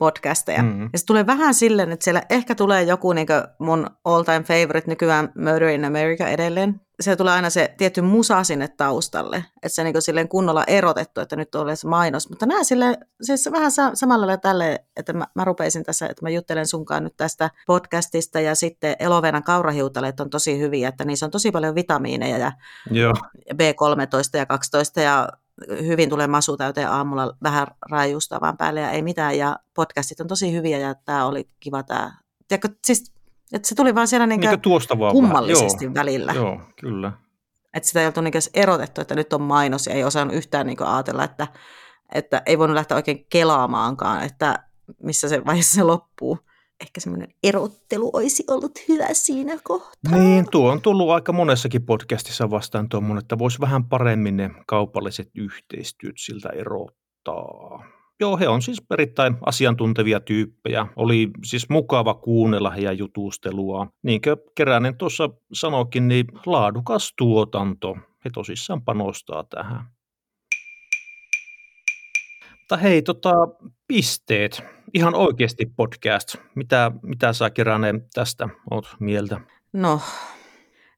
podcasteja. 0.00 0.62
Mm-hmm. 0.62 0.88
Ja 0.92 0.98
se 0.98 1.06
tulee 1.06 1.26
vähän 1.26 1.54
silleen, 1.54 1.92
että 1.92 2.04
siellä 2.04 2.22
ehkä 2.30 2.54
tulee 2.54 2.82
joku 2.82 3.12
niin 3.12 3.26
mun 3.58 3.86
all-time 4.04 4.42
favorite 4.42 4.88
nykyään 4.88 5.32
Murder 5.38 5.68
in 5.68 5.84
America 5.84 6.28
edelleen. 6.28 6.80
Se 7.00 7.16
tulee 7.16 7.32
aina 7.32 7.50
se 7.50 7.74
tietty 7.78 8.00
musa 8.00 8.44
sinne 8.44 8.68
taustalle, 8.68 9.36
että 9.36 9.68
se 9.68 9.84
niin 9.84 10.02
silleen 10.02 10.28
kunnolla 10.28 10.64
erotettu, 10.66 11.20
että 11.20 11.36
nyt 11.36 11.54
on 11.54 11.76
se 11.76 11.88
mainos. 11.88 12.28
Mutta 12.28 12.46
nämä 12.46 12.64
sille, 12.64 12.98
siis 13.22 13.48
vähän 13.52 13.72
samalla 13.94 14.26
lailla 14.26 14.40
tälle, 14.40 14.84
että 14.96 15.12
mä, 15.12 15.26
mä 15.34 15.44
rupeisin 15.44 15.84
tässä, 15.84 16.06
että 16.06 16.22
mä 16.22 16.30
juttelen 16.30 16.66
sunkaan 16.66 17.04
nyt 17.04 17.16
tästä 17.16 17.50
podcastista 17.66 18.40
ja 18.40 18.54
sitten 18.54 18.96
Elovenan 18.98 19.42
kaurahiutaleet 19.42 20.20
on 20.20 20.30
tosi 20.30 20.58
hyviä, 20.58 20.88
että 20.88 21.04
niissä 21.04 21.26
on 21.26 21.30
tosi 21.30 21.50
paljon 21.50 21.74
vitamiineja 21.74 22.38
ja 22.38 22.52
Joo. 22.90 23.12
B13 23.52 24.38
ja 24.38 24.46
12 24.46 25.00
ja 25.00 25.28
hyvin 25.68 26.10
tulee 26.10 26.26
masu 26.26 26.56
täyteen 26.56 26.90
aamulla 26.90 27.36
vähän 27.42 27.66
rajusta 27.90 28.40
vaan 28.40 28.56
päälle 28.56 28.80
ja 28.80 28.90
ei 28.90 29.02
mitään. 29.02 29.38
Ja 29.38 29.56
podcastit 29.74 30.20
on 30.20 30.28
tosi 30.28 30.52
hyviä 30.52 30.78
ja 30.78 30.94
tämä 30.94 31.26
oli 31.26 31.48
kiva 31.60 31.82
tämä. 31.82 32.12
Tiedätkö, 32.48 32.68
siis, 32.86 33.12
että 33.52 33.68
se 33.68 33.74
tuli 33.74 33.94
vaan 33.94 34.08
siellä 34.08 34.26
niin 34.26 34.40
niin 34.40 34.60
tuosta 34.60 34.98
vaan 34.98 35.12
kummallisesti 35.12 35.84
Joo. 35.84 35.94
välillä. 35.94 36.32
Joo, 36.32 36.60
kyllä. 36.80 37.12
Että 37.74 37.86
sitä 37.86 38.00
ei 38.00 38.06
oltu 38.06 38.20
niin 38.20 38.32
erotettu, 38.54 39.00
että 39.00 39.14
nyt 39.14 39.32
on 39.32 39.42
mainos 39.42 39.86
ja 39.86 39.94
ei 39.94 40.04
osannut 40.04 40.36
yhtään 40.36 40.66
niin 40.66 40.82
ajatella, 40.82 41.24
että, 41.24 41.46
että 42.14 42.42
ei 42.46 42.58
voinut 42.58 42.74
lähteä 42.74 42.96
oikein 42.96 43.26
kelaamaankaan, 43.30 44.22
että 44.22 44.58
missä 45.02 45.28
se 45.28 45.44
vaiheessa 45.46 45.74
se 45.74 45.82
loppuu 45.82 46.38
ehkä 46.80 47.00
semmoinen 47.00 47.28
erottelu 47.42 48.10
olisi 48.12 48.44
ollut 48.48 48.72
hyvä 48.88 49.06
siinä 49.12 49.58
kohtaa. 49.64 50.18
Niin, 50.18 50.46
tuo 50.50 50.72
on 50.72 50.82
tullut 50.82 51.10
aika 51.10 51.32
monessakin 51.32 51.86
podcastissa 51.86 52.50
vastaan 52.50 52.88
tuommoinen, 52.88 53.22
että 53.22 53.38
voisi 53.38 53.60
vähän 53.60 53.84
paremmin 53.84 54.36
ne 54.36 54.50
kaupalliset 54.66 55.30
yhteistyöt 55.34 56.14
siltä 56.18 56.48
erottaa. 56.48 57.84
Joo, 58.20 58.38
he 58.38 58.48
on 58.48 58.62
siis 58.62 58.82
erittäin 58.90 59.36
asiantuntevia 59.46 60.20
tyyppejä. 60.20 60.86
Oli 60.96 61.30
siis 61.44 61.68
mukava 61.68 62.14
kuunnella 62.14 62.70
heidän 62.70 62.98
jutustelua. 62.98 63.86
Niin 64.02 64.20
kuin 64.20 64.36
Keränen 64.54 64.96
tuossa 64.96 65.30
sanoikin, 65.52 66.08
niin 66.08 66.26
laadukas 66.46 67.14
tuotanto. 67.16 67.96
He 68.24 68.30
tosissaan 68.34 68.82
panostaa 68.82 69.44
tähän. 69.44 69.84
Mutta 72.70 72.82
hei, 72.82 73.02
tota, 73.02 73.32
pisteet 73.88 74.62
ihan 74.94 75.14
oikeasti 75.14 75.66
podcast. 75.76 76.36
Mitä, 76.54 76.92
mitä 77.02 77.32
sä 77.32 77.50
Keränen 77.50 78.08
tästä 78.14 78.48
oot 78.70 78.96
mieltä? 79.00 79.40
No, 79.72 80.00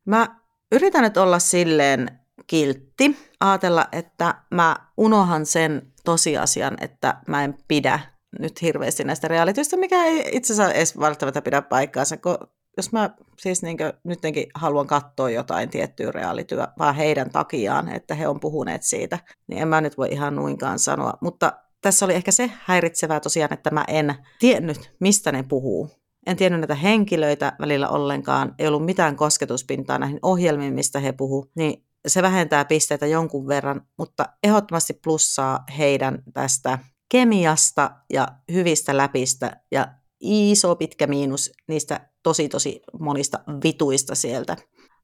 mä 0.05 0.41
yritän 0.73 1.03
nyt 1.03 1.17
olla 1.17 1.39
silleen 1.39 2.19
kiltti, 2.47 3.17
ajatella, 3.41 3.87
että 3.93 4.35
mä 4.51 4.77
unohan 4.97 5.47
sen 5.47 5.93
tosiasian, 6.05 6.77
että 6.81 7.17
mä 7.27 7.45
en 7.45 7.55
pidä 7.69 8.01
nyt 8.39 8.63
hirveästi 8.63 9.05
näistä 9.05 9.29
realityistä, 9.29 9.77
mikä 9.77 10.05
ei 10.05 10.29
itse 10.33 10.53
asiassa 10.53 10.75
edes 10.75 10.99
välttämättä 10.99 11.43
pidä 11.43 11.63
paikkaansa, 11.63 12.17
kun 12.17 12.39
jos 12.77 12.93
mä 12.93 13.11
siis 13.39 13.63
niin 13.63 13.77
nytkin 14.05 14.47
haluan 14.55 14.87
katsoa 14.87 15.31
jotain 15.31 15.69
tiettyä 15.69 16.13
realityä 16.13 16.69
vaan 16.79 16.95
heidän 16.95 17.31
takiaan, 17.31 17.89
että 17.89 18.15
he 18.15 18.29
on 18.29 18.41
puhuneet 18.41 18.83
siitä, 18.83 19.19
niin 19.47 19.63
en 19.63 19.69
mä 19.69 19.81
nyt 19.81 19.99
voi 19.99 20.09
ihan 20.11 20.37
nuinkaan 20.37 20.79
sanoa. 20.79 21.13
Mutta 21.21 21.53
tässä 21.81 22.05
oli 22.05 22.15
ehkä 22.15 22.33
se 22.33 22.51
häiritsevää 22.65 23.21
tosiaan, 23.21 23.53
että 23.53 23.71
mä 23.71 23.85
en 23.89 24.15
tiennyt, 24.39 24.95
mistä 25.01 25.33
ne 25.33 25.43
puhuu. 25.43 25.91
En 26.27 26.37
tiennyt 26.37 26.61
näitä 26.61 26.75
henkilöitä 26.75 27.53
välillä 27.61 27.89
ollenkaan, 27.89 28.55
ei 28.59 28.69
ollut 28.69 28.85
mitään 28.85 29.17
kosketuspintaa 29.17 29.99
näihin 29.99 30.19
ohjelmiin, 30.23 30.75
mistä 30.75 31.01
he 31.01 31.13
puhuu, 31.13 31.51
niin 31.57 31.85
se 32.07 32.23
vähentää 32.23 32.65
pisteitä 32.65 33.07
jonkun 33.07 33.49
verran, 33.49 33.81
mutta 33.99 34.25
ehdottomasti 34.43 34.93
plussaa 35.05 35.65
heidän 35.79 36.23
tästä 36.35 36.79
kemiasta 37.09 37.91
ja 38.13 38.29
hyvistä 38.53 38.97
läpistä 38.97 39.57
ja 39.73 39.89
iso 40.23 40.77
pitkä 40.77 41.07
miinus 41.07 41.53
niistä 41.69 42.09
tosi 42.23 42.49
tosi 42.49 42.83
monista 43.01 43.39
vituista 43.65 44.15
sieltä. 44.15 44.57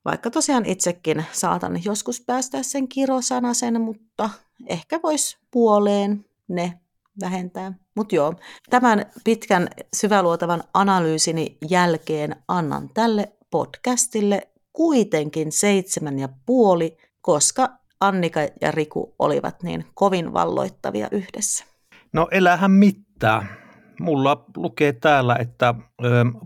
Vaikka 0.05 0.31
tosiaan 0.31 0.67
itsekin 0.67 1.25
saatan 1.33 1.85
joskus 1.85 2.23
päästä 2.27 2.63
sen 2.63 2.89
kirosanasen, 2.89 3.81
mutta 3.81 4.31
ehkä 4.67 5.01
voisi 5.03 5.39
puoleen 5.51 6.25
ne 6.49 6.81
vähentää. 7.21 7.73
Mutta 7.95 8.15
joo, 8.15 8.35
tämän 8.71 9.07
pitkän 9.25 9.69
syväluotavan 9.97 10.65
analyysini 10.75 11.57
jälkeen 11.71 12.37
annan 12.49 12.89
tälle 12.95 13.33
podcastille 13.51 14.49
kuitenkin 14.73 15.53
seitsemän 15.53 16.19
ja 16.19 16.29
puoli, 16.47 16.97
koska 17.21 17.69
Annika 18.01 18.41
ja 18.61 18.71
Riku 18.71 19.15
olivat 19.19 19.63
niin 19.63 19.85
kovin 19.95 20.33
valloittavia 20.33 21.09
yhdessä. 21.11 21.65
No 22.13 22.29
elähän 22.31 22.71
mitään 22.71 23.49
mulla 24.01 24.45
lukee 24.57 24.93
täällä, 24.93 25.37
että 25.37 25.75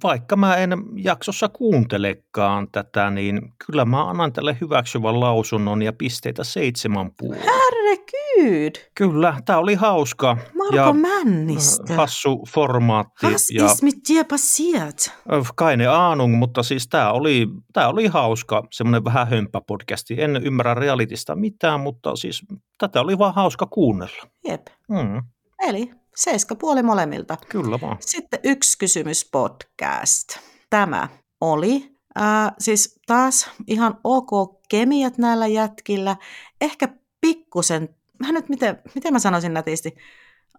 vaikka 0.02 0.36
mä 0.36 0.56
en 0.56 0.72
jaksossa 0.96 1.48
kuuntelekaan 1.48 2.68
tätä, 2.72 3.10
niin 3.10 3.52
kyllä 3.66 3.84
mä 3.84 4.08
annan 4.08 4.32
tälle 4.32 4.56
hyväksyvän 4.60 5.20
lausunnon 5.20 5.82
ja 5.82 5.92
pisteitä 5.92 6.44
seitsemän 6.44 7.10
puolella. 7.18 7.44
Herregud! 7.44 8.72
Kyllä, 8.94 9.34
tämä 9.44 9.58
oli 9.58 9.74
hauska. 9.74 10.36
Marko 10.54 10.76
ja 10.76 10.92
Männistä. 10.92 11.94
Hassu 11.94 12.44
formaatti. 12.54 13.26
Was 13.26 13.50
ja, 13.50 13.66
mit 13.82 13.94
dir 14.08 14.24
passiert? 14.24 15.12
Keine 15.56 15.86
Ahnung, 15.86 16.38
mutta 16.38 16.62
siis 16.62 16.88
tämä 16.88 17.12
oli, 17.12 17.48
tää 17.72 17.88
oli 17.88 18.06
hauska, 18.06 18.62
semmoinen 18.70 19.04
vähän 19.04 19.28
hömppäpodcasti. 19.28 20.22
En 20.22 20.36
ymmärrä 20.44 20.74
realitista 20.74 21.36
mitään, 21.36 21.80
mutta 21.80 22.16
siis 22.16 22.42
tätä 22.78 23.00
oli 23.00 23.18
vaan 23.18 23.34
hauska 23.34 23.66
kuunnella. 23.66 24.26
Jep. 24.44 24.66
Mm. 24.88 25.22
Eli 25.68 25.90
Seiska 26.16 26.54
puoli 26.54 26.82
molemmilta. 26.82 27.36
Kyllä 27.48 27.80
vaan. 27.80 27.96
Sitten 28.00 28.40
yksi 28.44 28.78
kysymys 28.78 29.28
podcast. 29.32 30.38
Tämä 30.70 31.08
oli 31.40 31.96
äh, 32.20 32.52
siis 32.58 33.00
taas 33.06 33.50
ihan 33.66 34.00
ok 34.04 34.60
kemiat 34.68 35.18
näillä 35.18 35.46
jätkillä. 35.46 36.16
Ehkä 36.60 36.88
pikkusen, 37.20 37.88
vähän 38.20 38.34
nyt 38.34 38.48
miten, 38.48 38.78
miten 38.94 39.12
mä 39.12 39.18
sanoisin 39.18 39.54
nätisti, 39.54 39.94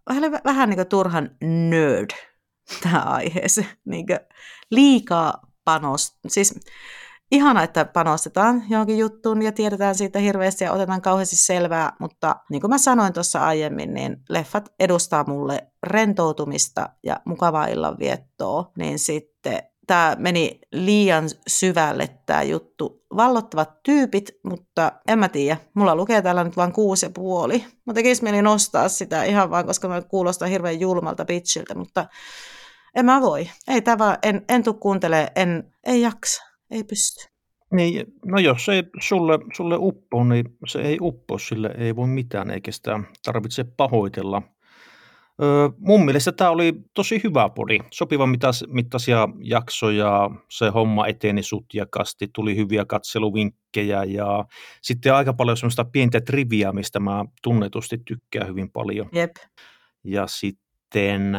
vähän, 0.09 0.31
vähän 0.31 0.69
niin 0.69 0.77
kuin 0.77 0.87
turhan 0.87 1.29
nerd 1.69 2.09
tämä 2.83 2.99
aiheeseen. 2.99 3.67
Niin 3.85 4.05
liikaa 4.71 5.47
panos. 5.65 6.17
Siis 6.27 6.59
ihana, 7.33 7.63
että 7.63 7.85
panostetaan 7.85 8.63
johonkin 8.69 8.97
juttuun 8.97 9.41
ja 9.41 9.51
tiedetään 9.51 9.95
siitä 9.95 10.19
hirveästi 10.19 10.63
ja 10.63 10.71
otetaan 10.71 11.01
kauheasti 11.01 11.35
selvää, 11.35 11.93
mutta 11.99 12.35
niin 12.49 12.61
kuin 12.61 12.69
mä 12.69 12.77
sanoin 12.77 13.13
tuossa 13.13 13.45
aiemmin, 13.45 13.93
niin 13.93 14.17
leffat 14.29 14.73
edustaa 14.79 15.23
mulle 15.27 15.67
rentoutumista 15.83 16.89
ja 17.03 17.19
mukavaa 17.25 17.65
illanviettoa, 17.65 18.71
niin 18.77 18.99
sitten 18.99 19.63
tämä 19.87 20.15
meni 20.19 20.59
liian 20.71 21.29
syvälle 21.47 22.09
tämä 22.25 22.43
juttu. 22.43 23.03
Vallottavat 23.15 23.83
tyypit, 23.83 24.29
mutta 24.43 24.91
en 25.07 25.19
mä 25.19 25.29
tiedä. 25.29 25.57
Mulla 25.73 25.95
lukee 25.95 26.21
täällä 26.21 26.43
nyt 26.43 26.57
vain 26.57 26.73
kuusi 26.73 27.05
ja 27.05 27.09
puoli. 27.09 27.65
Mä 27.85 27.93
tekis 27.93 28.21
mieli 28.21 28.41
nostaa 28.41 28.89
sitä 28.89 29.23
ihan 29.23 29.49
vaan, 29.49 29.65
koska 29.65 29.87
mä 29.87 30.01
kuulostan 30.01 30.49
hirveän 30.49 30.79
julmalta 30.79 31.25
bitchiltä, 31.25 31.75
mutta 31.75 32.05
en 32.95 33.05
mä 33.05 33.21
voi. 33.21 33.49
Ei 33.67 33.81
tämä 33.81 34.17
en, 34.23 34.45
en 34.49 34.63
tuu 34.63 34.73
kuuntele, 34.73 35.31
en, 35.35 35.73
ei 35.83 36.01
jaksa, 36.01 36.43
ei 36.73 36.83
pysty. 36.83 37.33
Niin, 37.71 38.05
no 38.25 38.39
jos 38.39 38.69
ei 38.69 38.83
sulle, 39.01 39.39
sulle 39.53 39.75
uppo, 39.79 40.23
niin 40.23 40.45
se 40.67 40.81
ei 40.81 40.97
uppo, 41.01 41.37
sille 41.37 41.75
ei 41.77 41.95
voi 41.95 42.07
mitään, 42.07 42.51
eikä 42.51 42.71
sitä 42.71 42.99
tarvitse 43.25 43.63
pahoitella. 43.63 44.41
Öö, 45.41 45.69
mun 45.77 46.05
mielestä 46.05 46.31
tämä 46.31 46.49
oli 46.49 46.73
tosi 46.93 47.21
hyvä 47.23 47.49
podi. 47.49 47.79
Sopivan 47.91 48.29
mitas, 48.29 48.63
mittaisia 48.67 49.27
jaksoja, 49.39 50.29
se 50.49 50.69
homma 50.69 51.07
eteni 51.07 51.43
sutjakasti, 51.43 52.27
tuli 52.33 52.55
hyviä 52.55 52.85
katseluvinkkejä 52.85 54.03
ja 54.03 54.45
sitten 54.81 55.13
aika 55.13 55.33
paljon 55.33 55.57
semmoista 55.57 55.85
pientä 55.85 56.21
triviaa, 56.21 56.73
mistä 56.73 56.99
mä 56.99 57.25
tunnetusti 57.43 57.97
tykkään 58.05 58.47
hyvin 58.47 58.71
paljon. 58.71 59.09
Jep. 59.11 59.31
Ja 60.03 60.27
sitten, 60.27 61.31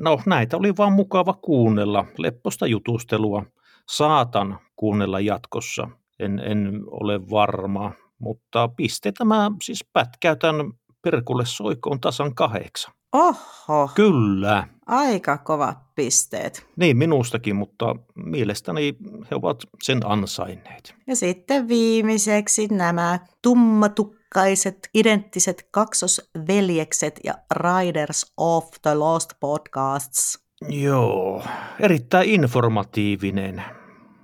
no 0.00 0.20
näitä 0.26 0.56
oli 0.56 0.76
vaan 0.78 0.92
mukava 0.92 1.32
kuunnella, 1.32 2.04
lepposta 2.18 2.66
jutustelua. 2.66 3.44
Saatan 3.90 4.58
kuunnella 4.76 5.20
jatkossa, 5.20 5.88
en, 6.18 6.38
en 6.38 6.82
ole 6.86 7.30
varma, 7.30 7.92
mutta 8.18 8.68
pisteitä 8.68 9.24
mä 9.24 9.50
siis 9.62 9.84
pätkäytän 9.92 10.56
Perkulle 11.02 11.46
soikoon 11.46 12.00
tasan 12.00 12.34
kahdeksan. 12.34 12.94
Oho. 13.12 13.90
Kyllä. 13.94 14.68
Aika 14.86 15.38
kovat 15.38 15.78
pisteet. 15.94 16.66
Niin, 16.76 16.96
minustakin, 16.96 17.56
mutta 17.56 17.96
mielestäni 18.14 18.96
he 19.30 19.36
ovat 19.36 19.62
sen 19.82 20.00
ansainneet. 20.04 20.94
Ja 21.06 21.16
sitten 21.16 21.68
viimeiseksi 21.68 22.66
nämä 22.70 23.18
tummatukkaiset, 23.42 24.88
identtiset 24.94 25.68
kaksosveljekset 25.70 27.20
ja 27.24 27.34
Riders 27.54 28.32
of 28.36 28.70
the 28.82 28.94
Lost 28.94 29.30
Podcasts. 29.40 30.38
Joo, 30.68 31.42
erittäin 31.80 32.30
informatiivinen, 32.30 33.62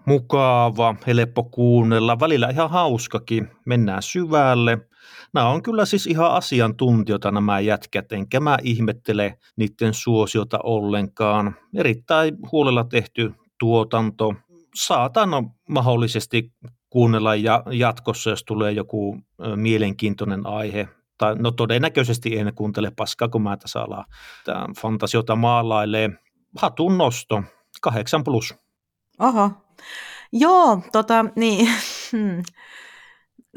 mukava, 0.07 0.95
helppo 1.07 1.45
kuunnella, 1.45 2.21
välillä 2.21 2.49
ihan 2.51 2.71
hauskakin, 2.71 3.49
mennään 3.67 4.03
syvälle– 4.03 4.79
nämä 5.35 5.49
on 5.49 5.63
kyllä 5.63 5.85
siis 5.85 6.07
ihan 6.07 6.31
asiantuntijoita 6.31 7.31
nämä 7.31 7.61
jätkät, 7.61 8.13
enkä 8.13 8.41
mä 8.41 8.59
ihmettele 8.63 9.39
niiden 9.57 9.95
suosiota 9.95 10.59
ollenkaan. 10.63 11.57
Erittäin 11.77 12.37
huolella 12.53 12.85
tehty 12.85 13.35
tuotanto. 13.59 14.35
Saatan 14.75 15.29
mahdollisesti 15.69 16.53
kuunnella 16.91 17.35
ja 17.35 17.63
jatkossa, 17.71 18.31
jos 18.31 18.45
tulee 18.45 18.73
joku 18.73 19.19
mielenkiintoinen 19.57 20.47
aihe. 20.47 20.89
Tai 21.19 21.35
no 21.39 21.51
todennäköisesti 21.51 22.39
en 22.39 22.55
kuuntele 22.55 22.93
paskaa, 22.97 23.29
kun 23.29 23.43
mä 23.43 23.57
tässä 23.57 23.83
alaa 23.83 24.05
tämä 24.45 24.67
fantasiota 24.81 25.37
maalailee. 25.37 26.11
Hatun 26.59 26.99
nosto, 26.99 27.43
kahdeksan 27.81 28.25
plus. 28.25 28.55
Oho. 29.21 29.51
Joo, 30.33 30.81
tota, 30.93 31.25
niin. 31.37 31.69
Hmm. 32.13 32.43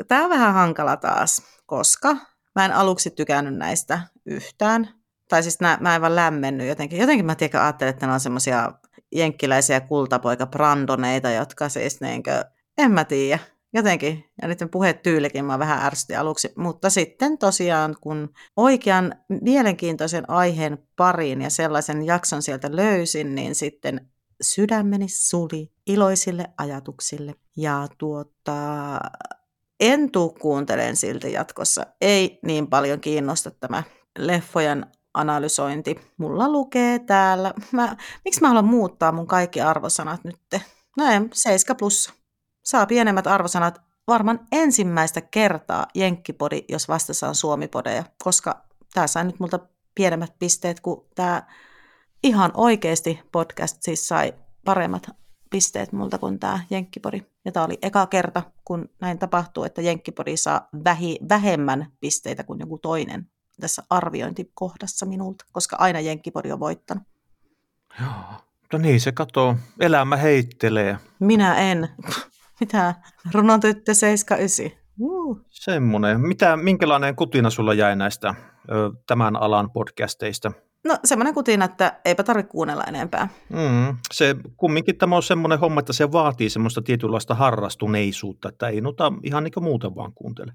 Tämä 0.07 0.23
on 0.23 0.30
vähän 0.30 0.53
hankala 0.53 0.97
taas 0.97 1.41
koska 1.67 2.15
mä 2.55 2.65
en 2.65 2.73
aluksi 2.73 3.09
tykännyt 3.09 3.55
näistä 3.55 3.99
yhtään. 4.25 4.89
Tai 5.30 5.43
siis 5.43 5.59
nää, 5.59 5.78
mä 5.82 5.95
en 5.95 6.01
vaan 6.01 6.15
lämmennyt 6.15 6.67
jotenkin. 6.67 6.99
Jotenkin 6.99 7.25
mä 7.25 7.36
tiedän, 7.36 7.61
ajattelin, 7.61 7.89
että 7.89 8.07
ne 8.07 8.13
on 8.13 8.19
semmoisia 8.19 8.71
jenkkiläisiä 9.11 9.80
kultapoika 9.80 10.45
brandoneita, 10.45 11.30
jotka 11.30 11.69
siis 11.69 12.01
niinkö, 12.01 12.45
en 12.78 12.91
mä 12.91 13.05
tiedä, 13.05 13.39
jotenkin, 13.73 14.25
ja 14.41 14.47
niiden 14.47 14.69
puheet 14.69 15.01
tyylikin 15.01 15.45
mä 15.45 15.59
vähän 15.59 15.86
ärsytti 15.86 16.15
aluksi, 16.15 16.53
mutta 16.57 16.89
sitten 16.89 17.38
tosiaan, 17.38 17.95
kun 18.01 18.30
oikean 18.55 19.15
mielenkiintoisen 19.41 20.30
aiheen 20.30 20.78
pariin 20.95 21.41
ja 21.41 21.49
sellaisen 21.49 22.05
jakson 22.05 22.41
sieltä 22.41 22.75
löysin, 22.75 23.36
niin 23.36 23.55
sitten 23.55 24.09
sydämeni 24.41 25.07
suli 25.09 25.71
iloisille 25.88 26.49
ajatuksille. 26.57 27.35
Ja 27.57 27.88
tuota, 27.97 28.53
en 29.79 30.11
tuu 30.11 30.29
kuuntelemaan 30.29 30.95
silti 30.95 31.31
jatkossa. 31.31 31.85
Ei 32.01 32.39
niin 32.43 32.67
paljon 32.67 32.99
kiinnosta 32.99 33.51
tämä 33.51 33.83
leffojen 34.19 34.85
analysointi. 35.13 35.99
Mulla 36.17 36.49
lukee 36.49 36.99
täällä. 36.99 37.53
Mä, 37.71 37.95
miksi 38.25 38.41
mä 38.41 38.47
haluan 38.47 38.65
muuttaa 38.65 39.11
mun 39.11 39.27
kaikki 39.27 39.61
arvosanat 39.61 40.23
nyt? 40.23 40.39
Näin, 40.97 41.23
no 41.23 41.29
7 41.33 41.77
plus. 41.77 42.13
Saa 42.63 42.85
pienemmät 42.85 43.27
arvosanat 43.27 43.81
varmaan 44.07 44.39
ensimmäistä 44.51 45.21
kertaa 45.21 45.88
Jenkkipodi, 45.95 46.63
jos 46.69 46.88
vastassa 46.88 47.27
on 47.27 47.35
Suomipodeja, 47.35 48.03
koska 48.23 48.65
tämä 48.93 49.07
sai 49.07 49.25
nyt 49.25 49.39
multa 49.39 49.59
pienemmät 49.95 50.33
pisteet 50.39 50.79
kuin 50.79 51.01
tämä 51.15 51.43
ihan 52.23 52.51
oikeasti 52.53 53.19
podcast 53.31 53.77
siis 53.81 54.07
sai 54.07 54.33
paremmat 54.65 55.09
pisteet 55.49 55.91
multa 55.91 56.17
kuin 56.17 56.39
tämä 56.39 56.59
Jenkkipodi. 56.69 57.21
Ja 57.45 57.51
tämä 57.51 57.65
oli 57.65 57.77
eka 57.81 58.07
kerta, 58.07 58.43
kun 58.65 58.89
näin 59.01 59.19
tapahtuu, 59.19 59.63
että 59.63 59.81
Jenkkipodi 59.81 60.37
saa 60.37 60.67
vähi, 60.83 61.19
vähemmän 61.29 61.91
pisteitä 61.99 62.43
kuin 62.43 62.59
joku 62.59 62.77
toinen 62.77 63.29
tässä 63.59 63.83
arviointikohdassa 63.89 65.05
minulta, 65.05 65.45
koska 65.51 65.75
aina 65.79 65.99
Jenkkipodi 65.99 66.51
on 66.51 66.59
voittanut. 66.59 67.03
Joo, 68.01 68.41
no 68.73 68.79
niin 68.79 69.01
se 69.01 69.11
katoo. 69.11 69.55
Elämä 69.79 70.17
heittelee. 70.17 70.97
Minä 71.19 71.55
en. 71.55 71.89
Mitä? 72.59 72.95
Runon 73.33 73.59
tyttö 73.59 73.93
79. 73.93 74.87
Uh. 74.99 75.39
Semmoinen. 75.49 76.21
Mitä, 76.21 76.57
minkälainen 76.57 77.15
kutina 77.15 77.49
sulla 77.49 77.73
jäi 77.73 77.95
näistä 77.95 78.35
ö, 78.71 78.91
tämän 79.07 79.35
alan 79.35 79.71
podcasteista? 79.71 80.51
No 80.88 80.97
semmoinen 81.03 81.33
kutina, 81.33 81.65
että 81.65 81.99
eipä 82.05 82.23
tarvitse 82.23 82.51
kuunnella 82.51 82.83
enempää. 82.83 83.29
Mm, 83.49 83.97
se 84.11 84.35
kumminkin 84.57 84.97
tämä 84.97 85.15
on 85.15 85.23
semmoinen 85.23 85.59
homma, 85.59 85.79
että 85.79 85.93
se 85.93 86.11
vaatii 86.11 86.49
semmoista 86.49 86.81
tietynlaista 86.81 87.35
harrastuneisuutta, 87.35 88.49
että 88.49 88.67
ei 88.67 88.81
nuta 88.81 89.13
ihan 89.23 89.43
niin 89.43 89.51
kuin 89.51 89.63
muuten 89.63 89.95
vaan 89.95 90.13
kuuntele. 90.13 90.53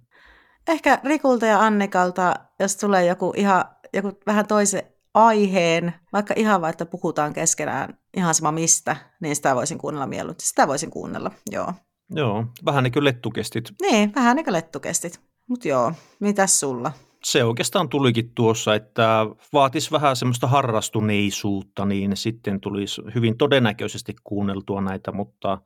Ehkä 0.68 1.00
Rikulta 1.04 1.46
ja 1.46 1.60
Annikalta, 1.60 2.34
jos 2.60 2.76
tulee 2.76 3.06
joku, 3.06 3.32
ihan, 3.36 3.64
joku 3.94 4.12
vähän 4.26 4.46
toisen 4.46 4.82
aiheen, 5.14 5.94
vaikka 6.12 6.34
ihan 6.36 6.60
vaan, 6.60 6.70
että 6.70 6.86
puhutaan 6.86 7.32
keskenään 7.32 7.98
ihan 8.16 8.34
sama 8.34 8.52
mistä, 8.52 8.96
niin 9.20 9.36
sitä 9.36 9.54
voisin 9.54 9.78
kuunnella 9.78 10.06
mieluusti. 10.06 10.46
Sitä 10.46 10.68
voisin 10.68 10.90
kuunnella, 10.90 11.30
joo. 11.50 11.72
Joo, 12.10 12.46
vähän 12.64 12.84
niin 12.84 12.92
kuin 12.92 13.04
lettukestit. 13.04 13.72
Niin, 13.82 14.14
vähän 14.14 14.36
niin 14.36 14.44
kuin 14.44 14.52
lettukestit. 14.52 15.20
Mutta 15.48 15.68
joo, 15.68 15.92
mitäs 16.20 16.60
sulla? 16.60 16.92
Se 17.24 17.44
oikeastaan 17.44 17.88
tulikin 17.88 18.32
tuossa, 18.34 18.74
että 18.74 19.26
vaatisi 19.52 19.90
vähän 19.90 20.16
semmoista 20.16 20.46
harrastuneisuutta, 20.46 21.84
niin 21.84 22.16
sitten 22.16 22.60
tulisi 22.60 23.02
hyvin 23.14 23.38
todennäköisesti 23.38 24.14
kuunneltua 24.24 24.80
näitä, 24.80 25.12
mutta 25.12 25.58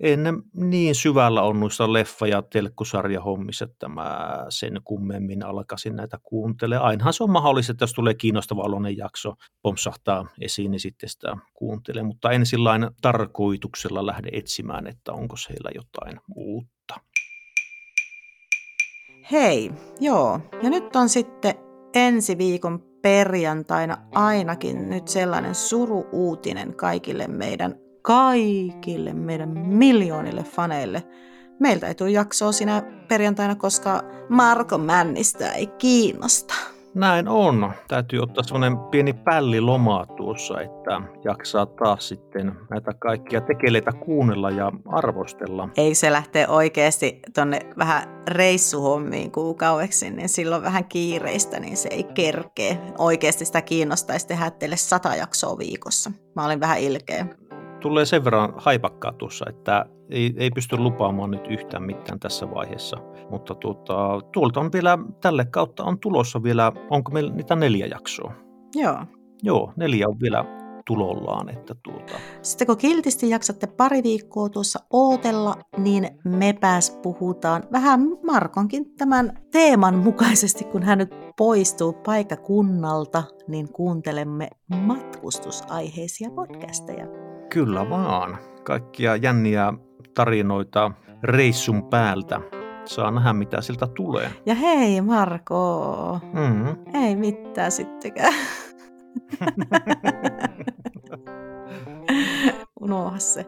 en 0.00 0.42
niin 0.54 0.94
syvällä 0.94 1.42
on 1.42 1.60
noissa 1.60 1.86
leffa- 1.86 2.26
ja 2.26 2.42
telkkusarjahommissa, 2.42 3.64
että 3.64 3.88
mä 3.88 4.28
sen 4.48 4.80
kummemmin 4.84 5.44
alkaisin 5.44 5.96
näitä 5.96 6.18
kuuntelemaan. 6.22 6.88
Ainahan 6.88 7.12
se 7.12 7.24
on 7.24 7.30
mahdollista, 7.30 7.72
että 7.72 7.82
jos 7.82 7.92
tulee 7.92 8.14
kiinnostava 8.14 8.62
aloinen 8.62 8.96
jakso, 8.96 9.34
pompsahtaa 9.62 10.26
esiin, 10.40 10.70
niin 10.70 10.80
sitten 10.80 11.08
sitä 11.08 11.36
kuuntelee, 11.54 12.02
mutta 12.02 12.30
en 12.30 12.46
sillä 12.46 12.70
tarkoituksella 13.02 14.06
lähde 14.06 14.28
etsimään, 14.32 14.86
että 14.86 15.12
onko 15.12 15.34
heillä 15.48 15.70
jotain 15.74 16.20
uutta. 16.34 16.77
Hei, 19.32 19.72
joo. 20.00 20.40
Ja 20.62 20.70
nyt 20.70 20.96
on 20.96 21.08
sitten 21.08 21.54
ensi 21.94 22.38
viikon 22.38 22.82
perjantaina 23.02 23.96
ainakin 24.14 24.90
nyt 24.90 25.08
sellainen 25.08 25.54
suru-uutinen 25.54 26.74
kaikille 26.74 27.26
meidän, 27.26 27.74
kaikille 28.02 29.12
meidän 29.12 29.48
miljoonille 29.48 30.42
faneille. 30.42 31.02
Meiltä 31.60 31.86
ei 31.86 31.94
tule 31.94 32.10
jaksoa 32.10 32.52
sinä 32.52 32.82
perjantaina, 33.08 33.54
koska 33.54 34.02
Marko 34.28 34.78
Männistä 34.78 35.52
ei 35.52 35.66
kiinnosta. 35.66 36.54
Näin 36.98 37.28
on. 37.28 37.72
Täytyy 37.88 38.20
ottaa 38.20 38.44
semmoinen 38.44 38.78
pieni 38.78 39.12
pälli 39.12 39.60
lomaa 39.60 40.06
tuossa, 40.06 40.60
että 40.60 41.00
jaksaa 41.24 41.66
taas 41.66 42.08
sitten 42.08 42.52
näitä 42.70 42.92
kaikkia 42.98 43.40
tekeleitä 43.40 43.92
kuunnella 43.92 44.50
ja 44.50 44.72
arvostella. 44.86 45.68
Ei 45.76 45.94
se 45.94 46.12
lähtee 46.12 46.48
oikeasti 46.48 47.20
tonne 47.34 47.60
vähän 47.78 48.22
reissuhommiin 48.28 49.32
kuukaueksi, 49.32 50.10
niin 50.10 50.28
silloin 50.28 50.62
vähän 50.62 50.84
kiireistä, 50.84 51.60
niin 51.60 51.76
se 51.76 51.88
ei 51.88 52.04
kerkee. 52.04 52.78
Oikeasti 52.98 53.44
sitä 53.44 53.62
kiinnostaisi 53.62 54.26
tehdä 54.26 54.50
teille 54.50 54.76
sata 54.76 55.14
jaksoa 55.14 55.58
viikossa. 55.58 56.10
Mä 56.36 56.46
olin 56.46 56.60
vähän 56.60 56.80
ilkeä 56.80 57.26
tulee 57.80 58.04
sen 58.04 58.24
verran 58.24 58.52
haipakkaa 58.56 59.12
tuossa, 59.12 59.44
että 59.48 59.86
ei, 60.10 60.34
ei 60.36 60.50
pysty 60.50 60.76
lupaamaan 60.76 61.30
nyt 61.30 61.46
yhtään 61.50 61.82
mitään 61.82 62.20
tässä 62.20 62.50
vaiheessa. 62.50 62.96
Mutta 63.30 63.54
tuota, 63.54 64.20
tuolta 64.32 64.60
on 64.60 64.72
vielä, 64.72 64.98
tälle 65.20 65.44
kautta 65.44 65.84
on 65.84 65.98
tulossa 65.98 66.42
vielä, 66.42 66.72
onko 66.90 67.12
meillä 67.12 67.34
niitä 67.34 67.56
neljä 67.56 67.86
jaksoa? 67.86 68.32
Joo. 68.74 68.98
Joo, 69.42 69.72
neljä 69.76 70.08
on 70.08 70.20
vielä 70.20 70.44
tulollaan. 70.86 71.48
Että 71.48 71.74
tuota. 71.82 72.12
Sitten 72.42 72.66
kun 72.66 72.76
kiltisti 72.76 73.30
jaksatte 73.30 73.66
pari 73.66 74.02
viikkoa 74.02 74.48
tuossa 74.48 74.78
ootella, 74.90 75.54
niin 75.76 76.08
me 76.24 76.52
pääs 76.60 76.98
puhutaan 77.02 77.62
vähän 77.72 78.00
Markonkin 78.26 78.94
tämän 78.96 79.38
teeman 79.52 79.94
mukaisesti, 79.94 80.64
kun 80.64 80.82
hän 80.82 80.98
nyt 80.98 81.14
poistuu 81.36 81.92
paikakunnalta, 81.92 83.22
niin 83.48 83.72
kuuntelemme 83.72 84.48
matkustusaiheisia 84.76 86.30
podcasteja. 86.30 87.27
Kyllä 87.50 87.90
vaan. 87.90 88.38
Kaikkia 88.64 89.16
jänniä 89.16 89.72
tarinoita 90.14 90.90
reissun 91.22 91.82
päältä. 91.82 92.40
Saa 92.84 93.10
nähdä, 93.10 93.32
mitä 93.32 93.60
siltä 93.60 93.86
tulee. 93.86 94.30
Ja 94.46 94.54
hei 94.54 95.00
Marko, 95.00 96.20
mm-hmm. 96.32 96.76
ei 96.94 97.16
mitään 97.16 97.72
sittenkään. 97.72 98.34
Unoha 102.80 103.18
se. 103.18 103.46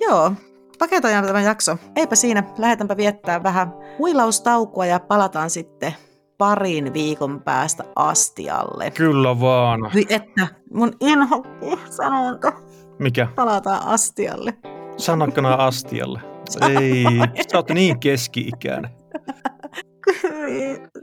Joo, 0.00 0.32
paketoidaan 0.78 1.26
tämä 1.26 1.40
jakso. 1.40 1.76
Eipä 1.96 2.14
siinä, 2.14 2.42
lähdetäänpä 2.58 2.96
viettää 2.96 3.42
vähän 3.42 3.72
huilaustaukoa 3.98 4.86
ja 4.86 5.00
palataan 5.00 5.50
sitten 5.50 5.94
parin 6.38 6.94
viikon 6.94 7.42
päästä 7.42 7.84
astialle. 7.96 8.90
Kyllä 8.90 9.40
vaan. 9.40 9.80
Että 10.08 10.48
mun 10.72 10.92
inho 11.00 11.44
sanonta. 11.90 12.52
Mikä? 12.98 13.28
Palataan 13.36 13.86
astialle. 13.86 14.54
Sanakana 14.96 15.54
astialle. 15.54 16.20
Ei, 16.80 17.04
sä 17.52 17.58
oot 17.58 17.70
niin 17.70 18.00
keski-ikäinen. 18.00 18.90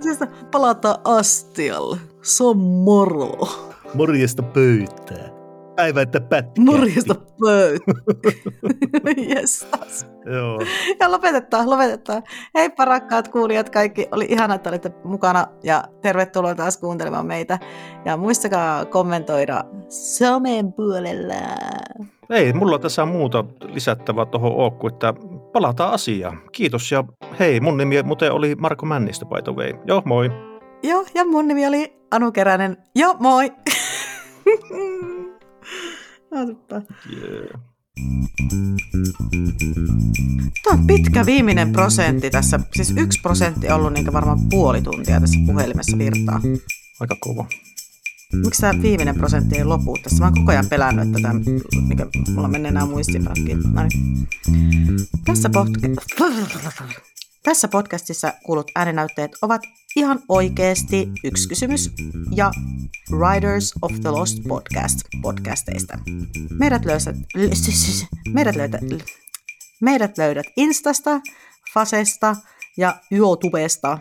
siis 0.02 0.20
palataan 0.52 0.98
astialle. 1.04 1.98
Se 2.22 2.44
on 2.44 2.58
moro. 2.58 3.32
Morjesta 3.94 4.44
pöytää. 4.44 5.35
Aivan, 5.78 6.04
että 6.04 6.22
pätkä. 6.22 6.62
Morjesta 6.62 7.16
pöytää. 7.46 7.94
Jestas. 9.36 10.08
Joo. 10.26 10.60
Ja 11.00 11.12
lopetetaan, 11.12 11.70
lopetetaan. 11.70 12.24
Hei 12.56 12.70
rakkaat 12.86 13.28
kuulijat 13.28 13.70
kaikki. 13.70 14.08
Oli 14.12 14.26
ihana, 14.30 14.56
että 14.56 14.70
olitte 14.70 14.92
mukana 15.04 15.48
ja 15.64 15.84
tervetuloa 16.02 16.56
taas 16.56 16.78
kuuntelemaan 16.78 17.26
meitä. 17.26 17.60
Ja 18.06 18.18
muistakaa 18.18 18.86
kommentoida 18.86 19.64
somen 19.90 20.74
puolella. 20.74 21.34
Ei, 22.30 22.54
mulla 22.54 22.80
tässä 22.80 23.04
on 23.04 23.08
muuta 23.08 23.46
lisättävää 23.68 24.26
tuohon 24.26 24.52
Ookku, 24.52 24.88
että 24.88 25.14
palataan 25.54 25.94
asiaan. 25.94 26.42
Kiitos 26.52 26.92
ja 26.92 27.04
hei, 27.40 27.60
mun 27.60 27.78
nimi 27.78 28.04
muuten 28.04 28.32
oli 28.32 28.56
Marko 28.56 28.86
Männistä 28.86 29.26
by 29.26 29.42
the 29.42 29.52
way. 29.52 29.74
Joo, 29.86 30.02
moi. 30.06 30.30
Joo, 30.84 31.06
ja 31.14 31.26
mun 31.26 31.48
nimi 31.48 31.68
oli 31.68 31.98
Anu 32.12 32.32
Keränen. 32.32 32.78
Joo, 32.96 33.16
moi. 33.20 33.54
Yeah. 36.36 37.62
Tuo 40.64 40.74
on 40.74 40.88
pitkä 40.88 41.26
viimeinen 41.26 41.72
prosentti 41.72 42.30
tässä, 42.30 42.60
siis 42.74 42.94
yksi 42.98 43.22
prosentti 43.22 43.72
ollut 43.72 43.94
niin 43.94 44.14
varmaan 44.14 44.40
puoli 44.50 44.82
tuntia 44.82 45.20
tässä 45.20 45.40
puhelimessa 45.46 45.98
virtaa. 45.98 46.42
Aika 47.00 47.16
kova. 47.20 47.46
Miksi 48.34 48.62
tämä 48.62 48.82
viimeinen 48.82 49.16
prosentti 49.16 49.58
ei 49.58 49.64
lopu 49.64 49.98
tässä? 50.04 50.20
Mä 50.20 50.26
oon 50.26 50.34
koko 50.34 50.52
ajan 50.52 50.66
pelännyt, 50.70 51.08
että 51.08 51.20
tämä, 51.22 51.40
mikä 51.88 52.06
mulla 52.34 52.48
menee 52.48 52.72
nämä. 52.72 52.86
No 52.86 53.84
niin. 53.84 54.28
Tässä, 55.26 55.50
podca- 55.50 56.32
tässä 57.44 57.68
podcastissa 57.68 58.34
kuulut 58.46 58.72
ääninäytteet 58.76 59.32
ovat 59.42 59.62
ihan 59.96 60.20
oikeasti 60.30 61.08
yksi 61.24 61.50
kysymys 61.50 61.92
ja 62.32 62.52
Riders 63.12 63.74
of 63.82 63.92
the 64.02 64.10
Lost 64.10 64.38
podcast 64.48 65.00
podcasteista. 65.22 66.00
Meidät 66.60 66.86
löydät, 66.86 67.16
meidät 68.34 68.56
löydät, 68.56 68.82
meidät 69.82 70.18
löydät 70.18 70.46
Instasta, 70.58 71.22
Fasesta 71.74 72.36
ja 72.78 72.98
YouTubesta. 73.12 74.00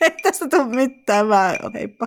Ei 0.00 0.10
tästä 0.22 0.48
tule 0.48 0.64
mitään, 0.64 1.26
mä 1.26 1.54
heippa. 1.74 2.06